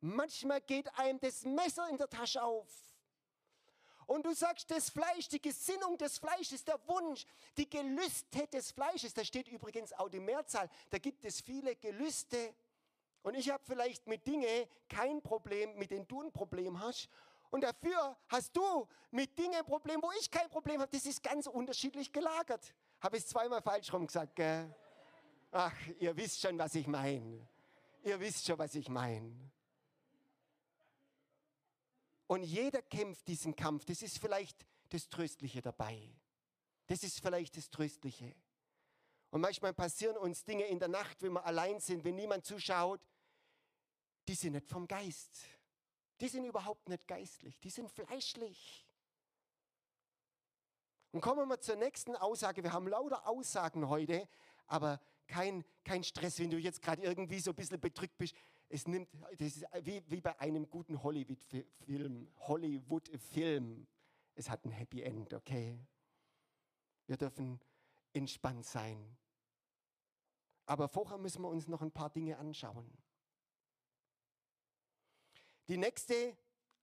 Manchmal 0.00 0.60
geht 0.62 0.88
einem 0.98 1.20
das 1.20 1.44
Messer 1.44 1.88
in 1.90 1.98
der 1.98 2.08
Tasche 2.08 2.42
auf. 2.42 2.89
Und 4.10 4.26
du 4.26 4.34
sagst, 4.34 4.68
das 4.72 4.90
Fleisch, 4.90 5.28
die 5.28 5.40
Gesinnung 5.40 5.96
des 5.96 6.18
Fleisches, 6.18 6.64
der 6.64 6.80
Wunsch, 6.88 7.24
die 7.56 7.70
Gelüste 7.70 8.44
des 8.48 8.72
Fleisches, 8.72 9.14
da 9.14 9.24
steht 9.24 9.46
übrigens 9.46 9.92
auch 9.92 10.08
die 10.08 10.18
Mehrzahl, 10.18 10.68
da 10.90 10.98
gibt 10.98 11.24
es 11.24 11.40
viele 11.40 11.76
Gelüste. 11.76 12.52
Und 13.22 13.36
ich 13.36 13.48
habe 13.50 13.62
vielleicht 13.64 14.08
mit 14.08 14.26
Dingen 14.26 14.66
kein 14.88 15.22
Problem, 15.22 15.78
mit 15.78 15.92
denen 15.92 16.08
du 16.08 16.22
ein 16.22 16.32
Problem 16.32 16.80
hast. 16.80 17.08
Und 17.52 17.60
dafür 17.60 18.16
hast 18.26 18.56
du 18.56 18.88
mit 19.12 19.38
Dingen 19.38 19.54
ein 19.54 19.64
Problem, 19.64 20.02
wo 20.02 20.10
ich 20.18 20.28
kein 20.28 20.50
Problem 20.50 20.80
habe. 20.80 20.90
Das 20.90 21.06
ist 21.06 21.22
ganz 21.22 21.46
unterschiedlich 21.46 22.12
gelagert. 22.12 22.74
Habe 23.00 23.16
ich 23.16 23.24
zweimal 23.24 23.62
falsch 23.62 23.92
rum 23.92 24.08
gesagt, 24.08 24.34
gell? 24.34 24.74
Ach, 25.52 25.72
ihr 26.00 26.16
wisst 26.16 26.40
schon, 26.40 26.58
was 26.58 26.74
ich 26.74 26.88
meine. 26.88 27.46
Ihr 28.02 28.18
wisst 28.18 28.44
schon, 28.44 28.58
was 28.58 28.74
ich 28.74 28.88
meine. 28.88 29.32
Und 32.30 32.44
jeder 32.44 32.80
kämpft 32.82 33.26
diesen 33.26 33.56
Kampf. 33.56 33.84
Das 33.84 34.02
ist 34.02 34.18
vielleicht 34.18 34.64
das 34.90 35.08
Tröstliche 35.08 35.60
dabei. 35.60 36.14
Das 36.86 37.02
ist 37.02 37.20
vielleicht 37.20 37.56
das 37.56 37.70
Tröstliche. 37.70 38.34
Und 39.30 39.40
manchmal 39.40 39.74
passieren 39.74 40.16
uns 40.16 40.44
Dinge 40.44 40.66
in 40.66 40.78
der 40.78 40.88
Nacht, 40.88 41.22
wenn 41.22 41.32
wir 41.32 41.44
allein 41.44 41.80
sind, 41.80 42.04
wenn 42.04 42.14
niemand 42.14 42.44
zuschaut, 42.44 43.00
die 44.28 44.34
sind 44.34 44.52
nicht 44.52 44.68
vom 44.68 44.86
Geist 44.86 45.44
die 46.20 46.28
sind 46.28 46.44
überhaupt 46.44 46.88
nicht 46.88 47.06
geistlich, 47.08 47.58
die 47.60 47.70
sind 47.70 47.90
fleischlich. 47.90 48.86
Und 51.12 51.22
kommen 51.22 51.48
wir 51.48 51.60
zur 51.60 51.76
nächsten 51.76 52.14
Aussage. 52.14 52.62
Wir 52.62 52.72
haben 52.72 52.86
lauter 52.86 53.26
Aussagen 53.26 53.88
heute, 53.88 54.28
aber 54.66 55.00
kein, 55.26 55.64
kein 55.84 56.04
Stress, 56.04 56.38
wenn 56.38 56.50
du 56.50 56.58
jetzt 56.58 56.82
gerade 56.82 57.02
irgendwie 57.02 57.40
so 57.40 57.50
ein 57.50 57.56
bisschen 57.56 57.80
bedrückt 57.80 58.16
bist. 58.18 58.36
Es 58.72 58.86
nimmt, 58.86 59.08
das 59.36 59.56
ist 59.56 59.66
wie, 59.82 60.00
wie 60.06 60.20
bei 60.20 60.38
einem 60.38 60.70
guten 60.70 61.02
Hollywood-Film. 61.02 62.32
Hollywood-Film. 62.38 63.86
Es 64.36 64.48
hat 64.48 64.64
ein 64.64 64.70
Happy 64.70 65.02
End, 65.02 65.34
okay? 65.34 65.76
Wir 67.08 67.16
dürfen 67.16 67.60
entspannt 68.12 68.64
sein. 68.64 69.16
Aber 70.66 70.88
vorher 70.88 71.18
müssen 71.18 71.42
wir 71.42 71.48
uns 71.48 71.66
noch 71.66 71.82
ein 71.82 71.90
paar 71.90 72.10
Dinge 72.10 72.38
anschauen. 72.38 72.88
Die 75.66 75.76
nächste 75.76 76.36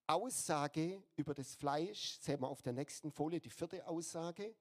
Aussage 0.08 1.02
über 1.16 1.34
das 1.34 1.56
Fleisch, 1.56 2.20
sehen 2.20 2.42
wir 2.42 2.50
auf 2.50 2.62
der 2.62 2.74
nächsten 2.74 3.14
Folie, 3.14 3.40
die 3.40 3.50
vierte 3.50 3.88
Aussage, 3.88 4.54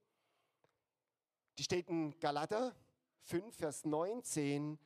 die 1.58 1.64
steht 1.64 1.88
in 1.88 2.16
Galater 2.20 2.76
5, 3.22 3.56
Vers 3.56 3.84
19 3.84 4.78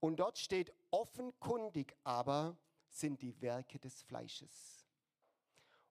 und 0.00 0.16
dort 0.16 0.38
steht, 0.38 0.72
offenkundig 0.90 1.96
aber 2.04 2.56
sind 2.88 3.22
die 3.22 3.40
Werke 3.40 3.78
des 3.78 4.02
Fleisches. 4.02 4.86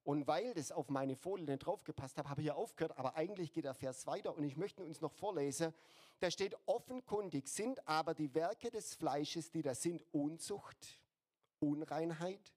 Und 0.04 0.28
weil 0.28 0.54
das 0.54 0.72
auf 0.72 0.90
meine 0.90 1.16
Folie 1.16 1.46
nicht 1.46 1.66
draufgepasst 1.66 2.18
hat, 2.18 2.30
habe 2.30 2.42
ich 2.42 2.46
hier 2.46 2.56
aufgehört, 2.56 2.98
aber 2.98 3.16
eigentlich 3.16 3.52
geht 3.52 3.66
der 3.66 3.74
Vers 3.74 4.06
weiter 4.06 4.36
und 4.36 4.44
ich 4.44 4.56
möchte 4.56 4.84
uns 4.84 5.02
noch 5.02 5.12
vorlesen. 5.12 5.74
Da 6.20 6.30
steht, 6.30 6.56
offenkundig 6.68 7.48
sind 7.48 7.88
aber 7.88 8.14
die 8.14 8.34
Werke 8.36 8.70
des 8.70 8.94
Fleisches, 8.94 9.50
die 9.50 9.64
da 9.64 9.74
sind 9.74 10.04
Unzucht, 10.12 11.02
Unreinheit, 11.60 12.54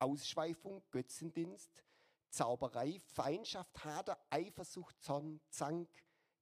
Ausschweifung, 0.00 0.82
Götzendienst, 0.90 1.84
Zauberei, 2.30 3.00
Feindschaft, 3.14 3.84
Hader, 3.84 4.18
Eifersucht, 4.28 5.00
Zorn, 5.00 5.40
Zank, 5.50 5.88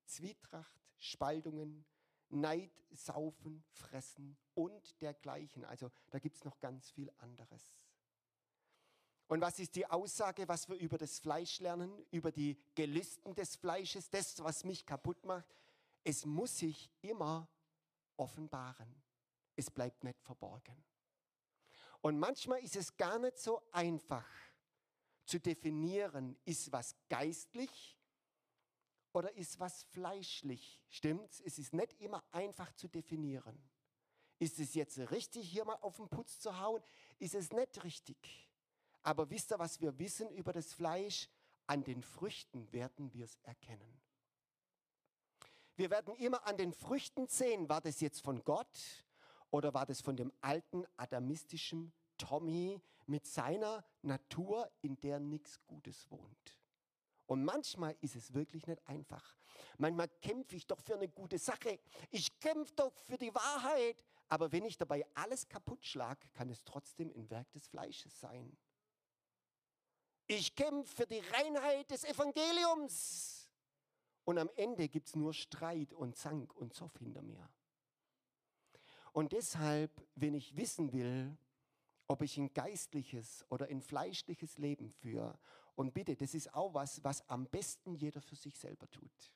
Zwietracht, 0.07 0.81
Spaltungen, 0.97 1.85
Neid, 2.31 2.73
Saufen, 2.91 3.63
Fressen 3.73 4.39
und 4.57 5.01
dergleichen. 5.03 5.65
Also 5.65 5.91
da 6.11 6.19
gibt 6.19 6.37
es 6.37 6.45
noch 6.45 6.59
ganz 6.59 6.91
viel 6.91 7.13
anderes. 7.19 7.63
Und 9.29 9.41
was 9.41 9.59
ist 9.59 9.75
die 9.75 9.87
Aussage, 9.87 10.49
was 10.49 10.69
wir 10.69 10.77
über 10.77 10.99
das 10.99 11.19
Fleisch 11.19 11.61
lernen, 11.61 12.05
über 12.11 12.31
die 12.33 12.57
Gelüsten 12.75 13.35
des 13.35 13.57
Fleisches, 13.57 14.09
das, 14.09 14.43
was 14.43 14.65
mich 14.65 14.87
kaputt 14.87 15.25
macht? 15.25 15.55
Es 16.05 16.25
muss 16.25 16.59
sich 16.59 16.91
immer 17.03 17.49
offenbaren. 18.17 19.03
Es 19.57 19.71
bleibt 19.71 20.05
nicht 20.05 20.23
verborgen. 20.23 20.85
Und 22.01 22.19
manchmal 22.19 22.61
ist 22.63 22.77
es 22.77 22.97
gar 22.97 23.19
nicht 23.19 23.39
so 23.39 23.61
einfach 23.73 24.27
zu 25.25 25.41
definieren, 25.41 26.37
ist 26.45 26.71
was 26.71 26.95
geistlich 27.09 27.99
oder 29.13 29.35
ist 29.35 29.59
was 29.59 29.83
fleischlich. 29.85 30.81
Stimmt's? 30.89 31.41
Es 31.41 31.59
ist 31.59 31.73
nicht 31.73 31.95
immer 32.01 32.23
einfach 32.31 32.73
zu 32.75 32.87
definieren. 32.87 33.59
Ist 34.39 34.59
es 34.59 34.75
jetzt 34.75 34.99
richtig, 35.11 35.49
hier 35.49 35.65
mal 35.65 35.79
auf 35.81 35.97
den 35.97 36.09
Putz 36.09 36.39
zu 36.39 36.59
hauen? 36.61 36.83
Ist 37.19 37.35
es 37.35 37.53
nicht 37.53 37.83
richtig? 37.85 38.49
Aber 39.03 39.31
wisst 39.31 39.53
ihr, 39.53 39.59
was 39.59 39.81
wir 39.81 39.99
wissen 39.99 40.31
über 40.31 40.53
das 40.53 40.73
Fleisch? 40.73 41.29
An 41.69 41.83
den 41.83 42.03
Früchten 42.03 42.71
werden 42.73 43.13
wir 43.13 43.25
es 43.25 43.37
erkennen. 43.43 44.01
Wir 45.77 45.91
werden 45.91 46.15
immer 46.17 46.47
an 46.47 46.57
den 46.57 46.73
Früchten 46.73 47.27
sehen, 47.27 47.69
war 47.69 47.81
das 47.81 48.01
jetzt 48.01 48.21
von 48.21 48.43
Gott 48.45 49.05
oder 49.51 49.75
war 49.75 49.85
das 49.85 50.01
von 50.01 50.17
dem 50.17 50.33
alten 50.41 50.85
adamistischen 50.97 51.93
Tommy 52.19 52.81
mit 53.07 53.27
seiner 53.27 53.85
Natur, 54.03 54.71
in 54.81 54.99
der 55.01 55.21
nichts 55.21 55.61
Gutes 55.67 56.11
wohnt? 56.11 56.57
Und 57.27 57.45
manchmal 57.45 57.97
ist 58.01 58.17
es 58.17 58.33
wirklich 58.33 58.67
nicht 58.67 58.87
einfach. 58.89 59.37
Manchmal 59.79 60.09
kämpfe 60.09 60.57
ich 60.57 60.67
doch 60.67 60.81
für 60.81 60.95
eine 60.95 61.09
gute 61.09 61.39
Sache. 61.39 61.79
Ich 62.11 62.39
kämpfe 62.39 62.73
doch 62.75 62.95
für 63.05 63.19
die 63.19 63.35
Wahrheit. 63.35 64.03
Aber 64.29 64.51
wenn 64.53 64.65
ich 64.65 64.77
dabei 64.77 65.07
alles 65.15 65.49
kaputt 65.49 65.85
schlage, 65.85 66.29
kann 66.33 66.51
es 66.51 66.65
trotzdem 66.65 67.13
ein 67.15 67.31
Werk 67.31 67.51
des 67.53 67.69
Fleisches 67.69 68.19
sein. 68.19 68.57
Ich 70.27 70.55
kämpfe 70.57 70.95
für 70.97 71.07
die 71.07 71.21
Reinheit 71.21 71.91
des 71.91 72.05
Evangeliums. 72.05 73.49
Und 74.25 74.39
am 74.39 74.51
Ende 74.57 74.89
gibt 74.89 75.09
es 75.09 75.15
nur 75.15 75.33
Streit 75.33 75.93
und 75.93 76.17
Zank 76.17 76.53
und 76.57 76.75
Zoff 76.75 76.97
hinter 76.99 77.23
mir. 77.23 77.49
Und 79.13 79.33
deshalb, 79.33 79.91
wenn 80.17 80.35
ich 80.35 80.57
wissen 80.57 80.93
will, 80.93 81.37
ob 82.09 82.23
ich 82.23 82.37
ein 82.37 82.53
geistliches 82.53 83.45
oder 83.49 83.67
ein 83.67 83.81
fleischliches 83.81 84.59
Leben 84.59 84.91
führe 84.91 85.39
Und 85.77 85.93
bitte, 85.93 86.17
das 86.17 86.35
ist 86.35 86.55
auch 86.55 86.75
was, 86.75 87.05
was 87.05 87.29
am 87.29 87.47
besten 87.47 87.95
jeder 87.95 88.21
für 88.21 88.37
sich 88.37 88.59
selber 88.59 88.91
tut. 88.91 89.33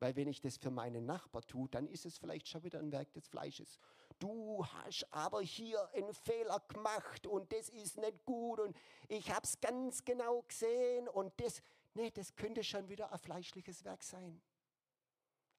Weil 0.00 0.16
wenn 0.16 0.28
ich 0.28 0.40
das 0.40 0.56
für 0.56 0.70
meinen 0.70 1.04
Nachbar 1.04 1.42
tue, 1.42 1.68
dann 1.68 1.86
ist 1.86 2.06
es 2.06 2.18
vielleicht 2.18 2.48
schon 2.48 2.64
wieder 2.64 2.78
ein 2.78 2.90
Werk 2.90 3.12
des 3.12 3.28
Fleisches. 3.28 3.78
Du 4.18 4.64
hast 4.66 5.06
aber 5.12 5.42
hier 5.42 5.88
einen 5.94 6.12
Fehler 6.12 6.60
gemacht 6.68 7.26
und 7.26 7.52
das 7.52 7.68
ist 7.68 7.98
nicht 7.98 8.24
gut 8.24 8.60
und 8.60 8.76
ich 9.08 9.30
habe 9.30 9.44
es 9.44 9.60
ganz 9.60 10.04
genau 10.04 10.42
gesehen 10.42 11.06
und 11.08 11.32
das, 11.38 11.62
nee, 11.94 12.10
das 12.10 12.34
könnte 12.34 12.64
schon 12.64 12.88
wieder 12.88 13.12
ein 13.12 13.18
fleischliches 13.18 13.84
Werk 13.84 14.02
sein. 14.02 14.40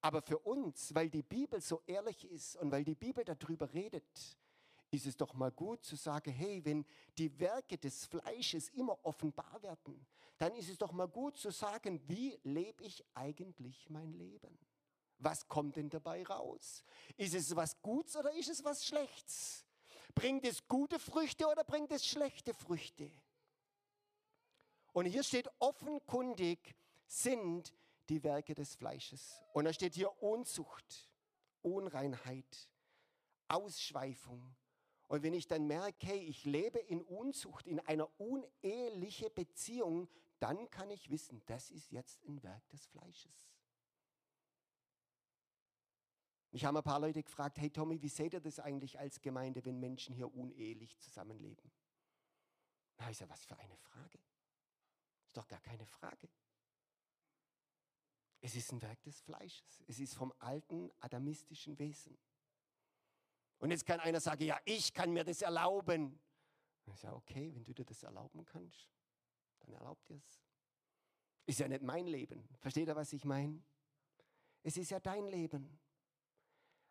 Aber 0.00 0.20
für 0.20 0.38
uns, 0.40 0.92
weil 0.92 1.08
die 1.08 1.22
Bibel 1.22 1.60
so 1.60 1.80
ehrlich 1.86 2.28
ist 2.28 2.56
und 2.56 2.72
weil 2.72 2.82
die 2.82 2.96
Bibel 2.96 3.24
darüber 3.24 3.72
redet, 3.72 4.36
ist 4.92 5.06
es 5.06 5.16
doch 5.16 5.32
mal 5.34 5.50
gut 5.50 5.84
zu 5.84 5.96
sagen, 5.96 6.30
hey, 6.30 6.62
wenn 6.64 6.84
die 7.16 7.38
Werke 7.40 7.78
des 7.78 8.04
Fleisches 8.04 8.68
immer 8.70 8.98
offenbar 9.04 9.60
werden, 9.62 10.06
dann 10.38 10.54
ist 10.54 10.68
es 10.68 10.76
doch 10.76 10.92
mal 10.92 11.08
gut 11.08 11.36
zu 11.38 11.50
sagen, 11.50 12.00
wie 12.08 12.38
lebe 12.44 12.84
ich 12.84 13.02
eigentlich 13.14 13.88
mein 13.88 14.12
Leben? 14.12 14.58
Was 15.18 15.48
kommt 15.48 15.76
denn 15.76 15.88
dabei 15.88 16.24
raus? 16.24 16.84
Ist 17.16 17.34
es 17.34 17.56
was 17.56 17.80
Gutes 17.80 18.16
oder 18.16 18.32
ist 18.34 18.50
es 18.50 18.62
was 18.64 18.84
Schlechtes? 18.84 19.64
Bringt 20.14 20.44
es 20.44 20.66
gute 20.68 20.98
Früchte 20.98 21.46
oder 21.46 21.64
bringt 21.64 21.90
es 21.90 22.06
schlechte 22.06 22.52
Früchte? 22.52 23.10
Und 24.92 25.06
hier 25.06 25.22
steht 25.22 25.48
offenkundig 25.58 26.74
sind 27.06 27.72
die 28.10 28.22
Werke 28.22 28.54
des 28.54 28.74
Fleisches. 28.74 29.40
Und 29.54 29.64
da 29.64 29.72
steht 29.72 29.94
hier 29.94 30.22
Unzucht, 30.22 31.08
Unreinheit, 31.62 32.68
Ausschweifung, 33.48 34.54
und 35.12 35.22
wenn 35.22 35.34
ich 35.34 35.46
dann 35.46 35.66
merke, 35.66 36.06
hey, 36.06 36.20
ich 36.20 36.46
lebe 36.46 36.78
in 36.78 37.02
Unzucht, 37.02 37.66
in 37.66 37.80
einer 37.80 38.08
unehelichen 38.18 39.28
Beziehung, 39.34 40.08
dann 40.38 40.70
kann 40.70 40.90
ich 40.90 41.10
wissen, 41.10 41.42
das 41.44 41.70
ist 41.70 41.90
jetzt 41.90 42.24
ein 42.24 42.42
Werk 42.42 42.66
des 42.70 42.86
Fleisches. 42.86 43.52
Ich 46.50 46.64
habe 46.64 46.78
ein 46.78 46.82
paar 46.82 46.98
Leute 46.98 47.22
gefragt, 47.22 47.58
hey 47.58 47.68
Tommy, 47.68 48.00
wie 48.00 48.08
seht 48.08 48.32
ihr 48.32 48.40
das 48.40 48.58
eigentlich 48.58 48.98
als 48.98 49.20
Gemeinde, 49.20 49.62
wenn 49.66 49.78
Menschen 49.78 50.14
hier 50.14 50.34
unehelich 50.34 50.98
zusammenleben? 50.98 51.70
Na, 52.96 53.10
ist 53.10 53.20
ja 53.20 53.28
was 53.28 53.44
für 53.44 53.58
eine 53.58 53.76
Frage. 53.76 54.18
Ist 55.26 55.36
doch 55.36 55.46
gar 55.46 55.60
keine 55.60 55.84
Frage. 55.84 56.30
Es 58.40 58.56
ist 58.56 58.72
ein 58.72 58.80
Werk 58.80 59.02
des 59.02 59.20
Fleisches. 59.20 59.82
Es 59.86 60.00
ist 60.00 60.14
vom 60.14 60.32
alten 60.38 60.90
adamistischen 61.00 61.78
Wesen. 61.78 62.16
Und 63.62 63.70
jetzt 63.70 63.86
kann 63.86 64.00
einer 64.00 64.18
sagen, 64.18 64.42
ja, 64.42 64.58
ich 64.64 64.92
kann 64.92 65.12
mir 65.12 65.22
das 65.22 65.40
erlauben. 65.40 66.18
Ich 66.84 66.98
sage, 66.98 67.14
okay, 67.14 67.54
wenn 67.54 67.62
du 67.62 67.72
dir 67.72 67.84
das 67.84 68.02
erlauben 68.02 68.44
kannst, 68.44 68.90
dann 69.60 69.72
erlaub 69.72 70.04
dir 70.06 70.16
es. 70.16 70.42
Ist 71.46 71.60
ja 71.60 71.68
nicht 71.68 71.82
mein 71.82 72.08
Leben. 72.08 72.48
Versteht 72.58 72.88
ihr, 72.88 72.96
was 72.96 73.12
ich 73.12 73.24
meine? 73.24 73.62
Es 74.64 74.76
ist 74.76 74.90
ja 74.90 74.98
dein 74.98 75.28
Leben. 75.28 75.78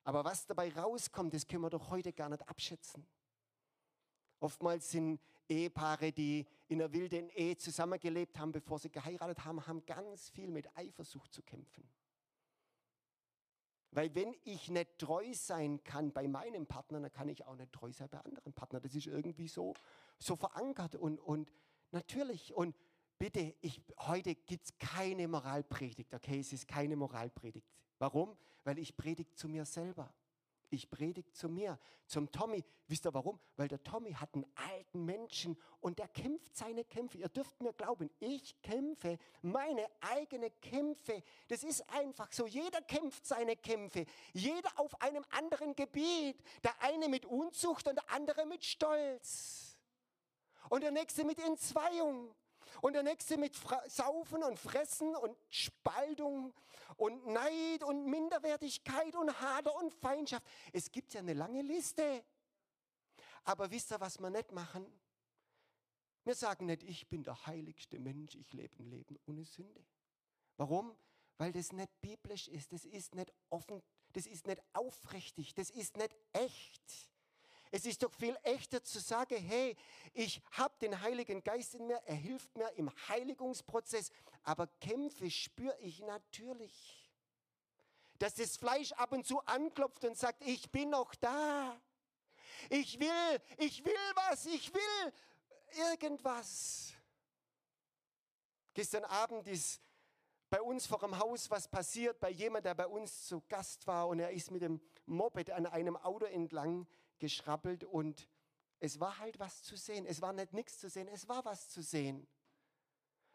Aber 0.06 0.24
was 0.24 0.48
dabei 0.48 0.74
rauskommt, 0.74 1.34
das 1.34 1.46
können 1.46 1.62
wir 1.62 1.70
doch 1.70 1.90
heute 1.90 2.14
gar 2.14 2.30
nicht 2.30 2.48
abschätzen. 2.48 3.06
Oftmals 4.40 4.92
sind 4.92 5.20
Ehepaare, 5.50 6.14
die 6.14 6.48
in 6.70 6.82
einer 6.82 6.94
wilden 6.94 7.30
Ehe 7.32 7.58
zusammengelebt 7.58 8.40
haben, 8.40 8.54
bevor 8.54 8.80
sie 8.80 8.90
geheiratet 8.90 9.44
haben, 9.44 9.68
haben 9.68 9.86
ganz 9.86 10.30
viel 10.30 10.50
mit 10.50 10.74
Eifersucht 10.78 11.34
zu 11.34 11.44
kämpfen. 11.44 11.84
Weil 13.92 14.14
wenn 14.16 14.34
ich 14.46 14.70
nicht 14.70 14.98
treu 14.98 15.34
sein 15.34 15.84
kann 15.84 16.14
bei 16.14 16.28
meinem 16.28 16.66
Partner, 16.66 17.02
dann 17.02 17.12
kann 17.12 17.28
ich 17.28 17.46
auch 17.46 17.56
nicht 17.56 17.74
treu 17.74 17.92
sein 17.92 18.08
bei 18.10 18.20
anderen 18.20 18.54
Partnern. 18.54 18.82
Das 18.82 18.96
ist 18.96 19.08
irgendwie 19.08 19.50
so, 19.50 19.74
so 20.18 20.36
verankert 20.36 20.96
und, 20.96 21.20
und 21.20 21.52
natürlich. 21.92 22.54
Und 22.54 22.76
bitte, 23.18 23.54
ich, 23.60 23.82
heute 24.00 24.36
gibt 24.36 24.66
es 24.66 24.78
keine 24.80 25.28
Moralpredigt, 25.28 26.14
okay? 26.14 26.40
Es 26.40 26.54
ist 26.54 26.68
keine 26.68 26.96
Moralpredigt. 26.96 27.68
Warum? 28.00 28.38
Weil 28.64 28.80
ich 28.80 28.96
predige 28.96 29.34
zu 29.34 29.50
mir 29.50 29.66
selber 29.66 30.14
ich 30.72 30.90
predige 30.90 31.32
zu 31.34 31.50
mir, 31.50 31.78
zum 32.06 32.32
Tommy. 32.32 32.64
Wisst 32.88 33.06
ihr 33.06 33.14
warum? 33.14 33.40
Weil 33.56 33.68
der 33.68 33.84
Tommy 33.84 34.14
hat 34.14 34.34
einen 34.34 34.46
alten 34.56 35.06
Menschen 35.06 35.58
und 35.80 36.00
der 36.00 36.08
kämpft 36.08 36.56
seine 36.56 36.84
Kämpfe. 36.84 37.18
Ihr 37.18 37.30
dürft 37.30 37.62
mir 37.62 37.74
glauben, 37.74 38.10
ich 38.20 38.62
kämpfe 38.62 39.18
meine 39.42 39.86
eigenen 40.02 40.52
Kämpfe. 40.62 41.24
Das 41.48 41.64
ist 41.64 41.88
einfach 41.90 42.32
so. 42.32 42.48
Jeder 42.48 42.82
kämpft 42.82 43.26
seine 43.26 43.56
Kämpfe. 43.56 44.06
Jeder 44.34 44.72
auf 44.78 45.00
einem 45.02 45.26
anderen 45.30 45.76
Gebiet. 45.76 46.42
Der 46.64 46.82
eine 46.82 47.08
mit 47.10 47.26
Unzucht 47.26 47.88
und 47.88 47.96
der 47.96 48.10
andere 48.12 48.46
mit 48.46 48.64
Stolz. 48.64 49.78
Und 50.70 50.84
der 50.84 50.92
nächste 50.92 51.24
mit 51.26 51.40
Entzweiung. 51.40 52.34
Und 52.80 52.94
der 52.94 53.04
nächste 53.04 53.38
mit 53.38 53.56
Fra 53.56 53.82
Saufen 53.90 54.44
und 54.44 54.58
Fressen 54.58 55.16
und 55.16 55.36
Spaltung 55.50 56.54
und 56.98 57.28
Neid 57.28 57.84
und 57.84 58.06
Minderwertigkeit 58.06 59.16
und 59.16 59.40
Hader 59.42 59.76
und 59.76 59.94
Feindschaft. 59.94 60.46
Es 60.72 60.92
gibt 60.92 61.14
ja 61.14 61.20
eine 61.20 61.34
lange 61.34 61.62
Liste. 61.62 62.24
Aber 63.44 63.70
wisst 63.72 63.92
ihr, 63.92 64.00
was 64.00 64.20
wir 64.20 64.30
nicht 64.30 64.52
machen? 64.52 64.86
Wir 66.24 66.36
sagen 66.36 66.68
nicht, 66.68 66.84
ich 66.84 67.08
bin 67.08 67.24
der 67.24 67.46
heiligste 67.48 68.00
Mensch, 68.00 68.36
ich 68.36 68.54
lebe 68.54 68.78
ein 68.80 68.86
Leben 68.86 69.20
ohne 69.26 69.44
Sünde. 69.44 69.84
Warum? 70.58 70.96
Weil 71.38 71.52
das 71.52 71.72
nicht 71.72 71.90
biblisch 72.02 72.48
ist, 72.48 72.72
das 72.72 72.86
ist 72.86 73.16
nicht 73.16 73.34
offen, 73.50 73.82
das 74.14 74.28
ist 74.28 74.46
nicht 74.46 74.62
aufrichtig, 74.74 75.56
das 75.56 75.72
ist 75.72 75.98
nicht 75.98 76.16
echt. 76.34 77.10
Es 77.74 77.86
ist 77.86 78.04
doch 78.04 78.12
viel 78.12 78.38
echter 78.44 78.84
zu 78.84 79.00
sagen, 79.00 79.38
hey, 79.38 79.78
ich 80.14 80.42
habe 80.52 80.74
den 80.82 81.00
Heiligen 81.02 81.42
Geist 81.42 81.76
in 81.76 81.88
mir, 81.88 82.02
er 82.06 82.16
hilft 82.16 82.56
mir 82.58 82.70
im 82.76 82.92
Heiligungsprozess, 83.08 84.12
aber 84.44 84.68
Kämpfe 84.82 85.32
spüre 85.32 85.78
ich 85.80 86.02
natürlich. 86.02 87.10
Dass 88.20 88.36
das 88.36 88.58
Fleisch 88.58 88.92
ab 88.92 89.14
und 89.14 89.26
zu 89.26 89.40
anklopft 89.46 90.04
und 90.04 90.18
sagt, 90.18 90.44
ich 90.46 90.70
bin 90.70 90.90
noch 90.90 91.16
da. 91.16 91.82
Ich 92.70 93.00
will, 93.00 93.42
ich 93.58 93.84
will 93.86 93.94
was, 94.16 94.46
ich 94.48 94.74
will 94.74 95.14
irgendwas. 95.92 96.94
Gestern 98.74 99.06
Abend 99.06 99.48
ist 99.48 99.82
bei 100.50 100.62
uns 100.62 100.86
vor 100.86 101.00
dem 101.00 101.18
Haus 101.18 101.50
was 101.50 101.70
passiert, 101.70 102.20
bei 102.20 102.30
jemand, 102.30 102.66
der 102.66 102.76
bei 102.76 102.86
uns 102.86 103.28
zu 103.28 103.42
Gast 103.48 103.88
war 103.88 104.10
und 104.10 104.20
er 104.20 104.32
ist 104.32 104.52
mit 104.52 104.62
dem 104.62 104.82
Moped 105.06 105.50
an 105.50 105.66
einem 105.66 105.96
Auto 105.96 106.26
entlang 106.26 106.86
geschrabbelt 107.22 107.86
und 107.86 108.28
es 108.80 109.00
war 109.00 109.20
halt 109.20 109.40
was 109.40 109.64
zu 109.64 109.78
sehen. 109.78 110.06
Es 110.06 110.22
war 110.22 110.34
nicht 110.34 110.52
nichts 110.52 110.80
zu 110.80 110.90
sehen, 110.90 111.08
es 111.08 111.30
war 111.30 111.46
was 111.46 111.70
zu 111.70 111.82
sehen. 111.82 112.28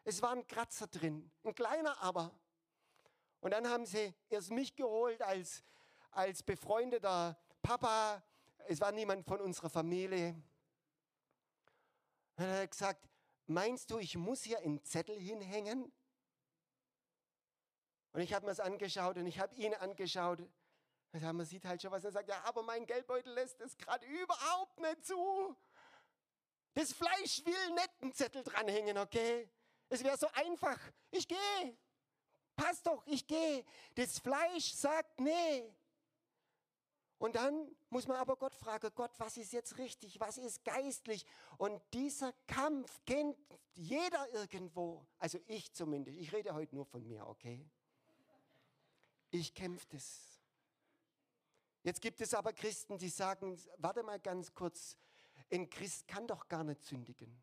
Es 0.03 0.21
war 0.21 0.31
ein 0.31 0.45
Kratzer 0.45 0.87
drin, 0.87 1.31
ein 1.43 1.55
kleiner 1.55 1.99
aber. 2.03 2.37
Und 3.39 3.51
dann 3.51 3.67
haben 3.67 3.85
sie 3.85 4.13
erst 4.29 4.51
mich 4.51 4.75
geholt 4.75 5.21
als, 5.21 5.63
als 6.11 6.43
befreundeter 6.43 7.39
Papa. 7.61 8.21
Es 8.67 8.81
war 8.81 8.91
niemand 8.91 9.25
von 9.25 9.39
unserer 9.39 9.69
Familie. 9.69 10.35
Dann 12.35 12.49
hat 12.49 12.57
er 12.57 12.67
gesagt, 12.67 13.09
meinst 13.45 13.89
du, 13.89 13.99
ich 13.99 14.17
muss 14.17 14.43
hier 14.43 14.59
einen 14.59 14.83
Zettel 14.83 15.17
hinhängen? 15.17 15.91
Und 18.11 18.21
ich 18.21 18.33
habe 18.33 18.45
mir 18.45 18.51
das 18.51 18.59
angeschaut 18.59 19.17
und 19.17 19.27
ich 19.27 19.39
habe 19.39 19.55
ihn 19.55 19.73
angeschaut 19.75 20.41
man 21.11 21.45
sieht 21.45 21.65
halt 21.65 21.81
schon 21.81 21.91
was 21.91 22.05
und 22.05 22.11
sagt, 22.11 22.29
ja, 22.29 22.41
aber 22.43 22.63
mein 22.63 22.85
Geldbeutel 22.85 23.33
lässt 23.33 23.59
es 23.61 23.77
gerade 23.77 24.05
überhaupt 24.05 24.79
nicht 24.79 25.05
zu. 25.05 25.55
Das 26.73 26.93
Fleisch 26.93 27.43
will 27.43 27.73
nicht 27.73 27.91
einen 28.01 28.13
Zettel 28.13 28.43
dranhängen, 28.43 28.97
okay? 28.97 29.49
Es 29.89 30.03
wäre 30.03 30.17
so 30.17 30.27
einfach. 30.33 30.79
Ich 31.11 31.27
gehe. 31.27 31.77
Passt 32.55 32.85
doch, 32.85 33.05
ich 33.07 33.25
gehe. 33.25 33.65
Das 33.95 34.19
Fleisch 34.19 34.73
sagt 34.73 35.19
nee. 35.19 35.73
Und 37.19 37.35
dann 37.35 37.75
muss 37.89 38.07
man 38.07 38.17
aber 38.17 38.35
Gott 38.35 38.53
fragen, 38.53 38.91
Gott, 38.93 39.11
was 39.17 39.37
ist 39.37 39.53
jetzt 39.53 39.77
richtig, 39.79 40.19
was 40.19 40.37
ist 40.37 40.63
geistlich? 40.63 41.25
Und 41.57 41.81
dieser 41.93 42.31
Kampf 42.45 42.99
kennt 43.05 43.35
jeder 43.73 44.31
irgendwo, 44.33 45.05
also 45.17 45.39
ich 45.47 45.73
zumindest, 45.73 46.17
ich 46.19 46.31
rede 46.31 46.53
heute 46.53 46.75
nur 46.75 46.85
von 46.85 47.03
mir, 47.03 47.25
okay? 47.25 47.67
Ich 49.31 49.53
kämpfe 49.53 49.87
das. 49.89 50.36
Jetzt 51.87 52.01
gibt 52.01 52.19
es 52.19 52.33
aber 52.33 52.51
Christen, 52.51 52.97
die 52.97 53.07
sagen, 53.07 53.57
warte 53.77 54.03
mal 54.03 54.19
ganz 54.19 54.53
kurz, 54.53 54.97
ein 55.49 55.69
Christ 55.69 56.05
kann 56.05 56.27
doch 56.27 56.49
gar 56.49 56.65
nicht 56.65 56.83
sündigen. 56.83 57.41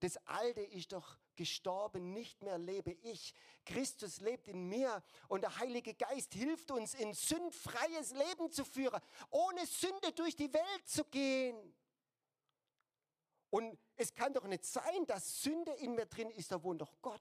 Das 0.00 0.16
Alte 0.26 0.62
ist 0.62 0.90
doch 0.92 1.18
gestorben, 1.36 2.14
nicht 2.14 2.42
mehr 2.42 2.56
lebe 2.56 2.92
ich. 2.92 3.34
Christus 3.66 4.22
lebt 4.22 4.48
in 4.48 4.70
mir 4.70 5.02
und 5.28 5.42
der 5.42 5.54
Heilige 5.58 5.92
Geist 5.92 6.32
hilft 6.32 6.70
uns, 6.70 6.94
ein 6.94 7.12
sündfreies 7.12 8.12
Leben 8.12 8.50
zu 8.50 8.64
führen, 8.64 9.02
ohne 9.28 9.66
Sünde 9.66 10.12
durch 10.12 10.34
die 10.34 10.50
Welt 10.50 10.88
zu 10.88 11.04
gehen. 11.04 11.74
Und 13.50 13.78
es 13.96 14.14
kann 14.14 14.32
doch 14.32 14.46
nicht 14.46 14.64
sein, 14.64 15.04
dass 15.04 15.42
Sünde 15.42 15.72
in 15.72 15.94
mir 15.94 16.06
drin 16.06 16.30
ist, 16.30 16.50
da 16.52 16.62
wohnt 16.62 16.80
doch 16.80 17.02
Gott. 17.02 17.20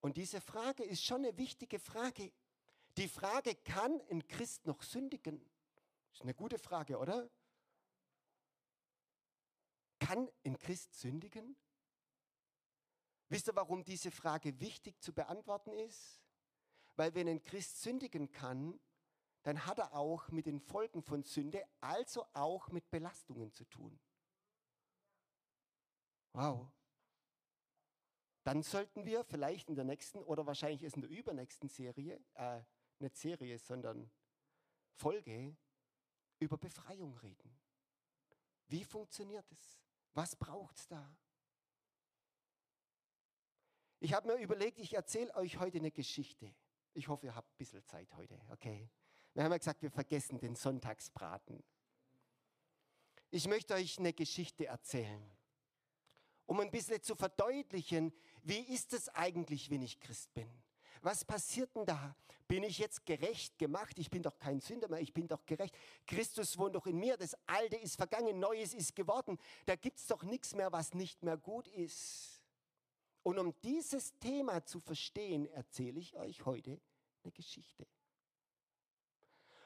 Und 0.00 0.16
diese 0.16 0.40
Frage 0.40 0.84
ist 0.84 1.02
schon 1.02 1.24
eine 1.24 1.36
wichtige 1.36 1.80
Frage. 1.80 2.30
Die 2.96 3.08
Frage, 3.08 3.54
kann 3.54 4.00
ein 4.10 4.26
Christ 4.28 4.66
noch 4.66 4.82
sündigen? 4.82 5.40
Ist 6.12 6.22
eine 6.22 6.34
gute 6.34 6.58
Frage, 6.58 6.98
oder? 6.98 7.30
Kann 9.98 10.28
ein 10.44 10.58
Christ 10.58 10.94
sündigen? 10.94 11.56
Wisst 13.28 13.48
ihr, 13.48 13.56
warum 13.56 13.82
diese 13.82 14.10
Frage 14.10 14.60
wichtig 14.60 15.00
zu 15.00 15.14
beantworten 15.14 15.72
ist? 15.72 16.20
Weil 16.96 17.14
wenn 17.14 17.28
ein 17.28 17.42
Christ 17.42 17.80
sündigen 17.80 18.30
kann, 18.30 18.78
dann 19.42 19.64
hat 19.64 19.78
er 19.78 19.94
auch 19.94 20.28
mit 20.28 20.44
den 20.44 20.60
Folgen 20.60 21.02
von 21.02 21.22
Sünde, 21.22 21.64
also 21.80 22.26
auch 22.34 22.68
mit 22.68 22.90
Belastungen 22.90 23.50
zu 23.52 23.64
tun. 23.64 23.98
Wow. 26.34 26.70
Dann 28.44 28.62
sollten 28.62 29.04
wir 29.04 29.24
vielleicht 29.24 29.68
in 29.68 29.76
der 29.76 29.84
nächsten 29.84 30.18
oder 30.22 30.46
wahrscheinlich 30.46 30.82
ist 30.82 30.96
in 30.96 31.02
der 31.02 31.10
übernächsten 31.10 31.68
Serie, 31.68 32.20
äh, 32.34 32.62
nicht 33.02 33.16
Serie, 33.16 33.58
sondern 33.58 34.10
Folge, 34.94 35.56
über 36.38 36.56
Befreiung 36.56 37.16
reden. 37.18 37.56
Wie 38.68 38.84
funktioniert 38.84 39.50
es? 39.50 39.80
Was 40.14 40.34
braucht 40.36 40.76
es 40.76 40.88
da? 40.88 41.16
Ich 44.00 44.12
habe 44.14 44.26
mir 44.26 44.42
überlegt, 44.42 44.78
ich 44.78 44.94
erzähle 44.94 45.34
euch 45.36 45.58
heute 45.58 45.78
eine 45.78 45.92
Geschichte. 45.92 46.52
Ich 46.94 47.08
hoffe, 47.08 47.26
ihr 47.26 47.34
habt 47.34 47.48
ein 47.52 47.56
bisschen 47.56 47.84
Zeit 47.84 48.12
heute, 48.16 48.40
okay? 48.50 48.90
Wir 49.34 49.44
haben 49.44 49.52
ja 49.52 49.58
gesagt, 49.58 49.82
wir 49.82 49.90
vergessen 49.90 50.38
den 50.38 50.56
Sonntagsbraten. 50.56 51.62
Ich 53.30 53.46
möchte 53.46 53.74
euch 53.74 53.98
eine 53.98 54.12
Geschichte 54.12 54.66
erzählen, 54.66 55.22
um 56.46 56.60
ein 56.60 56.70
bisschen 56.70 57.00
zu 57.02 57.14
verdeutlichen, 57.14 58.12
wie 58.42 58.60
ist 58.60 58.92
es 58.92 59.08
eigentlich, 59.10 59.70
wenn 59.70 59.82
ich 59.82 60.00
Christ 60.00 60.34
bin? 60.34 60.50
Was 61.02 61.24
passiert 61.24 61.74
denn 61.74 61.84
da? 61.84 62.16
Bin 62.46 62.62
ich 62.62 62.78
jetzt 62.78 63.04
gerecht 63.04 63.58
gemacht? 63.58 63.98
Ich 63.98 64.10
bin 64.10 64.22
doch 64.22 64.38
kein 64.38 64.60
Sünder 64.60 64.88
mehr, 64.88 65.00
ich 65.00 65.12
bin 65.12 65.26
doch 65.26 65.44
gerecht. 65.46 65.74
Christus 66.06 66.56
wohnt 66.58 66.76
doch 66.76 66.86
in 66.86 66.98
mir, 66.98 67.16
das 67.16 67.36
Alte 67.46 67.76
ist 67.76 67.96
vergangen, 67.96 68.38
Neues 68.38 68.72
ist 68.72 68.94
geworden. 68.94 69.38
Da 69.66 69.74
gibt 69.74 69.98
es 69.98 70.06
doch 70.06 70.22
nichts 70.22 70.54
mehr, 70.54 70.70
was 70.70 70.94
nicht 70.94 71.22
mehr 71.22 71.36
gut 71.36 71.66
ist. 71.68 72.40
Und 73.24 73.38
um 73.38 73.54
dieses 73.62 74.16
Thema 74.18 74.64
zu 74.64 74.80
verstehen, 74.80 75.46
erzähle 75.46 75.98
ich 75.98 76.16
euch 76.16 76.44
heute 76.44 76.80
eine 77.22 77.32
Geschichte. 77.32 77.86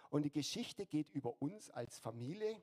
Und 0.09 0.23
die 0.23 0.33
Geschichte 0.33 0.87
geht 0.87 1.11
über 1.11 1.41
uns 1.43 1.71
als 1.71 1.99
Familie, 1.99 2.63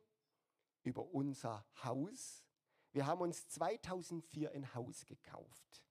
über 0.83 1.13
unser 1.13 1.65
Haus. 1.83 2.43
Wir 2.91 3.05
haben 3.05 3.21
uns 3.21 3.47
2004 3.49 4.51
ein 4.51 4.73
Haus 4.73 5.05
gekauft. 5.05 5.83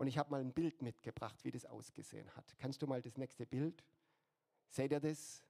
Und 0.00 0.06
ich 0.06 0.16
habe 0.16 0.30
mal 0.30 0.40
ein 0.40 0.54
Bild 0.54 0.80
mitgebracht, 0.80 1.44
wie 1.44 1.50
das 1.50 1.66
ausgesehen 1.66 2.34
hat. 2.34 2.56
Kannst 2.56 2.80
du 2.80 2.86
mal 2.86 3.02
das 3.02 3.18
nächste 3.18 3.44
Bild? 3.44 3.84
Seht 4.70 4.92
ihr 4.92 4.98
das? 4.98 5.44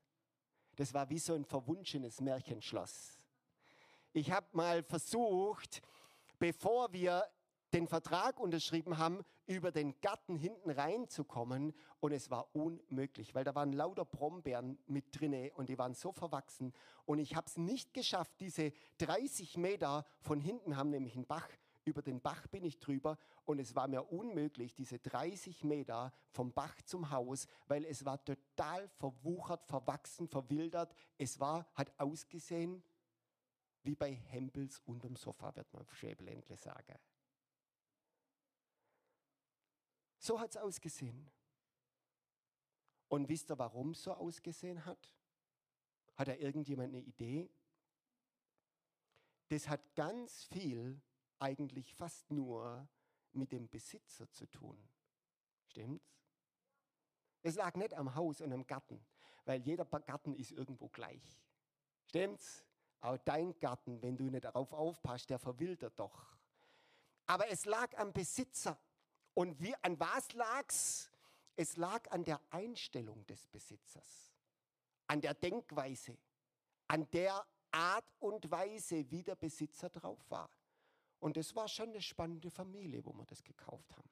Das 0.74 0.92
war 0.92 1.08
wie 1.08 1.20
so 1.20 1.34
ein 1.34 1.44
verwunschenes 1.44 2.20
Märchenschloss. 2.20 3.20
Ich 4.12 4.32
habe 4.32 4.48
mal 4.50 4.82
versucht, 4.82 5.80
bevor 6.40 6.92
wir 6.92 7.22
den 7.72 7.86
Vertrag 7.86 8.40
unterschrieben 8.40 8.98
haben, 8.98 9.22
über 9.46 9.70
den 9.70 10.00
Garten 10.00 10.34
hinten 10.34 10.70
reinzukommen 10.70 11.72
und 12.00 12.10
es 12.10 12.28
war 12.28 12.52
unmöglich, 12.52 13.36
weil 13.36 13.44
da 13.44 13.54
waren 13.54 13.72
lauter 13.72 14.04
Brombeeren 14.04 14.80
mit 14.88 15.04
drinne 15.12 15.52
und 15.54 15.68
die 15.68 15.78
waren 15.78 15.94
so 15.94 16.10
verwachsen 16.10 16.74
und 17.04 17.20
ich 17.20 17.36
habe 17.36 17.46
es 17.46 17.56
nicht 17.56 17.94
geschafft, 17.94 18.32
diese 18.40 18.72
30 18.98 19.58
Meter 19.58 20.04
von 20.18 20.40
hinten 20.40 20.76
haben 20.76 20.90
nämlich 20.90 21.14
einen 21.14 21.26
Bach, 21.26 21.48
über 21.84 22.02
den 22.02 22.20
Bach 22.20 22.46
bin 22.48 22.64
ich 22.64 22.78
drüber 22.78 23.18
und 23.44 23.58
es 23.58 23.74
war 23.74 23.88
mir 23.88 24.12
unmöglich, 24.12 24.74
diese 24.74 24.98
30 24.98 25.64
Meter 25.64 26.12
vom 26.30 26.52
Bach 26.52 26.80
zum 26.82 27.10
Haus, 27.10 27.46
weil 27.66 27.84
es 27.84 28.04
war 28.04 28.22
total 28.24 28.88
verwuchert, 28.88 29.66
verwachsen, 29.66 30.28
verwildert. 30.28 30.94
Es 31.18 31.40
war, 31.40 31.66
hat 31.74 31.92
ausgesehen 31.98 32.82
wie 33.82 33.94
bei 33.94 34.12
Hempels 34.12 34.80
unterm 34.80 35.16
Sofa, 35.16 35.54
wird 35.56 35.72
man 35.72 35.86
Schäbeländle 35.88 36.56
sagen. 36.56 36.98
So 40.18 40.38
hat 40.38 40.50
es 40.50 40.56
ausgesehen. 40.58 41.30
Und 43.08 43.28
wisst 43.28 43.50
ihr, 43.50 43.58
warum 43.58 43.90
es 43.90 44.02
so 44.02 44.12
ausgesehen 44.12 44.84
hat? 44.84 45.14
Hat 46.14 46.28
da 46.28 46.34
irgendjemand 46.34 46.94
eine 46.94 47.02
Idee? 47.02 47.50
Das 49.48 49.68
hat 49.68 49.94
ganz 49.94 50.44
viel, 50.44 51.00
eigentlich 51.40 51.92
fast 51.94 52.30
nur 52.30 52.86
mit 53.32 53.52
dem 53.52 53.68
Besitzer 53.68 54.30
zu 54.30 54.46
tun. 54.46 54.78
Stimmt's? 55.66 56.20
Es 57.42 57.54
lag 57.56 57.74
nicht 57.74 57.94
am 57.94 58.14
Haus 58.14 58.40
und 58.40 58.52
am 58.52 58.66
Garten, 58.66 59.04
weil 59.44 59.60
jeder 59.62 59.84
Garten 59.84 60.34
ist 60.34 60.52
irgendwo 60.52 60.88
gleich. 60.88 61.40
Stimmt's? 62.06 62.64
Auch 63.00 63.16
dein 63.18 63.58
Garten, 63.58 64.02
wenn 64.02 64.16
du 64.16 64.24
nicht 64.24 64.44
darauf 64.44 64.72
aufpasst, 64.74 65.30
der 65.30 65.38
verwildert 65.38 65.98
doch. 65.98 66.36
Aber 67.26 67.48
es 67.48 67.64
lag 67.64 67.96
am 67.96 68.12
Besitzer. 68.12 68.78
Und 69.32 69.58
wie, 69.60 69.74
an 69.82 69.98
was 69.98 70.32
lag's? 70.34 71.10
Es 71.56 71.76
lag 71.76 72.10
an 72.10 72.24
der 72.24 72.40
Einstellung 72.50 73.26
des 73.26 73.46
Besitzers, 73.46 74.34
an 75.06 75.20
der 75.20 75.34
Denkweise, 75.34 76.16
an 76.88 77.08
der 77.10 77.46
Art 77.70 78.12
und 78.18 78.50
Weise, 78.50 79.10
wie 79.10 79.22
der 79.22 79.36
Besitzer 79.36 79.88
drauf 79.88 80.18
war. 80.28 80.50
Und 81.20 81.36
das 81.36 81.54
war 81.54 81.68
schon 81.68 81.90
eine 81.90 82.02
spannende 82.02 82.50
Familie, 82.50 83.04
wo 83.04 83.12
wir 83.12 83.24
das 83.26 83.44
gekauft 83.44 83.96
haben. 83.96 84.08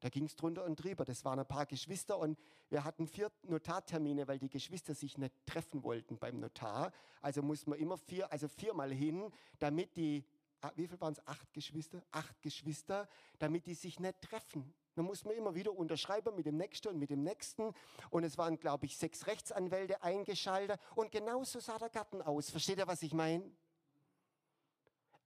Da 0.00 0.08
ging 0.10 0.24
es 0.24 0.36
drunter 0.36 0.64
und 0.64 0.76
drüber. 0.76 1.04
Das 1.04 1.24
waren 1.24 1.38
ein 1.38 1.46
paar 1.46 1.66
Geschwister 1.66 2.18
und 2.18 2.38
wir 2.68 2.84
hatten 2.84 3.06
vier 3.06 3.32
Notartermine, 3.42 4.28
weil 4.28 4.38
die 4.38 4.50
Geschwister 4.50 4.94
sich 4.94 5.16
nicht 5.18 5.34
treffen 5.46 5.82
wollten 5.82 6.18
beim 6.18 6.38
Notar. 6.38 6.92
Also 7.22 7.42
mussten 7.42 7.72
wir 7.72 7.78
immer 7.78 7.96
vier, 7.96 8.30
also 8.30 8.46
viermal 8.46 8.92
hin, 8.92 9.30
damit 9.58 9.96
die 9.96 10.24
Ah, 10.62 10.72
wie 10.74 10.86
viel 10.88 11.00
waren 11.00 11.12
es? 11.12 11.26
Acht 11.26 11.52
Geschwister? 11.52 12.02
Acht 12.10 12.40
Geschwister, 12.42 13.08
damit 13.38 13.66
die 13.66 13.74
sich 13.74 14.00
nicht 14.00 14.20
treffen. 14.22 14.74
Dann 14.94 15.04
muss 15.04 15.24
man 15.24 15.36
immer 15.36 15.54
wieder 15.54 15.72
unterschreiben 15.72 16.34
mit 16.34 16.46
dem 16.46 16.56
Nächsten 16.56 16.88
und 16.88 16.98
mit 16.98 17.10
dem 17.10 17.22
Nächsten. 17.22 17.72
Und 18.10 18.24
es 18.24 18.38
waren, 18.38 18.58
glaube 18.58 18.86
ich, 18.86 18.96
sechs 18.96 19.26
Rechtsanwälte 19.26 20.02
eingeschaltet. 20.02 20.80
Und 20.94 21.12
genauso 21.12 21.60
sah 21.60 21.78
der 21.78 21.90
Garten 21.90 22.22
aus. 22.22 22.50
Versteht 22.50 22.78
ihr, 22.78 22.86
was 22.86 23.02
ich 23.02 23.12
meine? 23.12 23.44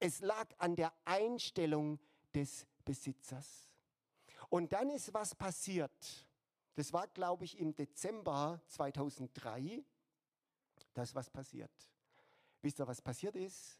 Es 0.03 0.19
lag 0.21 0.49
an 0.57 0.75
der 0.75 0.91
Einstellung 1.05 1.99
des 2.33 2.65
Besitzers. 2.83 3.69
Und 4.49 4.73
dann 4.73 4.89
ist 4.89 5.13
was 5.13 5.35
passiert. 5.35 6.27
Das 6.73 6.91
war, 6.91 7.07
glaube 7.07 7.45
ich, 7.45 7.59
im 7.59 7.75
Dezember 7.75 8.59
2003. 8.65 9.85
Da 10.95 11.03
ist 11.03 11.13
was 11.13 11.29
passiert. 11.29 11.71
Wisst 12.63 12.79
ihr, 12.79 12.87
was 12.87 12.99
passiert 12.99 13.35
ist? 13.35 13.79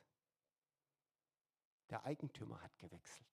Der 1.89 2.05
Eigentümer 2.05 2.61
hat 2.61 2.77
gewechselt. 2.77 3.27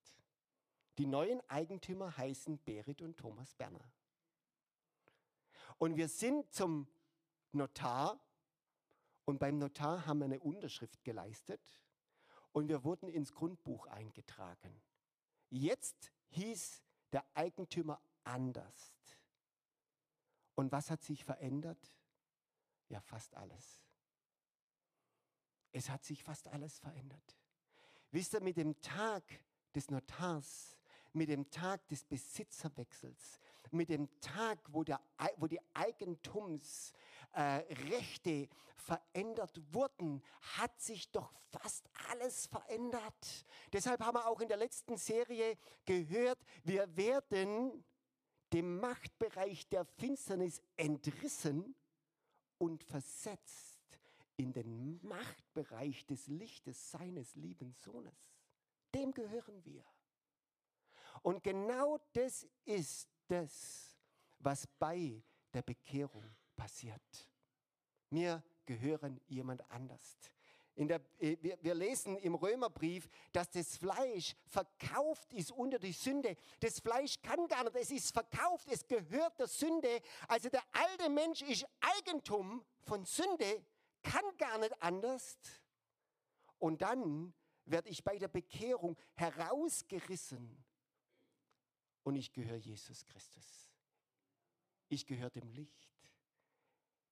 Die 0.97 1.07
neuen 1.07 1.43
Eigentümer 1.51 2.17
heißen 2.17 2.59
Berit 2.65 3.03
und 3.03 3.19
Thomas 3.19 3.55
Berner. 3.55 3.93
Und 5.77 5.97
wir 5.97 6.09
sind 6.09 6.51
zum 6.55 6.89
Notar 7.53 8.19
und 9.27 9.39
beim 9.39 9.59
Notar 9.59 10.07
haben 10.07 10.21
wir 10.21 10.25
eine 10.25 10.41
Unterschrift 10.41 11.05
geleistet 11.05 11.61
und 12.53 12.69
wir 12.69 12.85
wurden 12.85 13.09
ins 13.09 13.33
Grundbuch 13.33 13.87
eingetragen. 13.87 14.81
Jetzt 15.51 16.13
hieß 16.31 16.83
der 17.13 17.25
Eigentümer 17.35 18.01
anders. 18.25 18.95
Und 20.55 20.73
was 20.73 20.91
hat 20.91 21.03
sich 21.03 21.25
verändert? 21.25 21.93
Ja, 22.89 23.01
fast 23.01 23.35
alles. 23.37 23.85
Es 25.73 25.89
hat 25.89 26.05
sich 26.05 26.23
fast 26.23 26.49
alles 26.49 26.79
verändert. 26.79 27.37
Wisst 28.11 28.35
ihr, 28.35 28.41
mit 28.41 28.57
dem 28.57 28.81
Tag 28.81 29.23
des 29.75 29.91
Notars, 29.91 30.77
mit 31.13 31.29
dem 31.29 31.51
Tag 31.51 31.87
des 31.89 32.05
Besitzerwechsels, 32.05 33.39
mit 33.71 33.89
dem 33.91 34.09
Tag, 34.21 34.59
wo, 34.73 34.83
der, 34.83 35.01
wo 35.37 35.47
die 35.47 35.61
Eigentumsrechte 35.75 36.97
äh, 37.33 38.49
verändert 38.77 39.61
wurden, 39.73 40.23
hat 40.59 40.81
sich 40.81 41.11
doch 41.11 41.33
fast 41.51 41.89
alles 42.11 42.47
verändert. 42.47 43.45
Deshalb 43.73 44.01
haben 44.01 44.17
wir 44.17 44.27
auch 44.27 44.41
in 44.41 44.49
der 44.49 44.57
letzten 44.57 44.97
Serie 44.97 45.59
gehört, 45.85 46.39
wir 46.65 46.97
werden 46.97 47.85
dem 48.53 48.81
Machtbereich 48.81 49.69
der 49.69 49.85
Finsternis 49.85 50.63
entrissen 50.77 51.75
und 52.57 52.83
versetzt 52.83 53.79
in 54.37 54.53
den 54.53 54.99
Machtbereich 55.07 56.07
des 56.07 56.29
Lichtes 56.29 56.91
seines 56.91 57.35
lieben 57.35 57.73
Sohnes. 57.73 58.15
Dem 58.95 59.13
gehören 59.13 59.65
wir. 59.65 59.85
Und 61.23 61.43
genau 61.43 61.99
das 62.13 62.47
ist 62.65 63.09
das, 63.27 63.99
was 64.39 64.67
bei 64.79 65.23
der 65.53 65.63
Bekehrung 65.63 66.25
passiert. 66.59 67.01
Wir 68.11 68.43
gehören 68.67 69.19
jemand 69.29 69.63
anders. 69.71 70.19
Der, 70.77 71.01
äh, 71.19 71.37
wir, 71.41 71.59
wir, 71.61 71.75
lesen 71.75 72.17
im 72.19 72.35
Römerbrief, 72.35 73.09
dass 73.33 73.51
das 73.51 73.77
Fleisch 73.79 74.37
verkauft 74.47 75.33
ist 75.33 75.51
unter 75.51 75.79
die 75.79 75.93
Sünde. 75.93 76.37
Das 76.61 76.79
Fleisch 76.79 77.21
kann 77.21 77.49
gar 77.49 77.65
nicht, 77.65 77.75
es 77.75 77.91
ist 77.91 78.13
verkauft, 78.13 78.69
es 78.71 78.87
gehört 78.87 79.41
der 79.41 79.49
Sünde. 79.49 80.01
Also 80.29 80.49
der 80.51 80.63
alte 80.73 81.11
Mensch 81.11 81.43
ist 81.43 81.67
Eigentum 81.81 82.65
von 82.83 83.05
Sünde 83.05 83.65
kann 84.03 84.23
gar 84.37 84.59
nicht 84.59 84.81
anders. 84.81 85.39
Und 86.59 86.83
dann 86.83 87.35
werde 87.65 87.89
ich 87.89 88.05
bei 88.05 88.19
der 88.19 88.29
Bekehrung 88.29 88.97
herausgerissen 89.15 90.65
und 92.05 92.17
ich 92.17 92.33
gehöre 92.33 92.57
Jesus 92.57 93.05
Christus. 93.05 93.71
Ich 94.89 95.07
gehöre 95.07 95.31
dem 95.31 95.51
Licht. 95.51 95.88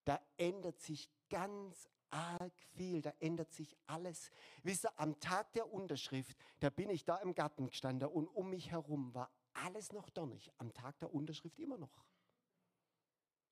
Da 0.07 0.21
ändert 0.37 0.81
sich 0.81 1.11
ganz 1.29 1.89
arg 2.11 2.53
viel, 2.77 3.03
da 3.03 3.13
ändert 3.19 3.53
sich 3.53 3.77
alles. 3.87 4.31
Wisst 4.63 4.87
ihr, 4.87 5.01
am 5.01 5.19
Tag 5.19 5.53
der 5.55 5.73
Unterschrift, 5.73 6.37
da 6.61 6.71
bin 6.71 6.91
ich 6.91 7.05
da 7.05 7.17
im 7.17 7.35
Garten 7.35 7.67
gestanden 7.67 8.09
und 8.09 8.29
um 8.29 8.49
mich 8.49 8.71
herum 8.71 9.13
war 9.15 9.31
alles 9.53 9.93
noch 9.93 10.09
dornig. 10.11 10.53
Am 10.59 10.73
Tag 10.73 10.97
der 11.01 11.13
Unterschrift 11.13 11.59
immer 11.59 11.77
noch. 11.77 12.07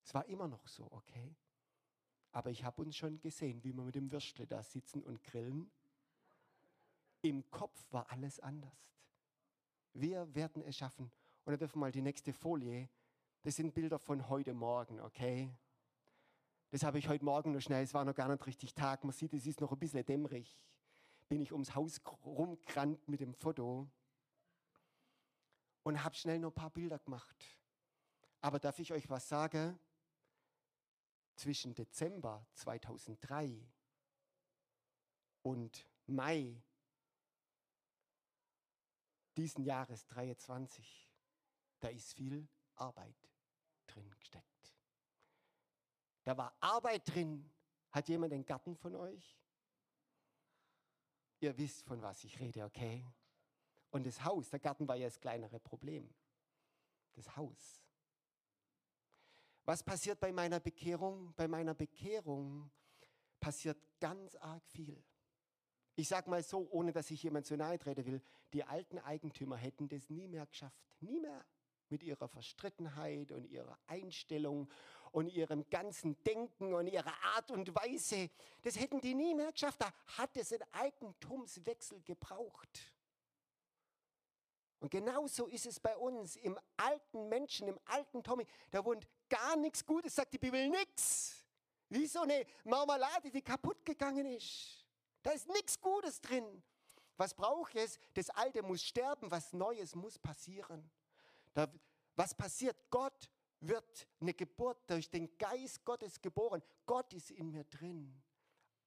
Es 0.04 0.14
war 0.14 0.26
immer 0.26 0.46
noch 0.46 0.68
so, 0.68 0.86
okay? 0.92 1.34
Aber 2.30 2.50
ich 2.50 2.62
habe 2.62 2.82
uns 2.82 2.96
schon 2.96 3.20
gesehen, 3.20 3.64
wie 3.64 3.72
wir 3.72 3.82
mit 3.82 3.96
dem 3.96 4.12
Würstle 4.12 4.46
da 4.46 4.62
sitzen 4.62 5.02
und 5.02 5.24
grillen. 5.24 5.72
Im 7.22 7.50
Kopf 7.50 7.84
war 7.90 8.08
alles 8.12 8.38
anders. 8.38 8.94
Wir 9.92 10.32
werden 10.36 10.62
es 10.62 10.76
schaffen. 10.76 11.10
Und 11.44 11.50
dann 11.50 11.58
dürfen 11.58 11.76
wir 11.76 11.86
mal 11.86 11.92
die 11.92 12.02
nächste 12.02 12.32
Folie. 12.32 12.88
Das 13.42 13.56
sind 13.56 13.74
Bilder 13.74 13.98
von 13.98 14.28
heute 14.28 14.54
Morgen, 14.54 15.00
okay? 15.00 15.50
Das 16.74 16.82
habe 16.82 16.98
ich 16.98 17.06
heute 17.06 17.24
Morgen 17.24 17.52
noch 17.52 17.60
schnell, 17.60 17.84
es 17.84 17.94
war 17.94 18.04
noch 18.04 18.16
gar 18.16 18.26
nicht 18.26 18.44
richtig 18.48 18.74
Tag. 18.74 19.04
Man 19.04 19.12
sieht, 19.12 19.32
es 19.32 19.46
ist 19.46 19.60
noch 19.60 19.70
ein 19.70 19.78
bisschen 19.78 20.04
dämmerig. 20.04 20.60
Bin 21.28 21.40
ich 21.40 21.52
ums 21.52 21.76
Haus 21.76 22.00
rumgerannt 22.26 23.08
mit 23.08 23.20
dem 23.20 23.32
Foto 23.32 23.88
und 25.84 26.02
habe 26.02 26.16
schnell 26.16 26.40
noch 26.40 26.50
ein 26.50 26.54
paar 26.56 26.70
Bilder 26.70 26.98
gemacht. 26.98 27.37
Aber 28.40 28.58
darf 28.58 28.80
ich 28.80 28.92
euch 28.92 29.08
was 29.08 29.28
sagen? 29.28 29.78
Zwischen 31.37 31.76
Dezember 31.76 32.44
2003 32.54 33.56
und 35.42 35.88
Mai 36.06 36.60
diesen 39.37 39.62
Jahres 39.62 40.08
23, 40.08 41.08
da 41.78 41.87
ist 41.87 42.14
viel 42.14 42.48
Arbeit 42.74 43.30
drin 43.87 44.10
gesteckt. 44.18 44.53
Da 46.24 46.37
war 46.37 46.56
Arbeit 46.60 47.02
drin. 47.14 47.50
Hat 47.92 48.08
jemand 48.08 48.32
den 48.32 48.44
Garten 48.44 48.74
von 48.76 48.96
euch? 48.96 49.38
Ihr 51.40 51.56
wisst, 51.56 51.82
von 51.84 52.02
was 52.02 52.24
ich 52.24 52.40
rede, 52.40 52.64
okay? 52.64 53.06
Und 53.90 54.06
das 54.06 54.24
Haus, 54.24 54.50
der 54.50 54.58
Garten 54.58 54.88
war 54.88 54.96
ja 54.96 55.06
das 55.06 55.20
kleinere 55.20 55.60
Problem. 55.60 56.12
Das 57.12 57.37
Haus. 57.37 57.84
Was 59.64 59.82
passiert 59.82 60.18
bei 60.18 60.32
meiner 60.32 60.58
Bekehrung? 60.58 61.32
Bei 61.37 61.46
meiner 61.46 61.74
Bekehrung 61.74 62.70
passiert 63.38 63.78
ganz 64.00 64.34
arg 64.37 64.66
viel. 64.66 65.02
Ich 65.96 66.08
sage 66.08 66.28
mal 66.28 66.42
so, 66.42 66.68
ohne 66.70 66.92
dass 66.92 67.10
ich 67.10 67.22
jemand 67.22 67.46
zu 67.46 67.56
nahe 67.56 67.78
treten 67.78 68.04
will, 68.04 68.20
die 68.52 68.64
alten 68.64 68.98
Eigentümer 68.98 69.56
hätten 69.56 69.88
das 69.88 70.10
nie 70.10 70.26
mehr 70.26 70.46
geschafft. 70.46 70.82
Nie 71.00 71.20
mehr. 71.20 71.44
Mit 71.94 72.02
ihrer 72.02 72.26
Verstrittenheit 72.26 73.30
und 73.30 73.44
ihrer 73.44 73.78
Einstellung 73.87 74.68
und 75.12 75.28
ihrem 75.28 75.70
ganzen 75.70 76.20
Denken 76.24 76.74
und 76.74 76.88
ihrer 76.88 77.14
Art 77.37 77.52
und 77.52 77.72
Weise. 77.76 78.30
Das 78.62 78.76
hätten 78.80 79.00
die 79.00 79.14
nie 79.14 79.33
mehr 79.33 79.52
geschafft. 79.52 79.80
Da 79.80 79.92
hat 80.18 80.37
es 80.37 80.52
einen 80.52 80.64
Eigentumswechsel 80.72 82.02
gebraucht. 82.02 82.80
Und 84.80 84.90
genauso 84.90 85.46
ist 85.46 85.66
es 85.66 85.78
bei 85.78 85.96
uns, 85.96 86.35
im 86.35 86.59
alten 86.76 87.28
Menschen, 87.28 87.68
im 87.68 87.78
alten 87.85 88.24
Tommy. 88.24 88.44
Da 88.72 88.85
wohnt 88.85 89.07
gar 89.28 89.54
nichts 89.54 89.87
Gutes, 89.87 90.16
sagt 90.16 90.33
die 90.33 90.38
Bibel, 90.38 90.68
nichts. 90.68 91.46
Wie 91.90 92.09
so 92.09 92.22
eine 92.22 92.44
Marmelade, 92.64 93.30
die 93.30 93.42
kaputt 93.42 93.85
gegangen 93.85 94.26
ist. 94.26 94.85
Da 95.22 95.30
ist 95.30 95.46
nichts 95.46 95.80
Gutes 95.80 96.20
drin. 96.20 96.61
Was 97.16 97.35
braucht 97.35 97.76
es? 97.76 98.00
Das 98.14 98.30
Alte 98.30 98.64
muss 98.64 98.83
sterben, 98.83 99.30
was 99.30 99.52
Neues 99.52 99.94
muss 99.94 100.18
passieren. 100.18 100.90
Da, 101.54 101.72
was 102.16 102.34
passiert? 102.34 102.76
Gott 102.90 103.30
wird 103.60 104.08
eine 104.20 104.34
Geburt 104.34 104.78
durch 104.90 105.08
den 105.08 105.38
Geist 105.38 105.84
Gottes 105.84 106.20
geboren. 106.20 106.62
Gott 106.84 107.12
ist 107.14 107.30
in 107.30 107.50
mir 107.50 107.64
drin. 107.64 108.22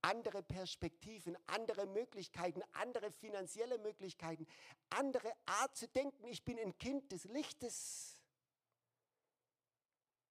Andere 0.01 0.43
Perspektiven, 0.43 1.36
andere 1.47 1.88
Möglichkeiten, 1.88 2.62
andere 2.73 3.12
finanzielle 3.12 3.77
Möglichkeiten, 3.80 4.45
andere 4.89 5.32
Art 5.45 5.75
zu 5.75 5.88
denken. 5.88 6.27
Ich 6.27 6.43
bin 6.45 6.60
ein 6.60 6.77
Kind 6.77 7.12
des 7.12 7.23
Lichtes. 7.25 8.21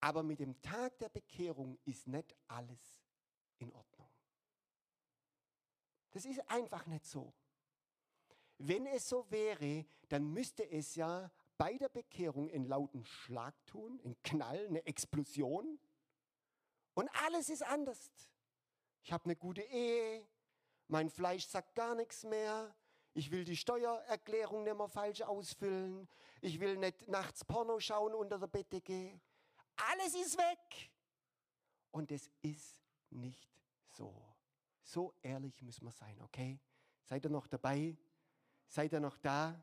Aber 0.00 0.22
mit 0.22 0.38
dem 0.38 0.60
Tag 0.62 0.98
der 0.98 1.08
Bekehrung 1.08 1.78
ist 1.84 2.06
nicht 2.06 2.36
alles 2.46 3.02
in 3.58 3.72
Ordnung. 3.72 4.08
Das 6.12 6.24
ist 6.24 6.48
einfach 6.48 6.86
nicht 6.86 7.04
so. 7.04 7.32
Wenn 8.58 8.86
es 8.86 9.08
so 9.08 9.28
wäre, 9.30 9.84
dann 10.08 10.32
müsste 10.32 10.70
es 10.70 10.94
ja 10.94 11.30
bei 11.58 11.76
der 11.78 11.88
Bekehrung 11.88 12.50
einen 12.50 12.66
lauten 12.66 13.04
Schlag 13.04 13.54
tun, 13.66 14.00
einen 14.04 14.20
Knall, 14.22 14.66
eine 14.66 14.84
Explosion. 14.86 15.78
Und 16.94 17.08
alles 17.24 17.48
ist 17.48 17.62
anders. 17.62 18.10
Ich 19.02 19.12
habe 19.12 19.24
eine 19.24 19.36
gute 19.36 19.62
Ehe, 19.62 20.26
mein 20.88 21.10
Fleisch 21.10 21.46
sagt 21.46 21.74
gar 21.74 21.94
nichts 21.94 22.24
mehr. 22.24 22.74
Ich 23.14 23.30
will 23.30 23.44
die 23.44 23.56
Steuererklärung 23.56 24.64
nicht 24.64 24.76
mehr 24.76 24.88
falsch 24.88 25.22
ausfüllen. 25.22 26.08
Ich 26.40 26.60
will 26.60 26.76
nicht 26.76 27.08
nachts 27.08 27.44
Porno 27.44 27.80
schauen 27.80 28.14
unter 28.14 28.38
der 28.38 28.46
Bettdecke. 28.46 29.20
Alles 29.76 30.14
ist 30.14 30.36
weg. 30.36 30.90
Und 31.90 32.12
es 32.12 32.30
ist 32.42 32.78
nicht 33.10 33.48
so. 33.96 34.14
So 34.82 35.14
ehrlich 35.22 35.62
müssen 35.62 35.84
wir 35.84 35.92
sein, 35.92 36.20
okay? 36.22 36.60
Seid 37.04 37.24
ihr 37.24 37.30
noch 37.30 37.46
dabei? 37.46 37.96
Seid 38.68 38.92
ihr 38.92 39.00
noch 39.00 39.16
da? 39.18 39.60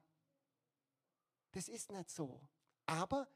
Das 1.53 1.69
ist 1.69 1.91
nicht 1.91 2.09
so. 2.09 2.41
Aber 2.85 3.27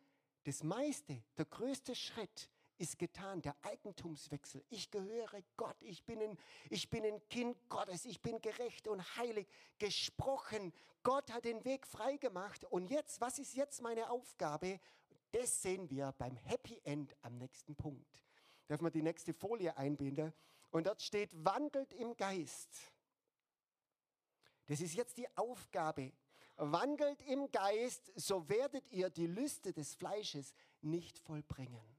das 0.43 0.63
meiste, 0.63 1.23
der 1.37 1.45
größte 1.45 1.95
Schritt 1.95 2.49
ist 2.77 2.99
getan, 2.99 3.41
der 3.41 3.55
Eigentumswechsel. 3.63 4.63
Ich 4.69 4.91
gehöre 4.91 5.41
Gott, 5.55 5.75
ich 5.81 6.03
bin, 6.05 6.21
ein, 6.21 6.37
ich 6.69 6.89
bin 6.89 7.05
ein 7.05 7.27
Kind 7.29 7.57
Gottes, 7.69 8.05
ich 8.05 8.21
bin 8.21 8.41
gerecht 8.41 8.87
und 8.87 9.01
heilig 9.17 9.47
gesprochen. 9.79 10.73
Gott 11.03 11.31
hat 11.31 11.45
den 11.45 11.63
Weg 11.65 11.87
freigemacht. 11.87 12.65
Und 12.65 12.89
jetzt, 12.89 13.21
was 13.21 13.39
ist 13.39 13.55
jetzt 13.55 13.81
meine 13.81 14.09
Aufgabe? 14.09 14.79
Das 15.31 15.61
sehen 15.61 15.89
wir 15.89 16.11
beim 16.17 16.35
Happy 16.37 16.79
End 16.83 17.15
am 17.21 17.37
nächsten 17.37 17.75
Punkt. 17.75 18.23
Darf 18.67 18.81
man 18.81 18.91
die 18.91 19.01
nächste 19.01 19.33
Folie 19.33 19.75
einbinden? 19.77 20.33
Und 20.71 20.87
dort 20.87 21.01
steht, 21.01 21.29
wandelt 21.33 21.93
im 21.93 22.15
Geist. 22.15 22.77
Das 24.65 24.81
ist 24.81 24.95
jetzt 24.95 25.17
die 25.17 25.27
Aufgabe 25.37 26.11
wandelt 26.57 27.21
im 27.23 27.51
Geist, 27.51 28.11
so 28.15 28.47
werdet 28.49 28.89
ihr 28.91 29.09
die 29.09 29.27
Lüste 29.27 29.73
des 29.73 29.95
Fleisches 29.95 30.53
nicht 30.81 31.19
vollbringen. 31.19 31.97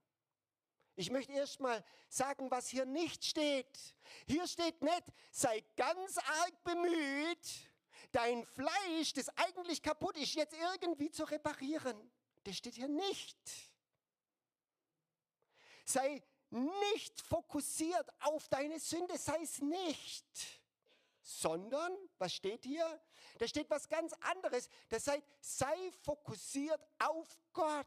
Ich 0.97 1.11
möchte 1.11 1.33
erst 1.33 1.61
mal 1.61 1.85
sagen, 2.09 2.51
was 2.51 2.69
hier 2.69 2.85
nicht 2.85 3.25
steht. 3.25 3.95
Hier 4.27 4.47
steht 4.49 4.83
nicht, 4.83 5.05
sei 5.31 5.65
ganz 5.77 6.19
arg 6.19 6.65
bemüht, 6.65 7.71
dein 8.11 8.45
Fleisch, 8.45 9.13
das 9.13 9.29
eigentlich 9.37 9.81
kaputt 9.81 10.17
ist, 10.17 10.35
jetzt 10.35 10.57
irgendwie 10.73 11.11
zu 11.11 11.23
reparieren. 11.25 12.11
Das 12.43 12.57
steht 12.57 12.75
hier 12.75 12.89
nicht. 12.89 13.39
Sei 15.85 16.23
nicht 16.51 17.21
fokussiert 17.21 18.09
auf 18.21 18.49
deine 18.49 18.81
Sünde, 18.81 19.17
sei 19.19 19.41
es 19.43 19.61
nicht. 19.61 20.58
Sondern, 21.31 21.95
was 22.17 22.33
steht 22.33 22.65
hier? 22.65 22.87
Da 23.39 23.47
steht 23.47 23.69
was 23.69 23.87
ganz 23.87 24.15
anderes. 24.21 24.71
Das 24.89 25.07
heißt, 25.07 25.23
sei 25.43 25.91
fokussiert 26.01 26.81
auf 26.99 27.39
Gott. 27.53 27.87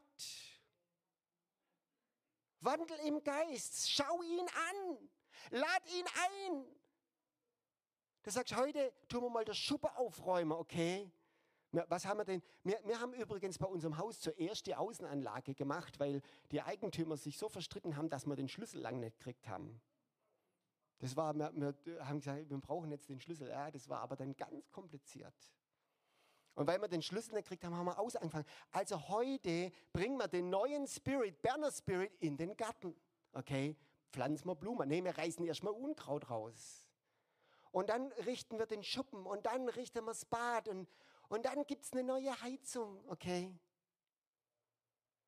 Wandel 2.60 2.96
im 3.00 3.20
Geist. 3.24 3.90
Schau 3.90 4.22
ihn 4.22 4.46
an. 4.46 5.08
Lad 5.50 5.92
ihn 5.92 6.06
ein. 6.06 6.64
Du 8.22 8.30
sagst, 8.30 8.54
heute 8.54 8.92
tun 9.08 9.24
wir 9.24 9.30
mal 9.30 9.44
das 9.44 9.58
Schuppe 9.58 9.96
aufräumen, 9.96 10.52
okay? 10.52 11.10
Was 11.72 12.06
haben 12.06 12.18
wir 12.18 12.24
denn? 12.24 12.42
Wir, 12.62 12.78
wir, 12.84 13.00
haben 13.00 13.12
übrigens 13.12 13.58
bei 13.58 13.66
unserem 13.66 13.98
Haus 13.98 14.20
zuerst 14.20 14.68
die 14.68 14.76
Außenanlage 14.76 15.54
gemacht, 15.54 15.98
weil 15.98 16.22
die 16.52 16.62
Eigentümer 16.62 17.16
sich 17.16 17.36
so 17.36 17.48
verstritten 17.48 17.96
haben, 17.96 18.08
dass 18.08 18.24
wir 18.24 18.36
den 18.36 18.48
Schlüssel 18.48 18.80
lang 18.80 19.00
nicht 19.00 19.18
gekriegt 19.18 19.48
haben. 19.48 19.80
Das 21.02 21.16
war, 21.16 21.34
wir, 21.34 21.52
wir 21.84 22.06
haben 22.06 22.20
gesagt, 22.20 22.48
wir 22.48 22.58
brauchen 22.58 22.92
jetzt 22.92 23.08
den 23.08 23.18
Schlüssel. 23.18 23.48
Ja, 23.48 23.72
das 23.72 23.88
war 23.88 24.02
aber 24.02 24.14
dann 24.14 24.36
ganz 24.36 24.70
kompliziert. 24.70 25.34
Und 26.54 26.68
weil 26.68 26.80
wir 26.80 26.86
den 26.86 27.02
Schlüssel 27.02 27.34
nicht 27.34 27.42
gekriegt 27.42 27.64
haben, 27.64 27.74
haben 27.74 27.86
wir 27.86 27.98
aus 27.98 28.14
angefangen. 28.14 28.46
Also 28.70 29.08
heute 29.08 29.72
bringen 29.92 30.16
wir 30.16 30.28
den 30.28 30.48
neuen 30.48 30.86
Spirit, 30.86 31.42
Berner 31.42 31.72
Spirit, 31.72 32.12
in 32.20 32.36
den 32.36 32.56
Garten. 32.56 32.94
Okay, 33.32 33.76
pflanzen 34.12 34.46
wir 34.46 34.54
Blumen. 34.54 34.88
Nee, 34.88 35.02
wir 35.02 35.18
reißen 35.18 35.44
erstmal 35.44 35.72
Unkraut 35.72 36.30
raus. 36.30 36.86
Und 37.72 37.88
dann 37.88 38.12
richten 38.24 38.60
wir 38.60 38.66
den 38.66 38.84
Schuppen 38.84 39.26
und 39.26 39.44
dann 39.44 39.68
richten 39.70 40.04
wir 40.04 40.12
das 40.12 40.24
Bad 40.24 40.68
und, 40.68 40.88
und 41.28 41.44
dann 41.46 41.66
gibt 41.66 41.84
es 41.84 41.92
eine 41.94 42.04
neue 42.04 42.40
Heizung. 42.42 43.02
Okay. 43.08 43.52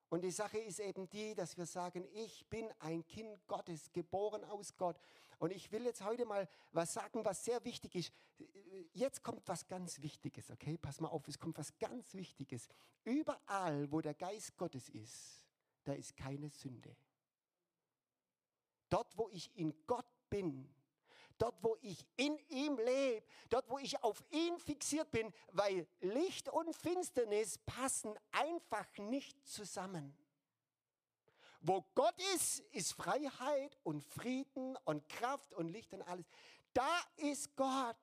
Und 0.09 0.21
die 0.21 0.31
Sache 0.31 0.59
ist 0.59 0.79
eben 0.79 1.09
die, 1.09 1.35
dass 1.35 1.59
wir 1.59 1.67
sagen, 1.67 2.07
ich 2.13 2.49
bin 2.49 2.73
ein 2.79 3.05
Kind 3.05 3.45
Gottes, 3.49 3.91
geboren 3.91 4.45
aus 4.45 4.77
Gott. 4.77 4.97
Und 5.45 5.51
ich 5.51 5.71
will 5.71 5.85
jetzt 5.85 6.03
heute 6.03 6.25
mal 6.25 6.49
was 6.73 6.95
sagen, 6.95 7.23
was 7.23 7.45
sehr 7.45 7.63
wichtig 7.67 7.95
ist. 7.97 8.15
Jetzt 8.95 9.23
kommt 9.23 9.47
was 9.47 9.67
ganz 9.67 10.01
Wichtiges, 10.01 10.51
okay? 10.51 10.79
Pass 10.79 11.01
mal 11.01 11.09
auf, 11.09 11.29
es 11.29 11.39
kommt 11.39 11.59
was 11.59 11.79
ganz 11.79 12.15
Wichtiges. 12.15 12.67
Überall, 13.05 13.93
wo 13.93 14.01
der 14.01 14.15
Geist 14.15 14.57
Gottes 14.57 14.89
ist, 14.89 15.45
da 15.85 15.93
ist 15.93 16.17
keine 16.17 16.49
Sünde. 16.49 16.97
Dort, 18.89 19.19
wo 19.19 19.29
ich 19.29 19.55
in 19.55 19.75
Gott 19.87 20.07
bin, 20.31 20.75
dort, 21.37 21.63
wo 21.63 21.77
ich 21.83 22.07
in 22.17 22.39
ihm 22.49 22.79
lebe, 22.79 23.27
dort, 23.51 23.69
wo 23.69 23.77
ich 23.77 24.03
auf 24.03 24.25
ihn 24.31 24.59
fixiert 24.59 25.11
bin, 25.11 25.31
weil 25.53 25.87
Licht 26.01 26.49
und 26.49 26.75
Finsternis 26.75 27.59
passen 27.59 28.15
einfach 28.31 28.97
nicht 28.97 29.47
zusammen. 29.47 30.17
Wo 31.67 31.83
Gott 31.95 32.15
ist, 32.35 32.61
ist 32.73 32.93
Freiheit 32.93 33.75
und 33.85 34.05
Frieden 34.05 34.77
und 34.85 35.09
Kraft 35.09 35.55
und 35.55 35.69
Licht 35.69 35.95
und 35.95 36.03
alles. 36.03 36.27
Da 36.75 37.01
ist 37.17 37.57
Gott. 37.57 37.97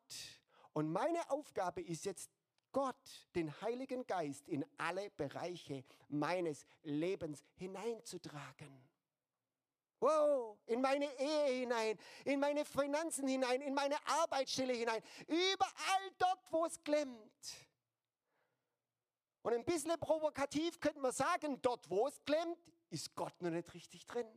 Und 0.73 0.91
meine 0.91 1.29
Aufgabe 1.29 1.81
ist 1.83 2.05
jetzt, 2.05 2.31
Gott, 2.71 2.95
den 3.35 3.53
Heiligen 3.61 4.07
Geist, 4.07 4.47
in 4.47 4.65
alle 4.79 5.11
Bereiche 5.11 5.83
meines 6.07 6.65
Lebens 6.81 7.43
hineinzutragen. 7.53 8.89
Wow, 9.99 10.57
in 10.65 10.81
meine 10.81 11.05
Ehe 11.19 11.59
hinein, 11.59 11.99
in 12.25 12.39
meine 12.39 12.65
Finanzen 12.65 13.27
hinein, 13.27 13.61
in 13.61 13.75
meine 13.75 13.97
Arbeitsstelle 14.07 14.73
hinein, 14.73 15.03
überall 15.27 16.11
dort, 16.17 16.51
wo 16.51 16.65
es 16.65 16.83
klemmt. 16.83 17.67
Und 19.43 19.53
ein 19.53 19.65
bisschen 19.65 19.99
provokativ 19.99 20.79
könnte 20.79 20.99
man 20.99 21.11
sagen, 21.11 21.61
dort, 21.61 21.87
wo 21.91 22.07
es 22.07 22.19
klemmt, 22.25 22.57
ist 22.91 23.15
Gott 23.15 23.41
noch 23.41 23.49
nicht 23.49 23.73
richtig 23.73 24.05
drin. 24.05 24.27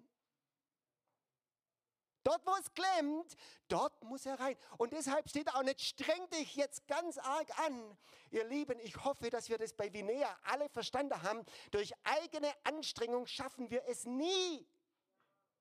Dort, 2.23 2.47
wo 2.47 2.55
es 2.57 2.73
klemmt, 2.73 3.37
dort 3.69 4.03
muss 4.03 4.25
er 4.25 4.41
rein. 4.41 4.57
Und 4.79 4.95
deshalb 4.95 5.29
steht 5.29 5.55
auch 5.55 5.63
nicht, 5.63 5.83
streng 5.83 6.29
dich 6.31 6.57
jetzt 6.57 6.89
ganz 6.89 7.19
arg 7.19 7.59
an. 7.61 7.99
Ihr 8.31 8.45
Lieben, 8.45 8.79
ich 8.81 9.05
hoffe, 9.05 9.29
dass 9.29 9.51
wir 9.51 9.59
das 9.59 9.75
bei 9.75 9.93
Vinea 9.93 10.35
alle 10.45 10.71
verstanden 10.71 11.23
haben. 11.23 11.45
Durch 11.71 11.93
eigene 12.03 12.51
Anstrengung 12.65 13.27
schaffen 13.27 13.71
wir 13.71 13.85
es 13.89 14.07
nie. 14.07 14.67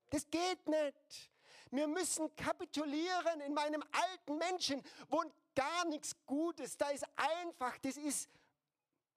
Das 0.09 0.29
geht 0.29 0.65
nicht. 0.69 1.31
Wir 1.69 1.87
müssen 1.87 2.33
kapitulieren 2.37 3.41
in 3.41 3.53
meinem 3.53 3.83
alten 3.91 4.37
Menschen, 4.37 4.81
wo 5.09 5.21
gar 5.55 5.85
nichts 5.85 6.15
Gutes, 6.25 6.77
da 6.77 6.89
ist 6.89 7.05
einfach, 7.15 7.77
das 7.79 7.97
ist 7.97 8.29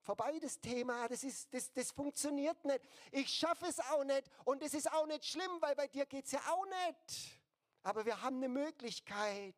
vorbei 0.07 0.39
das 0.39 0.61
Thema, 0.61 1.05
das, 1.09 1.21
ist, 1.25 1.53
das, 1.53 1.69
das 1.73 1.91
funktioniert 1.91 2.63
nicht. 2.63 2.79
Ich 3.11 3.27
schaffe 3.27 3.65
es 3.65 3.77
auch 3.77 4.05
nicht 4.05 4.23
und 4.45 4.63
es 4.63 4.73
ist 4.73 4.89
auch 4.93 5.05
nicht 5.05 5.25
schlimm, 5.25 5.51
weil 5.59 5.75
bei 5.75 5.87
dir 5.87 6.05
geht 6.05 6.25
es 6.25 6.31
ja 6.31 6.39
auch 6.47 6.65
nicht. 6.65 7.41
Aber 7.83 8.05
wir 8.05 8.21
haben 8.21 8.37
eine 8.37 8.47
Möglichkeit, 8.47 9.55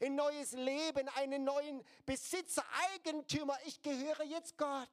ein 0.00 0.16
neues 0.16 0.52
Leben, 0.52 1.08
einen 1.10 1.44
neuen 1.44 1.84
Besitzer, 2.04 2.64
Eigentümer. 2.92 3.56
Ich 3.64 3.80
gehöre 3.80 4.24
jetzt 4.24 4.58
Gott. 4.58 4.88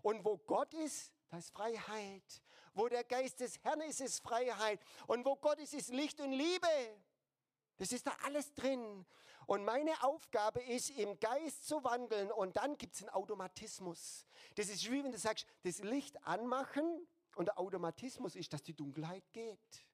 Und 0.00 0.24
wo 0.24 0.38
Gott 0.38 0.72
ist, 0.72 1.12
da 1.28 1.36
ist 1.36 1.50
Freiheit. 1.50 2.42
Wo 2.72 2.88
der 2.88 3.04
Geist 3.04 3.40
des 3.40 3.62
Herrn 3.62 3.82
ist, 3.82 4.00
ist 4.00 4.20
Freiheit. 4.20 4.80
Und 5.06 5.26
wo 5.26 5.36
Gott 5.36 5.58
ist, 5.58 5.74
ist 5.74 5.90
Licht 5.90 6.18
und 6.22 6.32
Liebe. 6.32 6.96
Das 7.76 7.92
ist 7.92 8.06
da 8.06 8.16
alles 8.24 8.54
drin. 8.54 9.04
Und 9.50 9.64
meine 9.64 10.00
Aufgabe 10.04 10.62
ist, 10.62 10.90
im 10.90 11.18
Geist 11.18 11.66
zu 11.66 11.82
wandeln. 11.82 12.30
Und 12.30 12.56
dann 12.56 12.78
gibt 12.78 12.94
es 12.94 13.00
einen 13.00 13.08
Automatismus. 13.08 14.24
Das 14.54 14.68
ist 14.68 14.88
wie 14.88 15.02
wenn 15.02 15.10
du 15.10 15.18
sagst, 15.18 15.44
das 15.64 15.80
Licht 15.80 16.24
anmachen 16.24 17.04
und 17.34 17.46
der 17.46 17.58
Automatismus 17.58 18.36
ist, 18.36 18.52
dass 18.52 18.62
die 18.62 18.74
Dunkelheit 18.74 19.24
geht. 19.32 19.88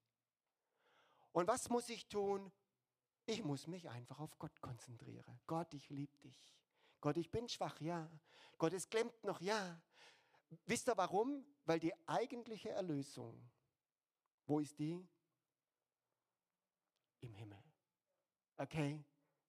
Und 1.32 1.48
was 1.48 1.70
muss 1.70 1.88
ich 1.88 2.06
tun? 2.06 2.52
Ich 3.24 3.42
muss 3.44 3.66
mich 3.66 3.88
einfach 3.88 4.18
auf 4.18 4.38
Gott 4.38 4.60
konzentrieren. 4.60 5.40
Gott, 5.46 5.72
ich 5.72 5.88
liebe 5.88 6.18
dich. 6.18 6.54
Gott, 7.00 7.16
ich 7.16 7.30
bin 7.30 7.48
schwach, 7.48 7.80
ja. 7.80 8.10
Gott, 8.58 8.74
es 8.74 8.90
klemmt 8.90 9.24
noch, 9.24 9.40
ja. 9.40 9.80
Wisst 10.66 10.86
ihr 10.86 10.98
warum? 10.98 11.46
Weil 11.64 11.80
die 11.80 11.94
eigentliche 12.06 12.72
Erlösung, 12.72 13.50
wo 14.44 14.60
ist 14.60 14.78
die? 14.78 15.02
Im 17.22 17.34
Himmel. 17.34 17.64
Okay? 18.58 19.02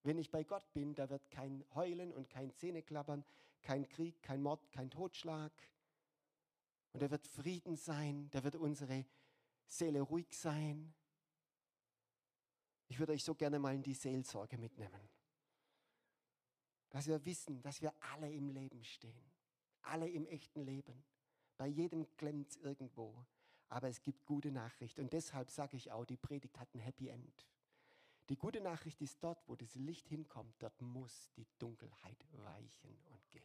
Wenn 0.03 0.17
ich 0.17 0.31
bei 0.31 0.43
Gott 0.43 0.71
bin, 0.73 0.95
da 0.95 1.09
wird 1.09 1.29
kein 1.29 1.63
Heulen 1.75 2.13
und 2.13 2.29
kein 2.29 2.53
Zähneklappern, 2.55 3.25
kein 3.61 3.87
Krieg, 3.87 4.21
kein 4.21 4.41
Mord, 4.41 4.71
kein 4.71 4.89
Totschlag. 4.89 5.51
Und 6.93 7.01
da 7.01 7.11
wird 7.11 7.27
Frieden 7.27 7.75
sein, 7.75 8.29
da 8.31 8.43
wird 8.43 8.55
unsere 8.55 9.05
Seele 9.65 10.01
ruhig 10.01 10.33
sein. 10.37 10.93
Ich 12.87 12.99
würde 12.99 13.13
euch 13.13 13.23
so 13.23 13.35
gerne 13.35 13.59
mal 13.59 13.75
in 13.75 13.83
die 13.83 13.93
Seelsorge 13.93 14.57
mitnehmen. 14.57 15.09
Dass 16.89 17.07
wir 17.07 17.23
wissen, 17.25 17.61
dass 17.61 17.81
wir 17.81 17.93
alle 18.13 18.31
im 18.31 18.49
Leben 18.49 18.83
stehen. 18.83 19.31
Alle 19.81 20.09
im 20.09 20.25
echten 20.25 20.61
Leben. 20.61 21.03
Bei 21.57 21.67
jedem 21.67 22.07
klemmt 22.15 22.49
es 22.49 22.55
irgendwo. 22.57 23.25
Aber 23.69 23.89
es 23.89 24.01
gibt 24.01 24.25
gute 24.25 24.51
Nachricht. 24.51 24.99
Und 24.99 25.11
deshalb 25.11 25.51
sage 25.51 25.75
ich 25.75 25.91
auch, 25.91 26.05
die 26.05 26.15
Predigt 26.15 26.57
hat 26.57 26.73
ein 26.73 26.79
Happy 26.79 27.09
End. 27.09 27.45
Die 28.29 28.37
gute 28.37 28.59
Nachricht 28.59 29.01
ist 29.01 29.23
dort, 29.23 29.47
wo 29.47 29.55
das 29.55 29.75
Licht 29.75 30.07
hinkommt, 30.07 30.55
dort 30.59 30.81
muss 30.81 31.29
die 31.35 31.47
Dunkelheit 31.57 32.25
weichen 32.31 32.99
und 33.05 33.31
gehen. 33.31 33.43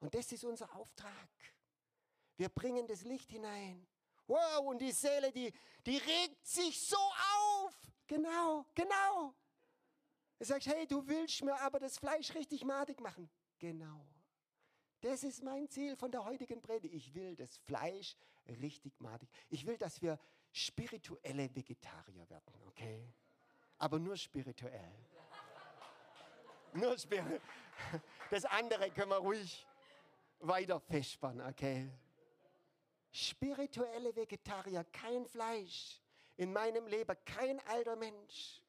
Und 0.00 0.14
das 0.14 0.30
ist 0.30 0.44
unser 0.44 0.74
Auftrag. 0.76 1.28
Wir 2.36 2.48
bringen 2.48 2.86
das 2.86 3.02
Licht 3.02 3.30
hinein. 3.30 3.86
Wow, 4.28 4.66
und 4.66 4.78
die 4.80 4.92
Seele, 4.92 5.32
die, 5.32 5.52
die 5.84 5.96
regt 5.96 6.46
sich 6.46 6.80
so 6.80 6.96
auf. 6.96 7.74
Genau, 8.06 8.64
genau. 8.74 9.34
Du 10.38 10.44
sagst, 10.44 10.68
hey, 10.68 10.86
du 10.86 11.04
willst 11.08 11.42
mir 11.42 11.58
aber 11.60 11.80
das 11.80 11.98
Fleisch 11.98 12.32
richtig 12.34 12.64
madig 12.64 13.00
machen. 13.00 13.28
Genau. 13.58 14.06
Das 15.00 15.24
ist 15.24 15.42
mein 15.42 15.68
Ziel 15.68 15.96
von 15.96 16.12
der 16.12 16.24
heutigen 16.24 16.60
Predigt. 16.62 16.94
Ich 16.94 17.14
will 17.14 17.34
das 17.34 17.56
Fleisch 17.56 18.16
richtig 18.46 19.00
madig. 19.00 19.28
Ich 19.48 19.66
will, 19.66 19.76
dass 19.78 20.00
wir 20.02 20.18
spirituelle 20.52 21.54
Vegetarier 21.54 22.28
werden, 22.28 22.62
okay? 22.66 23.12
Aber 23.78 23.98
nur 23.98 24.16
spirituell. 24.16 24.94
nur 26.72 26.98
spirituell. 26.98 27.40
Das 28.30 28.44
andere 28.44 28.90
können 28.90 29.10
wir 29.10 29.18
ruhig 29.18 29.66
weiter 30.40 30.80
festspannen, 30.80 31.46
okay? 31.46 31.90
Spirituelle 33.10 34.14
Vegetarier, 34.14 34.84
kein 34.84 35.24
Fleisch. 35.26 36.00
In 36.36 36.52
meinem 36.52 36.86
Leben 36.86 37.16
kein 37.24 37.58
alter 37.66 37.96
Mensch. 37.96 38.62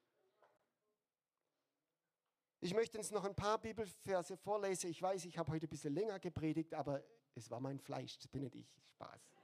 Ich 2.61 2.73
möchte 2.73 2.97
uns 2.97 3.11
noch 3.11 3.23
ein 3.23 3.36
paar 3.36 3.57
Bibelverse 3.57 4.36
vorlesen. 4.36 4.89
Ich 4.89 5.01
weiß, 5.01 5.25
ich 5.25 5.38
habe 5.38 5.51
heute 5.51 5.65
ein 5.65 5.69
bisschen 5.69 5.93
länger 5.93 6.19
gepredigt, 6.19 6.73
aber 6.73 7.03
es 7.36 7.49
war 7.49 7.59
mein 7.59 7.80
Fleisch, 7.80 8.17
das 8.17 8.27
bin 8.27 8.41
nicht 8.41 8.55
ich. 8.55 8.67
Spaß. 8.89 9.38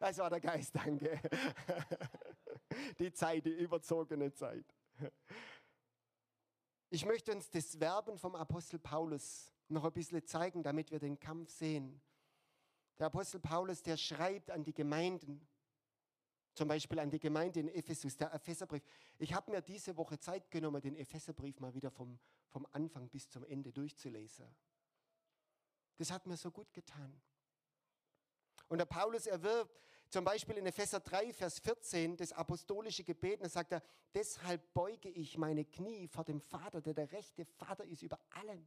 Das 0.00 0.16
war 0.16 0.30
der 0.30 0.40
Geist, 0.40 0.74
danke. 0.74 1.20
Die 2.98 3.12
Zeit, 3.12 3.44
die 3.44 3.50
überzogene 3.50 4.32
Zeit. 4.32 4.64
Ich 6.88 7.04
möchte 7.04 7.32
uns 7.32 7.50
das 7.50 7.78
Werben 7.78 8.16
vom 8.16 8.34
Apostel 8.34 8.78
Paulus 8.78 9.52
noch 9.68 9.84
ein 9.84 9.92
bisschen 9.92 10.24
zeigen, 10.24 10.62
damit 10.62 10.90
wir 10.90 10.98
den 10.98 11.18
Kampf 11.18 11.50
sehen. 11.50 12.00
Der 12.98 13.08
Apostel 13.08 13.40
Paulus, 13.40 13.82
der 13.82 13.98
schreibt 13.98 14.50
an 14.50 14.64
die 14.64 14.72
Gemeinden, 14.72 15.46
zum 16.54 16.68
Beispiel 16.68 16.98
an 16.98 17.10
die 17.10 17.20
Gemeinde 17.20 17.60
in 17.60 17.68
Ephesus, 17.68 18.16
der 18.16 18.32
Epheserbrief. 18.32 18.82
Ich 19.18 19.34
habe 19.34 19.50
mir 19.50 19.60
diese 19.60 19.96
Woche 19.96 20.18
Zeit 20.18 20.50
genommen, 20.50 20.80
den 20.80 20.96
Epheserbrief 20.96 21.60
mal 21.60 21.74
wieder 21.74 21.90
vom, 21.90 22.18
vom 22.48 22.66
Anfang 22.72 23.08
bis 23.10 23.28
zum 23.28 23.44
Ende 23.44 23.70
durchzulesen. 23.70 24.46
Das 25.98 26.10
hat 26.10 26.26
mir 26.26 26.38
so 26.38 26.50
gut 26.50 26.72
getan. 26.72 27.20
Und 28.68 28.78
der 28.78 28.86
Paulus 28.86 29.26
erwirbt 29.26 29.89
zum 30.10 30.24
Beispiel 30.24 30.58
in 30.58 30.66
Epheser 30.66 31.00
3, 31.00 31.32
Vers 31.32 31.60
14 31.60 32.16
das 32.16 32.32
apostolische 32.32 33.04
Gebet, 33.04 33.42
da 33.42 33.48
sagt 33.48 33.72
er, 33.72 33.82
deshalb 34.12 34.74
beuge 34.74 35.08
ich 35.08 35.38
meine 35.38 35.64
Knie 35.64 36.08
vor 36.08 36.24
dem 36.24 36.40
Vater, 36.40 36.80
der 36.80 36.94
der 36.94 37.12
rechte 37.12 37.44
Vater 37.44 37.84
ist 37.84 38.02
über 38.02 38.18
allem, 38.30 38.66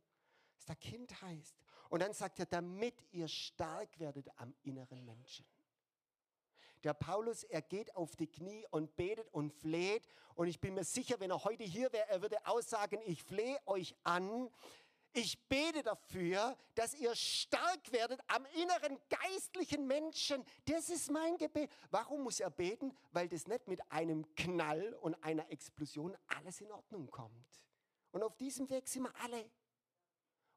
was 0.56 0.66
der 0.66 0.78
Kind 0.78 1.22
heißt. 1.22 1.56
Und 1.89 2.02
dann 2.02 2.14
sagt 2.14 2.39
er, 2.39 2.46
damit 2.46 2.96
ihr 3.12 3.28
stark 3.28 4.00
werdet 4.00 4.30
am 4.38 4.56
inneren 4.64 5.04
Menschen. 5.04 5.46
Der 6.84 6.94
Paulus, 6.94 7.44
er 7.44 7.62
geht 7.62 7.96
auf 7.96 8.16
die 8.16 8.28
Knie 8.28 8.66
und 8.72 8.96
betet 8.96 9.30
und 9.34 9.54
fleht. 9.54 10.08
Und 10.36 10.48
ich 10.48 10.60
bin 10.60 10.74
mir 10.74 10.84
sicher, 10.84 11.20
wenn 11.20 11.32
er 11.32 11.44
heute 11.44 11.64
hier 11.64 11.91
wäre, 11.94 12.10
er 12.10 12.22
würde 12.22 12.46
aussagen, 12.46 13.00
ich 13.06 13.24
flehe 13.24 13.58
euch 13.66 13.96
an, 14.04 14.50
ich 15.14 15.47
bete 15.47 15.84
dafür, 15.84 16.57
dass 16.76 16.93
ihr 16.95 17.16
stark 17.16 17.91
werdet 17.91 18.20
am 18.28 18.45
inneren 18.55 18.99
geistlichen 19.09 19.86
Menschen. 19.86 20.43
Das 20.66 20.89
ist 20.89 21.11
mein 21.11 21.38
Gebet. 21.38 21.72
Warum 21.91 22.24
muss 22.24 22.39
er 22.39 22.49
beten? 22.49 22.95
Weil 23.11 23.30
das 23.30 23.47
nicht 23.47 23.68
mit 23.68 23.80
einem 23.91 24.34
Knall 24.36 24.93
und 25.01 25.16
einer 25.24 25.49
Explosion 25.51 26.18
alles 26.28 26.61
in 26.61 26.72
Ordnung 26.72 27.09
kommt. 27.11 27.64
Und 28.11 28.24
auf 28.24 28.36
diesem 28.38 28.70
Weg 28.70 28.88
sind 28.88 29.03
wir 29.03 29.16
alle. 29.22 29.49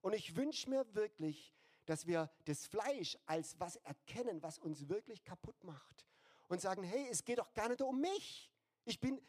Und 0.00 0.14
ich 0.14 0.36
wünsche 0.36 0.70
mir 0.70 0.86
wirklich, 0.94 1.54
dass 1.84 2.07
wir 2.07 2.30
das 2.44 2.66
Fleisch 2.66 3.16
als 3.26 3.59
was 3.61 3.76
erkennen, 3.76 4.42
was 4.42 4.59
uns 4.59 4.88
wirklich 4.88 5.22
kaputt 5.24 5.62
macht. 5.64 6.07
und 6.48 6.61
sagen, 6.61 6.82
hey, 6.82 7.09
es 7.11 7.24
geht 7.24 7.38
doch 7.38 7.52
gar 7.54 7.68
nicht 7.68 7.82
um 7.82 8.00
mich. 8.00 8.50
Ich 8.84 9.00
bin, 9.00 9.20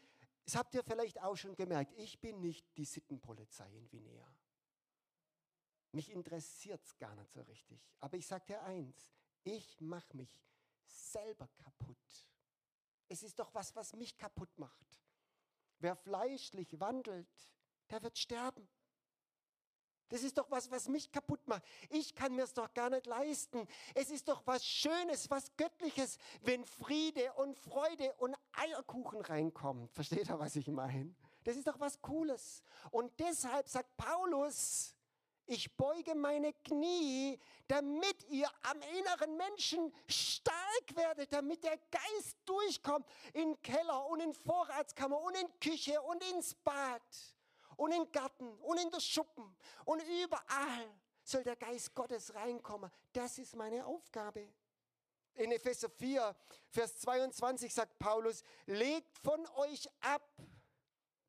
das 0.44 0.56
habt 0.56 0.74
ihr 0.74 0.84
vielleicht 0.84 1.20
auch 1.20 1.36
schon 1.36 1.56
gemerkt, 1.56 1.92
ich 1.96 2.20
bin 2.20 2.40
nicht 2.40 2.64
die 2.76 2.84
Sittenpolizei 2.84 3.68
in 3.74 3.90
Vinea. 3.90 4.26
Mich 5.92 6.10
interessiert 6.10 6.84
es 6.84 6.96
gar 6.98 7.14
nicht 7.14 7.32
so 7.32 7.40
richtig. 7.42 7.80
Aber 8.00 8.16
ich 8.16 8.26
sage 8.26 8.44
dir 8.46 8.62
eins, 8.62 9.10
ich 9.44 9.80
mache 9.80 10.16
mich 10.16 10.40
selber 10.86 11.48
kaputt. 11.56 12.28
Es 13.08 13.22
ist 13.22 13.38
doch 13.38 13.54
was, 13.54 13.74
was 13.74 13.94
mich 13.94 14.16
kaputt 14.16 14.58
macht. 14.58 15.02
Wer 15.78 15.96
fleischlich 15.96 16.78
wandelt, 16.78 17.28
der 17.90 18.02
wird 18.02 18.18
sterben. 18.18 18.68
Das 20.10 20.22
ist 20.22 20.38
doch 20.38 20.50
was, 20.50 20.70
was 20.70 20.88
mich 20.88 21.12
kaputt 21.12 21.46
macht. 21.46 21.62
Ich 21.90 22.14
kann 22.14 22.34
mir 22.34 22.44
es 22.44 22.54
doch 22.54 22.72
gar 22.72 22.88
nicht 22.90 23.06
leisten. 23.06 23.66
Es 23.94 24.10
ist 24.10 24.28
doch 24.28 24.46
was 24.46 24.64
Schönes, 24.64 25.28
was 25.30 25.54
Göttliches, 25.56 26.18
wenn 26.42 26.64
Friede 26.64 27.32
und 27.34 27.54
Freude 27.58 28.14
und 28.14 28.34
Eierkuchen 28.52 29.20
reinkommen. 29.20 29.88
Versteht 29.88 30.28
ihr, 30.28 30.38
was 30.38 30.56
ich 30.56 30.68
meine? 30.68 31.14
Das 31.44 31.56
ist 31.56 31.66
doch 31.66 31.78
was 31.78 32.00
Cooles. 32.00 32.62
Und 32.90 33.18
deshalb 33.20 33.68
sagt 33.68 33.96
Paulus, 33.96 34.94
ich 35.48 35.74
beuge 35.76 36.14
meine 36.14 36.52
Knie, 36.52 37.38
damit 37.66 38.22
ihr 38.28 38.48
am 38.62 38.80
inneren 38.82 39.36
Menschen 39.36 39.92
stark 40.06 40.94
werdet, 40.94 41.32
damit 41.32 41.64
der 41.64 41.78
Geist 41.90 42.36
durchkommt 42.44 43.08
in 43.32 43.60
Keller 43.62 44.06
und 44.06 44.20
in 44.20 44.34
Vorratskammer 44.34 45.18
und 45.20 45.34
in 45.36 45.48
Küche 45.60 46.00
und 46.02 46.22
ins 46.30 46.54
Bad 46.54 47.02
und 47.76 47.92
im 47.92 48.10
Garten 48.12 48.58
und 48.60 48.78
in 48.78 48.90
der 48.90 49.00
Schuppen 49.00 49.56
und 49.86 50.02
überall 50.22 50.98
soll 51.24 51.44
der 51.44 51.56
Geist 51.56 51.94
Gottes 51.94 52.34
reinkommen. 52.34 52.90
Das 53.12 53.38
ist 53.38 53.56
meine 53.56 53.86
Aufgabe. 53.86 54.52
In 55.34 55.52
Epheser 55.52 55.88
4, 55.88 56.34
Vers 56.68 56.98
22 57.00 57.72
sagt 57.72 57.98
Paulus, 57.98 58.42
legt 58.66 59.18
von 59.18 59.46
euch 59.56 59.88
ab 60.00 60.28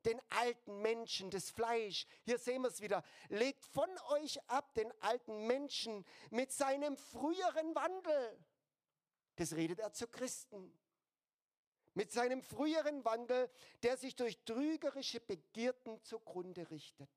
den 0.04 0.20
alten 0.30 0.80
Menschen, 0.82 1.30
das 1.30 1.50
Fleisch. 1.50 2.06
Hier 2.24 2.38
sehen 2.38 2.62
wir 2.62 2.68
es 2.68 2.80
wieder. 2.80 3.02
Legt 3.28 3.64
von 3.64 3.88
euch 4.10 4.40
ab 4.48 4.74
den 4.74 4.92
alten 5.00 5.46
Menschen 5.46 6.04
mit 6.30 6.52
seinem 6.52 6.96
früheren 6.96 7.74
Wandel. 7.74 8.44
Das 9.36 9.54
redet 9.54 9.78
er 9.78 9.92
zu 9.92 10.06
Christen 10.08 10.72
mit 11.94 12.12
seinem 12.12 12.42
früheren 12.42 13.04
Wandel, 13.04 13.50
der 13.82 13.96
sich 13.96 14.16
durch 14.16 14.42
trügerische 14.44 15.20
Begierden 15.20 16.02
zugrunde 16.02 16.70
richtet. 16.70 17.10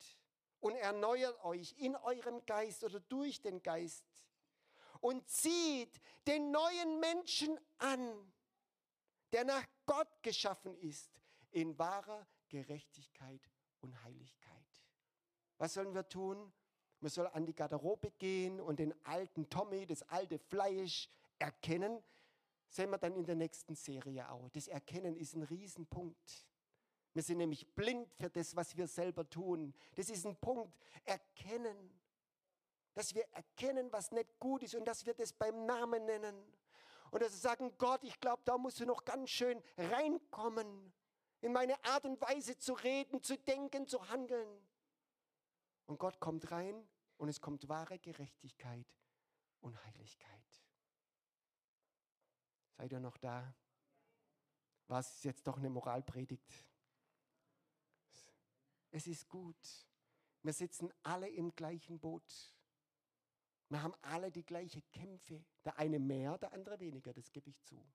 Und 0.59 0.75
erneuert 0.75 1.43
euch 1.43 1.73
in 1.77 1.95
eurem 1.95 2.45
Geist 2.45 2.83
oder 2.83 2.99
durch 3.01 3.41
den 3.41 3.61
Geist 3.61 4.05
und 5.01 5.27
zieht 5.29 5.99
den 6.25 6.51
neuen 6.51 6.99
Menschen 7.01 7.59
an, 7.77 8.33
der 9.33 9.43
nach 9.43 9.65
Gott 9.85 10.21
geschaffen 10.21 10.75
ist, 10.77 11.19
in 11.51 11.77
wahrer 11.77 12.25
Gerechtigkeit 12.53 13.41
und 13.81 14.03
Heiligkeit. 14.03 14.83
Was 15.57 15.73
sollen 15.73 15.95
wir 15.95 16.07
tun? 16.07 16.53
Man 16.99 17.09
soll 17.09 17.25
an 17.25 17.47
die 17.47 17.55
Garderobe 17.55 18.11
gehen 18.11 18.61
und 18.61 18.77
den 18.77 18.93
alten 19.05 19.49
Tommy, 19.49 19.87
das 19.87 20.03
alte 20.03 20.37
Fleisch 20.37 21.09
erkennen, 21.39 22.03
sehen 22.69 22.91
wir 22.91 22.99
dann 22.99 23.15
in 23.15 23.25
der 23.25 23.33
nächsten 23.33 23.75
Serie 23.75 24.29
auch. 24.29 24.51
Das 24.51 24.67
Erkennen 24.67 25.15
ist 25.15 25.33
ein 25.33 25.41
Riesenpunkt. 25.41 26.45
Wir 27.13 27.23
sind 27.23 27.39
nämlich 27.39 27.67
blind 27.73 28.13
für 28.13 28.29
das, 28.29 28.55
was 28.55 28.77
wir 28.77 28.87
selber 28.87 29.27
tun. 29.27 29.73
Das 29.95 30.09
ist 30.09 30.23
ein 30.27 30.35
Punkt. 30.35 30.77
Erkennen. 31.05 31.99
Dass 32.93 33.15
wir 33.15 33.25
erkennen, 33.31 33.91
was 33.91 34.11
nicht 34.11 34.39
gut 34.39 34.61
ist 34.61 34.75
und 34.75 34.85
dass 34.85 35.07
wir 35.07 35.15
das 35.15 35.33
beim 35.33 35.65
Namen 35.65 36.05
nennen. 36.05 36.35
Und 37.09 37.23
dass 37.23 37.31
wir 37.31 37.39
sagen, 37.39 37.73
Gott, 37.79 38.03
ich 38.03 38.19
glaube, 38.19 38.43
da 38.45 38.59
musst 38.59 38.79
du 38.79 38.85
noch 38.85 39.03
ganz 39.05 39.31
schön 39.31 39.59
reinkommen. 39.75 40.93
In 41.43 41.51
meine 41.51 41.83
Art 41.83 42.05
und 42.05 42.21
Weise 42.21 42.57
zu 42.57 42.71
reden, 42.71 43.21
zu 43.21 43.37
denken, 43.37 43.85
zu 43.85 44.07
handeln. 44.07 44.65
Und 45.87 45.99
Gott 45.99 46.17
kommt 46.21 46.49
rein 46.51 46.87
und 47.17 47.27
es 47.27 47.41
kommt 47.41 47.67
wahre 47.67 47.99
Gerechtigkeit 47.99 48.87
und 49.59 49.75
Heiligkeit. 49.83 50.63
Seid 52.77 52.93
ihr 52.93 53.01
noch 53.01 53.17
da? 53.17 53.53
Was 54.87 55.15
ist 55.15 55.25
jetzt 55.25 55.45
doch 55.45 55.57
eine 55.57 55.69
Moralpredigt? 55.69 56.65
Es 58.91 59.05
ist 59.05 59.27
gut. 59.27 59.85
Wir 60.43 60.53
sitzen 60.53 60.93
alle 61.03 61.27
im 61.27 61.53
gleichen 61.53 61.99
Boot. 61.99 62.55
Wir 63.67 63.83
haben 63.83 63.95
alle 64.01 64.31
die 64.31 64.45
gleichen 64.45 64.81
Kämpfe. 64.93 65.43
Der 65.65 65.77
eine 65.77 65.99
mehr, 65.99 66.37
der 66.37 66.53
andere 66.53 66.79
weniger, 66.79 67.11
das 67.11 67.29
gebe 67.33 67.49
ich 67.49 67.61
zu. 67.63 67.85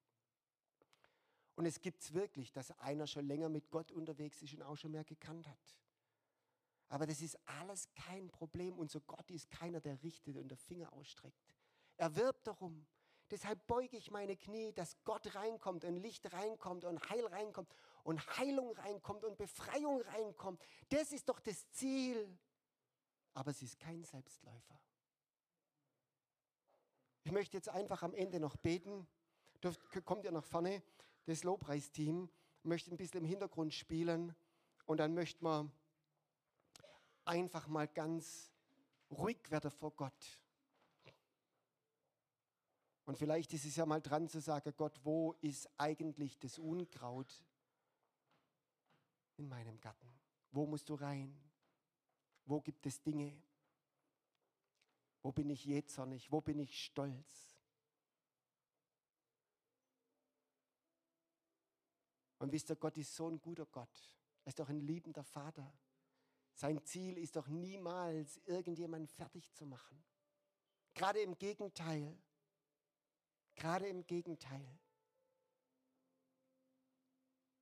Und 1.58 1.66
es 1.66 1.80
gibt 1.80 2.04
es 2.04 2.14
wirklich, 2.14 2.52
dass 2.52 2.70
einer 2.78 3.08
schon 3.08 3.26
länger 3.26 3.48
mit 3.48 3.68
Gott 3.68 3.90
unterwegs 3.90 4.40
ist 4.42 4.54
und 4.54 4.62
auch 4.62 4.76
schon 4.76 4.92
mehr 4.92 5.02
gekannt 5.02 5.48
hat. 5.48 5.76
Aber 6.88 7.04
das 7.04 7.20
ist 7.20 7.36
alles 7.46 7.88
kein 7.96 8.30
Problem. 8.30 8.78
Unser 8.78 9.00
Gott 9.00 9.28
ist 9.32 9.50
keiner, 9.50 9.80
der 9.80 10.00
richtet 10.04 10.36
und 10.36 10.46
der 10.46 10.56
Finger 10.56 10.92
ausstreckt. 10.92 11.44
Er 11.96 12.14
wirbt 12.14 12.46
darum. 12.46 12.86
Deshalb 13.32 13.66
beuge 13.66 13.96
ich 13.96 14.12
meine 14.12 14.36
Knie, 14.36 14.72
dass 14.72 15.02
Gott 15.02 15.34
reinkommt 15.34 15.84
und 15.84 15.96
Licht 15.96 16.32
reinkommt 16.32 16.84
und 16.84 17.10
Heil 17.10 17.26
reinkommt 17.26 17.74
und 18.04 18.24
Heilung 18.38 18.72
reinkommt 18.76 19.24
und 19.24 19.36
Befreiung 19.36 20.00
reinkommt. 20.02 20.62
Das 20.90 21.10
ist 21.10 21.28
doch 21.28 21.40
das 21.40 21.68
Ziel. 21.72 22.38
Aber 23.34 23.50
es 23.50 23.62
ist 23.62 23.80
kein 23.80 24.04
Selbstläufer. 24.04 24.80
Ich 27.24 27.32
möchte 27.32 27.56
jetzt 27.56 27.68
einfach 27.68 28.04
am 28.04 28.14
Ende 28.14 28.38
noch 28.38 28.56
beten. 28.56 29.08
Dürft, 29.60 29.80
kommt 30.04 30.24
ihr 30.24 30.30
nach 30.30 30.44
vorne, 30.44 30.84
das 31.28 31.44
Lobpreisteam 31.44 32.30
möchte 32.62 32.90
ein 32.90 32.96
bisschen 32.96 33.20
im 33.20 33.26
Hintergrund 33.26 33.74
spielen 33.74 34.34
und 34.86 34.96
dann 34.96 35.14
möchte 35.14 35.44
man 35.44 35.70
einfach 37.26 37.68
mal 37.68 37.86
ganz 37.86 38.50
ruhig 39.10 39.50
werden 39.50 39.70
vor 39.70 39.94
Gott. 39.94 40.40
Und 43.04 43.18
vielleicht 43.18 43.52
ist 43.52 43.66
es 43.66 43.76
ja 43.76 43.84
mal 43.84 44.00
dran 44.00 44.28
zu 44.28 44.40
sagen, 44.40 44.72
Gott, 44.76 44.98
wo 45.04 45.32
ist 45.42 45.68
eigentlich 45.76 46.38
das 46.38 46.58
Unkraut 46.58 47.44
in 49.36 49.48
meinem 49.48 49.78
Garten? 49.80 50.08
Wo 50.50 50.66
musst 50.66 50.88
du 50.88 50.94
rein? 50.94 51.38
Wo 52.46 52.60
gibt 52.60 52.86
es 52.86 53.02
Dinge? 53.02 53.42
Wo 55.22 55.30
bin 55.32 55.50
ich 55.50 55.64
jähzornig? 55.66 56.32
Wo 56.32 56.40
bin 56.40 56.58
ich 56.58 56.84
stolz? 56.84 57.47
Und 62.38 62.52
wisst 62.52 62.70
ihr, 62.70 62.76
Gott 62.76 62.96
ist 62.98 63.14
so 63.14 63.28
ein 63.28 63.40
guter 63.40 63.66
Gott. 63.66 64.16
Er 64.44 64.48
ist 64.48 64.58
doch 64.58 64.68
ein 64.68 64.80
liebender 64.80 65.24
Vater. 65.24 65.72
Sein 66.54 66.82
Ziel 66.84 67.18
ist 67.18 67.36
doch 67.36 67.48
niemals, 67.48 68.40
irgendjemanden 68.46 69.08
fertig 69.08 69.52
zu 69.52 69.66
machen. 69.66 70.02
Gerade 70.94 71.20
im 71.20 71.36
Gegenteil. 71.36 72.16
Gerade 73.54 73.88
im 73.88 74.06
Gegenteil. 74.06 74.78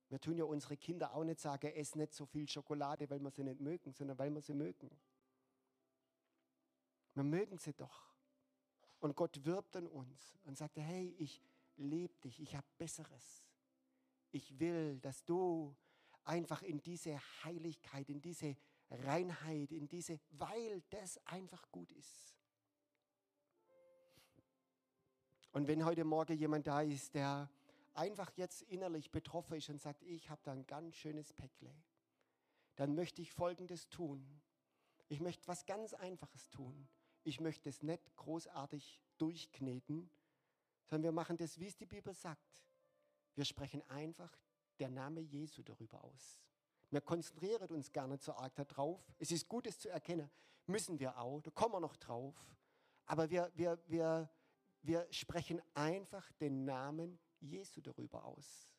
Wir 0.09 0.21
tun 0.21 0.37
ja 0.37 0.45
unsere 0.45 0.77
Kinder 0.77 1.13
auch 1.13 1.23
nicht 1.23 1.39
sagen, 1.39 1.67
ess 1.67 1.95
nicht 1.95 2.13
so 2.13 2.25
viel 2.25 2.47
Schokolade, 2.47 3.09
weil 3.09 3.19
wir 3.19 3.31
sie 3.31 3.43
nicht 3.43 3.59
mögen, 3.59 3.91
sondern 3.91 4.17
weil 4.17 4.33
wir 4.33 4.41
sie 4.41 4.53
mögen. 4.53 4.89
Wir 7.13 7.23
mögen 7.23 7.57
sie 7.57 7.73
doch. 7.73 8.07
Und 8.99 9.15
Gott 9.15 9.43
wirbt 9.43 9.75
an 9.75 9.87
uns 9.87 10.37
und 10.43 10.57
sagt, 10.57 10.77
hey, 10.77 11.13
ich 11.17 11.41
liebe 11.75 12.13
dich, 12.19 12.39
ich 12.39 12.55
habe 12.55 12.67
Besseres. 12.77 13.46
Ich 14.37 14.59
will, 14.59 14.99
dass 14.99 15.25
du 15.25 15.75
einfach 16.23 16.61
in 16.61 16.79
diese 16.79 17.19
Heiligkeit, 17.43 18.07
in 18.07 18.21
diese 18.21 18.55
Reinheit, 18.91 19.71
in 19.71 19.87
diese, 19.87 20.19
weil 20.29 20.83
das 20.91 21.17
einfach 21.25 21.71
gut 21.71 21.91
ist. 21.91 22.35
Und 25.53 25.67
wenn 25.67 25.83
heute 25.83 26.03
Morgen 26.03 26.37
jemand 26.37 26.67
da 26.67 26.81
ist, 26.83 27.15
der 27.15 27.49
einfach 27.95 28.31
jetzt 28.35 28.61
innerlich 28.61 29.09
betroffen 29.09 29.57
ist 29.57 29.69
und 29.69 29.81
sagt, 29.81 30.03
ich 30.03 30.29
habe 30.29 30.41
da 30.43 30.51
ein 30.51 30.67
ganz 30.67 30.95
schönes 30.97 31.33
Päckle, 31.33 31.73
dann 32.75 32.93
möchte 32.93 33.23
ich 33.23 33.31
Folgendes 33.31 33.89
tun. 33.89 34.23
Ich 35.07 35.19
möchte 35.19 35.47
was 35.47 35.65
ganz 35.65 35.95
Einfaches 35.95 36.51
tun. 36.51 36.87
Ich 37.23 37.39
möchte 37.39 37.69
es 37.69 37.81
nicht 37.81 38.15
großartig 38.17 39.01
durchkneten, 39.17 40.11
sondern 40.85 41.05
wir 41.05 41.11
machen 41.11 41.37
das, 41.37 41.59
wie 41.59 41.65
es 41.65 41.75
die 41.75 41.87
Bibel 41.87 42.13
sagt. 42.13 42.66
Wir 43.37 43.45
sprechen 43.45 43.81
einfach 43.89 44.37
der 44.79 44.89
Name 44.89 45.21
Jesu 45.21 45.63
darüber 45.63 46.03
aus. 46.03 46.41
Wir 46.89 46.99
konzentrieren 46.99 47.69
uns 47.69 47.93
gerne 47.93 48.19
zu 48.19 48.35
arg 48.35 48.53
darauf. 48.55 49.01
Es 49.17 49.31
ist 49.31 49.47
gut, 49.47 49.65
es 49.67 49.79
zu 49.79 49.87
erkennen. 49.87 50.29
Müssen 50.65 50.99
wir 50.99 51.17
auch, 51.17 51.41
da 51.41 51.51
kommen 51.51 51.75
wir 51.75 51.79
noch 51.79 51.95
drauf. 51.95 52.35
Aber 53.05 53.29
wir, 53.29 53.49
wir, 53.55 53.79
wir 53.87 54.29
wir 54.87 55.05
sprechen 55.11 55.61
einfach 55.73 56.31
den 56.33 56.63
Namen 56.63 57.19
Jesu 57.39 57.81
darüber 57.81 58.23
aus. 58.23 58.69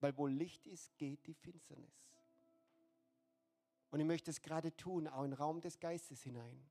Weil 0.00 0.16
wo 0.16 0.26
Licht 0.26 0.66
ist, 0.66 0.96
geht 0.98 1.26
die 1.26 1.32
Finsternis. 1.32 2.12
Und 3.90 4.00
ich 4.00 4.06
möchte 4.06 4.30
es 4.30 4.42
gerade 4.42 4.76
tun, 4.76 5.08
auch 5.08 5.24
in 5.24 5.30
den 5.30 5.38
Raum 5.38 5.62
des 5.62 5.78
Geistes 5.78 6.22
hinein. 6.22 6.68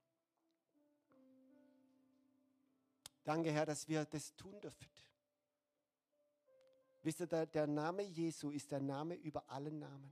Danke, 3.23 3.51
Herr, 3.51 3.65
dass 3.65 3.87
wir 3.87 4.05
das 4.05 4.35
tun 4.35 4.59
dürfen. 4.61 4.87
Wisst 7.03 7.19
ihr, 7.19 7.27
der, 7.27 7.45
der 7.45 7.67
Name 7.67 8.03
Jesu 8.03 8.49
ist 8.49 8.71
der 8.71 8.79
Name 8.79 9.15
über 9.15 9.49
allen 9.49 9.77
Namen. 9.77 10.11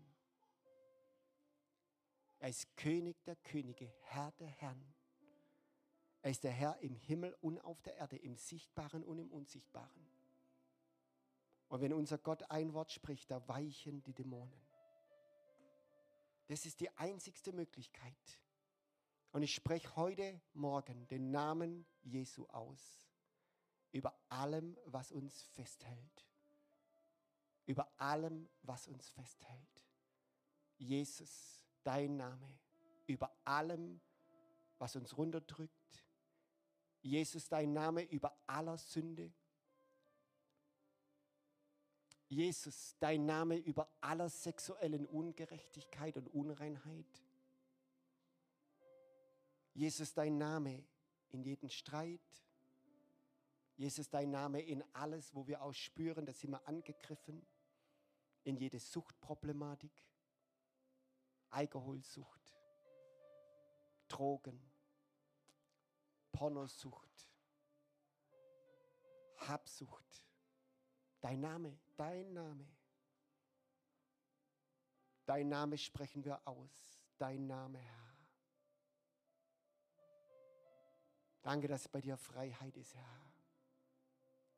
Er 2.39 2.49
ist 2.49 2.75
König 2.75 3.23
der 3.23 3.37
Könige, 3.37 3.93
Herr 4.01 4.31
der 4.33 4.47
Herren. 4.47 4.93
Er 6.21 6.31
ist 6.31 6.43
der 6.43 6.51
Herr 6.51 6.77
im 6.79 6.95
Himmel 6.95 7.35
und 7.39 7.59
auf 7.59 7.81
der 7.81 7.95
Erde, 7.95 8.17
im 8.17 8.35
Sichtbaren 8.35 9.03
und 9.05 9.19
im 9.19 9.31
Unsichtbaren. 9.31 10.07
Und 11.69 11.79
wenn 11.79 11.93
unser 11.93 12.17
Gott 12.17 12.43
ein 12.51 12.73
Wort 12.73 12.91
spricht, 12.91 13.31
da 13.31 13.47
weichen 13.47 14.03
die 14.03 14.13
Dämonen. 14.13 14.61
Das 16.47 16.65
ist 16.65 16.81
die 16.81 16.89
einzigste 16.97 17.53
Möglichkeit. 17.53 18.39
Und 19.31 19.43
ich 19.43 19.55
spreche 19.55 19.95
heute 19.95 20.41
Morgen 20.53 21.07
den 21.07 21.31
Namen 21.31 21.85
Jesu 22.01 22.45
aus. 22.47 23.07
Über 23.93 24.13
allem, 24.27 24.77
was 24.85 25.13
uns 25.13 25.43
festhält. 25.53 26.30
Über 27.65 27.91
allem, 27.97 28.49
was 28.63 28.87
uns 28.87 29.09
festhält. 29.09 29.85
Jesus 30.77 31.61
dein 31.83 32.17
Name 32.17 32.59
über 33.07 33.35
allem, 33.43 33.99
was 34.77 34.95
uns 34.95 35.17
runterdrückt. 35.17 36.05
Jesus, 37.01 37.49
dein 37.49 37.73
Name 37.73 38.03
über 38.03 38.37
aller 38.47 38.77
Sünde. 38.77 39.33
Jesus, 42.29 42.95
dein 42.99 43.25
Name 43.25 43.57
über 43.57 43.89
aller 43.99 44.29
sexuellen 44.29 45.05
Ungerechtigkeit 45.05 46.15
und 46.15 46.27
Unreinheit. 46.29 47.23
Jesus, 49.73 50.13
dein 50.13 50.37
Name 50.37 50.85
in 51.29 51.43
jeden 51.43 51.69
Streit. 51.69 52.21
Jesus, 53.75 54.09
dein 54.09 54.29
Name 54.29 54.61
in 54.61 54.83
alles, 54.93 55.33
wo 55.33 55.47
wir 55.47 55.61
auch 55.61 55.73
spüren, 55.73 56.25
da 56.25 56.33
sind 56.33 56.51
wir 56.51 56.67
angegriffen. 56.67 57.45
In 58.43 58.57
jede 58.57 58.79
Suchtproblematik. 58.79 59.91
Alkoholsucht, 61.51 62.55
Drogen, 64.07 64.71
Pornosucht, 66.31 67.29
Habsucht. 69.35 70.25
Dein 71.19 71.41
Name, 71.41 71.77
dein 71.97 72.33
Name. 72.33 72.65
Dein 75.25 75.49
Name 75.49 75.77
sprechen 75.77 76.23
wir 76.23 76.41
aus. 76.47 77.01
Dein 77.17 77.47
Name, 77.47 77.79
Herr. 77.79 78.17
Danke, 81.41 81.67
dass 81.67 81.87
bei 81.87 82.01
dir 82.01 82.17
Freiheit 82.17 82.77
ist, 82.77 82.95
Herr. 82.95 83.21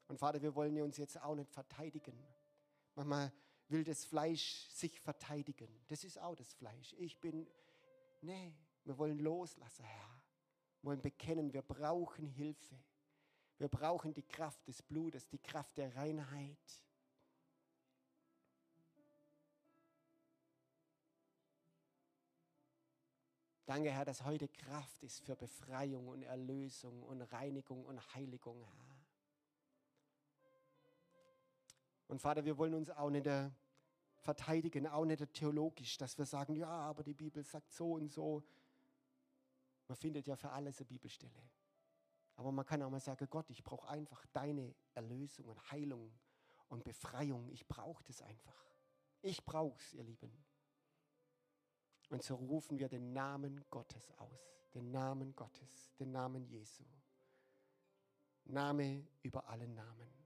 Und 0.08 0.20
Vater, 0.20 0.42
wir 0.42 0.54
wollen 0.54 0.80
uns 0.82 0.98
jetzt 0.98 1.20
auch 1.20 1.36
nicht 1.36 1.52
verteidigen. 1.52 2.18
Manchmal 2.96 3.32
will 3.70 3.84
das 3.84 4.06
Fleisch 4.06 4.68
sich 4.70 5.00
verteidigen. 5.00 5.68
Das 5.88 6.04
ist 6.04 6.20
auch 6.20 6.36
das 6.36 6.54
Fleisch. 6.54 6.94
Ich 6.98 7.20
bin, 7.20 7.48
nee, 8.22 8.54
wir 8.84 8.98
wollen 8.98 9.20
loslassen, 9.20 9.84
Herr. 9.84 10.22
Wir 10.82 10.90
wollen 10.90 11.02
bekennen, 11.02 11.54
wir 11.54 11.62
brauchen 11.62 12.28
Hilfe. 12.28 12.78
Wir 13.58 13.68
brauchen 13.68 14.14
die 14.14 14.24
Kraft 14.24 14.68
des 14.68 14.82
Blutes, 14.82 15.28
die 15.30 15.40
Kraft 15.40 15.78
der 15.78 15.96
Reinheit. 15.96 16.82
Danke, 23.66 23.92
Herr, 23.92 24.04
dass 24.04 24.26
heute 24.26 24.50
Kraft 24.50 25.02
ist 25.04 25.22
für 25.22 25.36
Befreiung 25.36 26.10
und 26.10 26.24
Erlösung 26.24 27.02
und 27.04 27.22
Reinigung 27.22 27.86
und 27.86 28.14
Heiligung, 28.14 28.62
Herr. 28.66 28.93
Und 32.14 32.20
Vater, 32.20 32.46
wir 32.46 32.56
wollen 32.60 32.76
uns 32.76 32.92
auch 32.92 33.10
nicht 33.10 33.28
verteidigen, 34.20 34.86
auch 34.86 35.04
nicht 35.04 35.34
theologisch, 35.34 35.98
dass 35.98 36.16
wir 36.16 36.28
sagen, 36.28 36.54
ja, 36.54 36.70
aber 36.70 37.02
die 37.02 37.16
Bibel 37.16 37.44
sagt 37.44 37.72
so 37.72 37.94
und 37.94 38.12
so. 38.12 38.44
Man 39.88 39.96
findet 39.96 40.28
ja 40.28 40.36
für 40.36 40.52
alles 40.52 40.78
eine 40.78 40.86
Bibelstelle. 40.86 41.50
Aber 42.36 42.52
man 42.52 42.68
kann 42.68 42.84
auch 42.84 42.92
mal 42.92 43.00
sagen, 43.00 43.28
Gott, 43.32 43.50
ich 43.50 43.64
brauche 43.64 43.90
einfach 43.90 44.28
deine 44.28 44.76
Erlösung 44.94 45.48
und 45.48 45.72
Heilung 45.72 46.14
und 46.68 46.84
Befreiung. 46.84 47.50
Ich 47.50 47.68
brauche 47.68 48.04
das 48.04 48.22
einfach. 48.22 48.64
Ich 49.24 49.44
brauche 49.44 49.80
es, 49.80 49.94
ihr 49.96 50.04
Lieben. 50.04 50.32
Und 52.10 52.22
so 52.22 52.36
rufen 52.36 52.78
wir 52.78 52.90
den 52.90 53.12
Namen 53.14 53.66
Gottes 53.72 54.12
aus. 54.20 54.70
Den 54.76 54.92
Namen 54.92 55.36
Gottes, 55.36 55.96
den 55.98 56.12
Namen 56.12 56.46
Jesu. 56.46 56.84
Name 58.44 59.08
über 59.24 59.48
alle 59.50 59.68
Namen. 59.68 60.23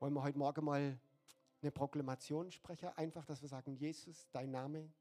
Wollen 0.00 0.14
wir 0.14 0.22
heute 0.22 0.38
Morgen 0.38 0.64
mal 0.64 1.00
eine 1.60 1.72
Proklamation 1.72 2.52
sprechen? 2.52 2.88
Einfach, 2.96 3.24
dass 3.24 3.42
wir 3.42 3.48
sagen, 3.48 3.74
Jesus, 3.74 4.28
dein 4.30 4.52
Name 4.52 4.92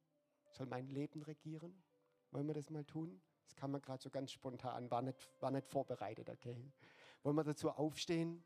soll 0.50 0.66
mein 0.66 0.88
Leben 0.90 1.22
regieren. 1.22 1.84
Wollen 2.32 2.48
wir 2.48 2.56
das 2.56 2.72
mal 2.72 2.84
tun? 2.84 3.22
Das 3.46 3.56
kann 3.56 3.70
man 3.70 3.80
gerade 3.80 4.02
so 4.02 4.10
ganz 4.10 4.32
spontan, 4.32 4.90
war 4.90 5.04
nicht, 5.04 5.30
war 5.40 5.52
nicht 5.52 5.68
vorbereitet, 5.68 6.30
okay? 6.30 6.72
Wollen 7.22 7.36
wir 7.36 7.44
dazu 7.44 7.70
aufstehen? 7.70 8.44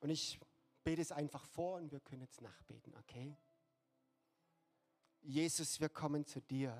Und 0.00 0.10
ich 0.10 0.38
bete 0.84 1.00
es 1.00 1.12
einfach 1.12 1.46
vor 1.46 1.76
und 1.76 1.92
wir 1.92 2.00
können 2.00 2.20
jetzt 2.20 2.42
nachbeten, 2.42 2.94
okay? 2.96 3.38
Jesus, 5.22 5.80
wir 5.80 5.88
kommen 5.88 6.26
zu 6.26 6.40
dir. 6.42 6.76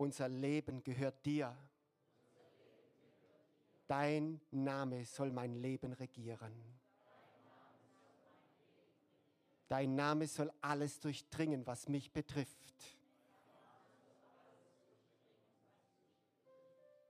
Unser 0.00 0.30
Leben 0.30 0.82
gehört 0.82 1.26
dir. 1.26 1.54
Dein 3.86 4.40
Name 4.50 5.04
soll 5.04 5.30
mein 5.30 5.52
Leben 5.56 5.92
regieren. 5.92 6.54
Dein 9.68 9.94
Name 9.94 10.26
soll 10.26 10.50
alles 10.62 11.00
durchdringen, 11.00 11.66
was 11.66 11.86
mich 11.86 12.10
betrifft. 12.14 12.96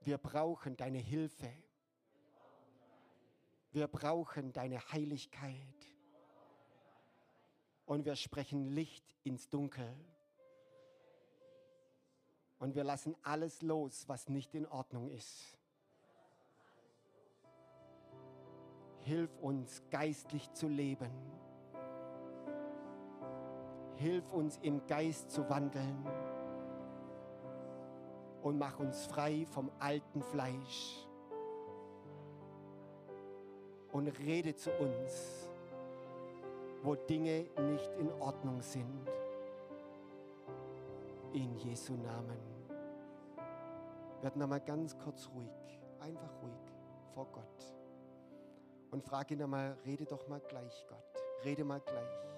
Wir 0.01 0.19
brauchen 0.19 0.77
deine 0.77 0.99
Hilfe. 0.99 1.53
Wir 3.71 3.87
brauchen 3.87 4.53
deine 4.53 4.81
Heiligkeit. 4.91 5.95
Und 7.87 8.05
wir 8.05 8.17
sprechen 8.17 8.65
Licht 8.65 9.15
ins 9.23 9.49
Dunkel. 9.49 9.95
Und 12.61 12.75
wir 12.75 12.85
lassen 12.85 13.17
alles 13.23 13.63
los, 13.63 14.05
was 14.07 14.29
nicht 14.29 14.55
in 14.55 14.67
Ordnung 14.67 15.09
ist. 15.09 15.57
Hilf 18.99 19.35
uns 19.41 19.83
geistlich 19.91 20.53
zu 20.53 20.69
leben. 20.69 21.11
Hilf 23.97 24.31
uns 24.31 24.59
im 24.59 24.87
Geist 24.87 25.31
zu 25.31 25.49
wandeln. 25.49 26.07
Und 28.43 28.59
mach 28.59 28.79
uns 28.79 29.07
frei 29.07 29.47
vom 29.51 29.71
alten 29.79 30.23
Fleisch. 30.23 31.07
Und 33.91 34.07
rede 34.19 34.55
zu 34.55 34.71
uns, 34.73 35.49
wo 36.83 36.95
Dinge 36.95 37.47
nicht 37.73 37.91
in 37.99 38.13
Ordnung 38.21 38.61
sind. 38.61 39.09
In 41.33 41.57
Jesu 41.57 41.95
Namen. 41.95 42.50
Werd 44.23 44.37
nochmal 44.37 44.61
ganz 44.61 44.99
kurz 44.99 45.29
ruhig, 45.35 45.81
einfach 45.99 46.31
ruhig 46.43 46.75
vor 47.15 47.27
Gott. 47.33 47.75
Und 48.91 49.03
frag 49.03 49.31
ihn 49.31 49.43
einmal, 49.43 49.79
rede 49.87 50.05
doch 50.05 50.29
mal 50.29 50.41
gleich, 50.41 50.85
Gott. 50.89 51.23
Rede 51.45 51.65
mal 51.65 51.81
gleich. 51.81 52.31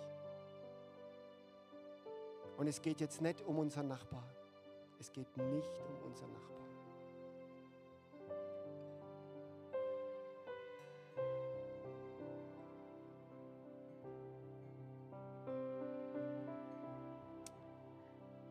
Und 2.56 2.68
es 2.68 2.80
geht 2.80 3.00
jetzt 3.00 3.20
nicht 3.20 3.40
um 3.42 3.58
unseren 3.58 3.88
Nachbar. 3.88 4.22
Es 5.00 5.12
geht 5.12 5.36
nicht 5.36 5.80
um 5.80 6.06
unseren 6.06 6.32
Nachbar. 6.32 6.52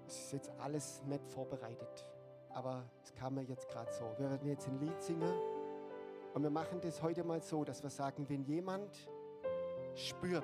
Es 0.07 0.17
ist 0.17 0.31
jetzt 0.33 0.51
alles 0.59 1.01
nicht 1.03 1.25
vorbereitet 1.29 2.05
aber 2.53 2.83
es 3.03 3.13
kam 3.15 3.35
mir 3.35 3.43
jetzt 3.43 3.67
gerade 3.69 3.91
so. 3.91 4.05
Wir 4.17 4.29
werden 4.29 4.47
jetzt 4.47 4.67
ein 4.67 4.79
Lied 4.79 5.01
singen 5.01 5.33
und 6.33 6.43
wir 6.43 6.49
machen 6.49 6.79
das 6.81 7.01
heute 7.01 7.23
mal 7.23 7.41
so, 7.41 7.63
dass 7.63 7.83
wir 7.83 7.89
sagen, 7.89 8.27
wenn 8.29 8.43
jemand 8.43 9.09
spürt, 9.95 10.43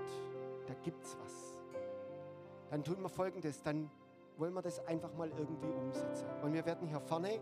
da 0.68 0.74
gibt 0.84 1.04
es 1.04 1.18
was, 1.24 1.60
dann 2.70 2.84
tun 2.84 3.02
wir 3.02 3.10
folgendes, 3.10 3.62
dann 3.62 3.90
wollen 4.38 4.54
wir 4.54 4.62
das 4.62 4.86
einfach 4.88 5.14
mal 5.14 5.30
irgendwie 5.30 5.70
umsetzen. 5.70 6.28
Und 6.42 6.54
wir 6.54 6.66
werden 6.66 6.88
hier 6.88 7.00
vorne, 7.00 7.40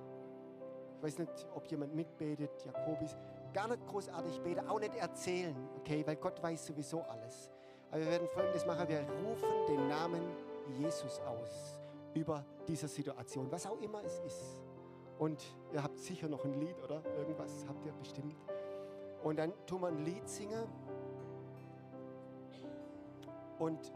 ich 0.97 1.03
weiß 1.03 1.19
nicht, 1.19 1.47
ob 1.55 1.65
jemand 1.67 1.95
mitbetet, 1.95 2.63
Jakobis, 2.65 3.17
gar 3.53 3.67
nicht 3.67 3.85
großartig 3.87 4.41
beten, 4.41 4.67
auch 4.67 4.79
nicht 4.79 4.95
erzählen, 4.95 5.55
okay, 5.77 6.05
weil 6.05 6.15
Gott 6.17 6.41
weiß 6.41 6.67
sowieso 6.67 7.01
alles. 7.01 7.51
Aber 7.89 7.99
wir 8.01 8.07
werden 8.07 8.27
folgendes 8.27 8.65
machen, 8.65 8.87
wir 8.87 9.01
rufen 9.25 9.49
den 9.67 9.87
Namen 9.87 10.21
Jesus 10.77 11.19
aus 11.21 11.84
über 12.15 12.43
diese 12.67 12.87
Situation, 12.87 13.51
was 13.51 13.67
auch 13.67 13.79
immer 13.81 14.03
es 14.03 14.19
ist. 14.21 14.61
Und 15.19 15.55
ihr 15.71 15.83
habt 15.83 15.99
sicher 15.99 16.27
noch 16.27 16.43
ein 16.43 16.59
Lied, 16.59 16.81
oder? 16.83 17.03
Irgendwas 17.17 17.65
habt 17.67 17.85
ihr 17.85 17.93
bestimmt. 17.93 18.35
Und 19.23 19.37
dann 19.37 19.53
tun 19.65 19.81
wir 19.81 19.87
ein 19.87 20.03
Lied 20.03 20.27
singen 20.27 20.67
und 23.59 23.93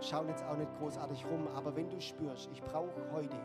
schauen 0.00 0.28
jetzt 0.28 0.44
auch 0.44 0.56
nicht 0.56 0.72
großartig 0.78 1.24
rum. 1.26 1.48
Aber 1.54 1.74
wenn 1.74 1.90
du 1.90 2.00
spürst, 2.00 2.48
ich 2.52 2.62
brauche 2.62 3.12
heute 3.12 3.36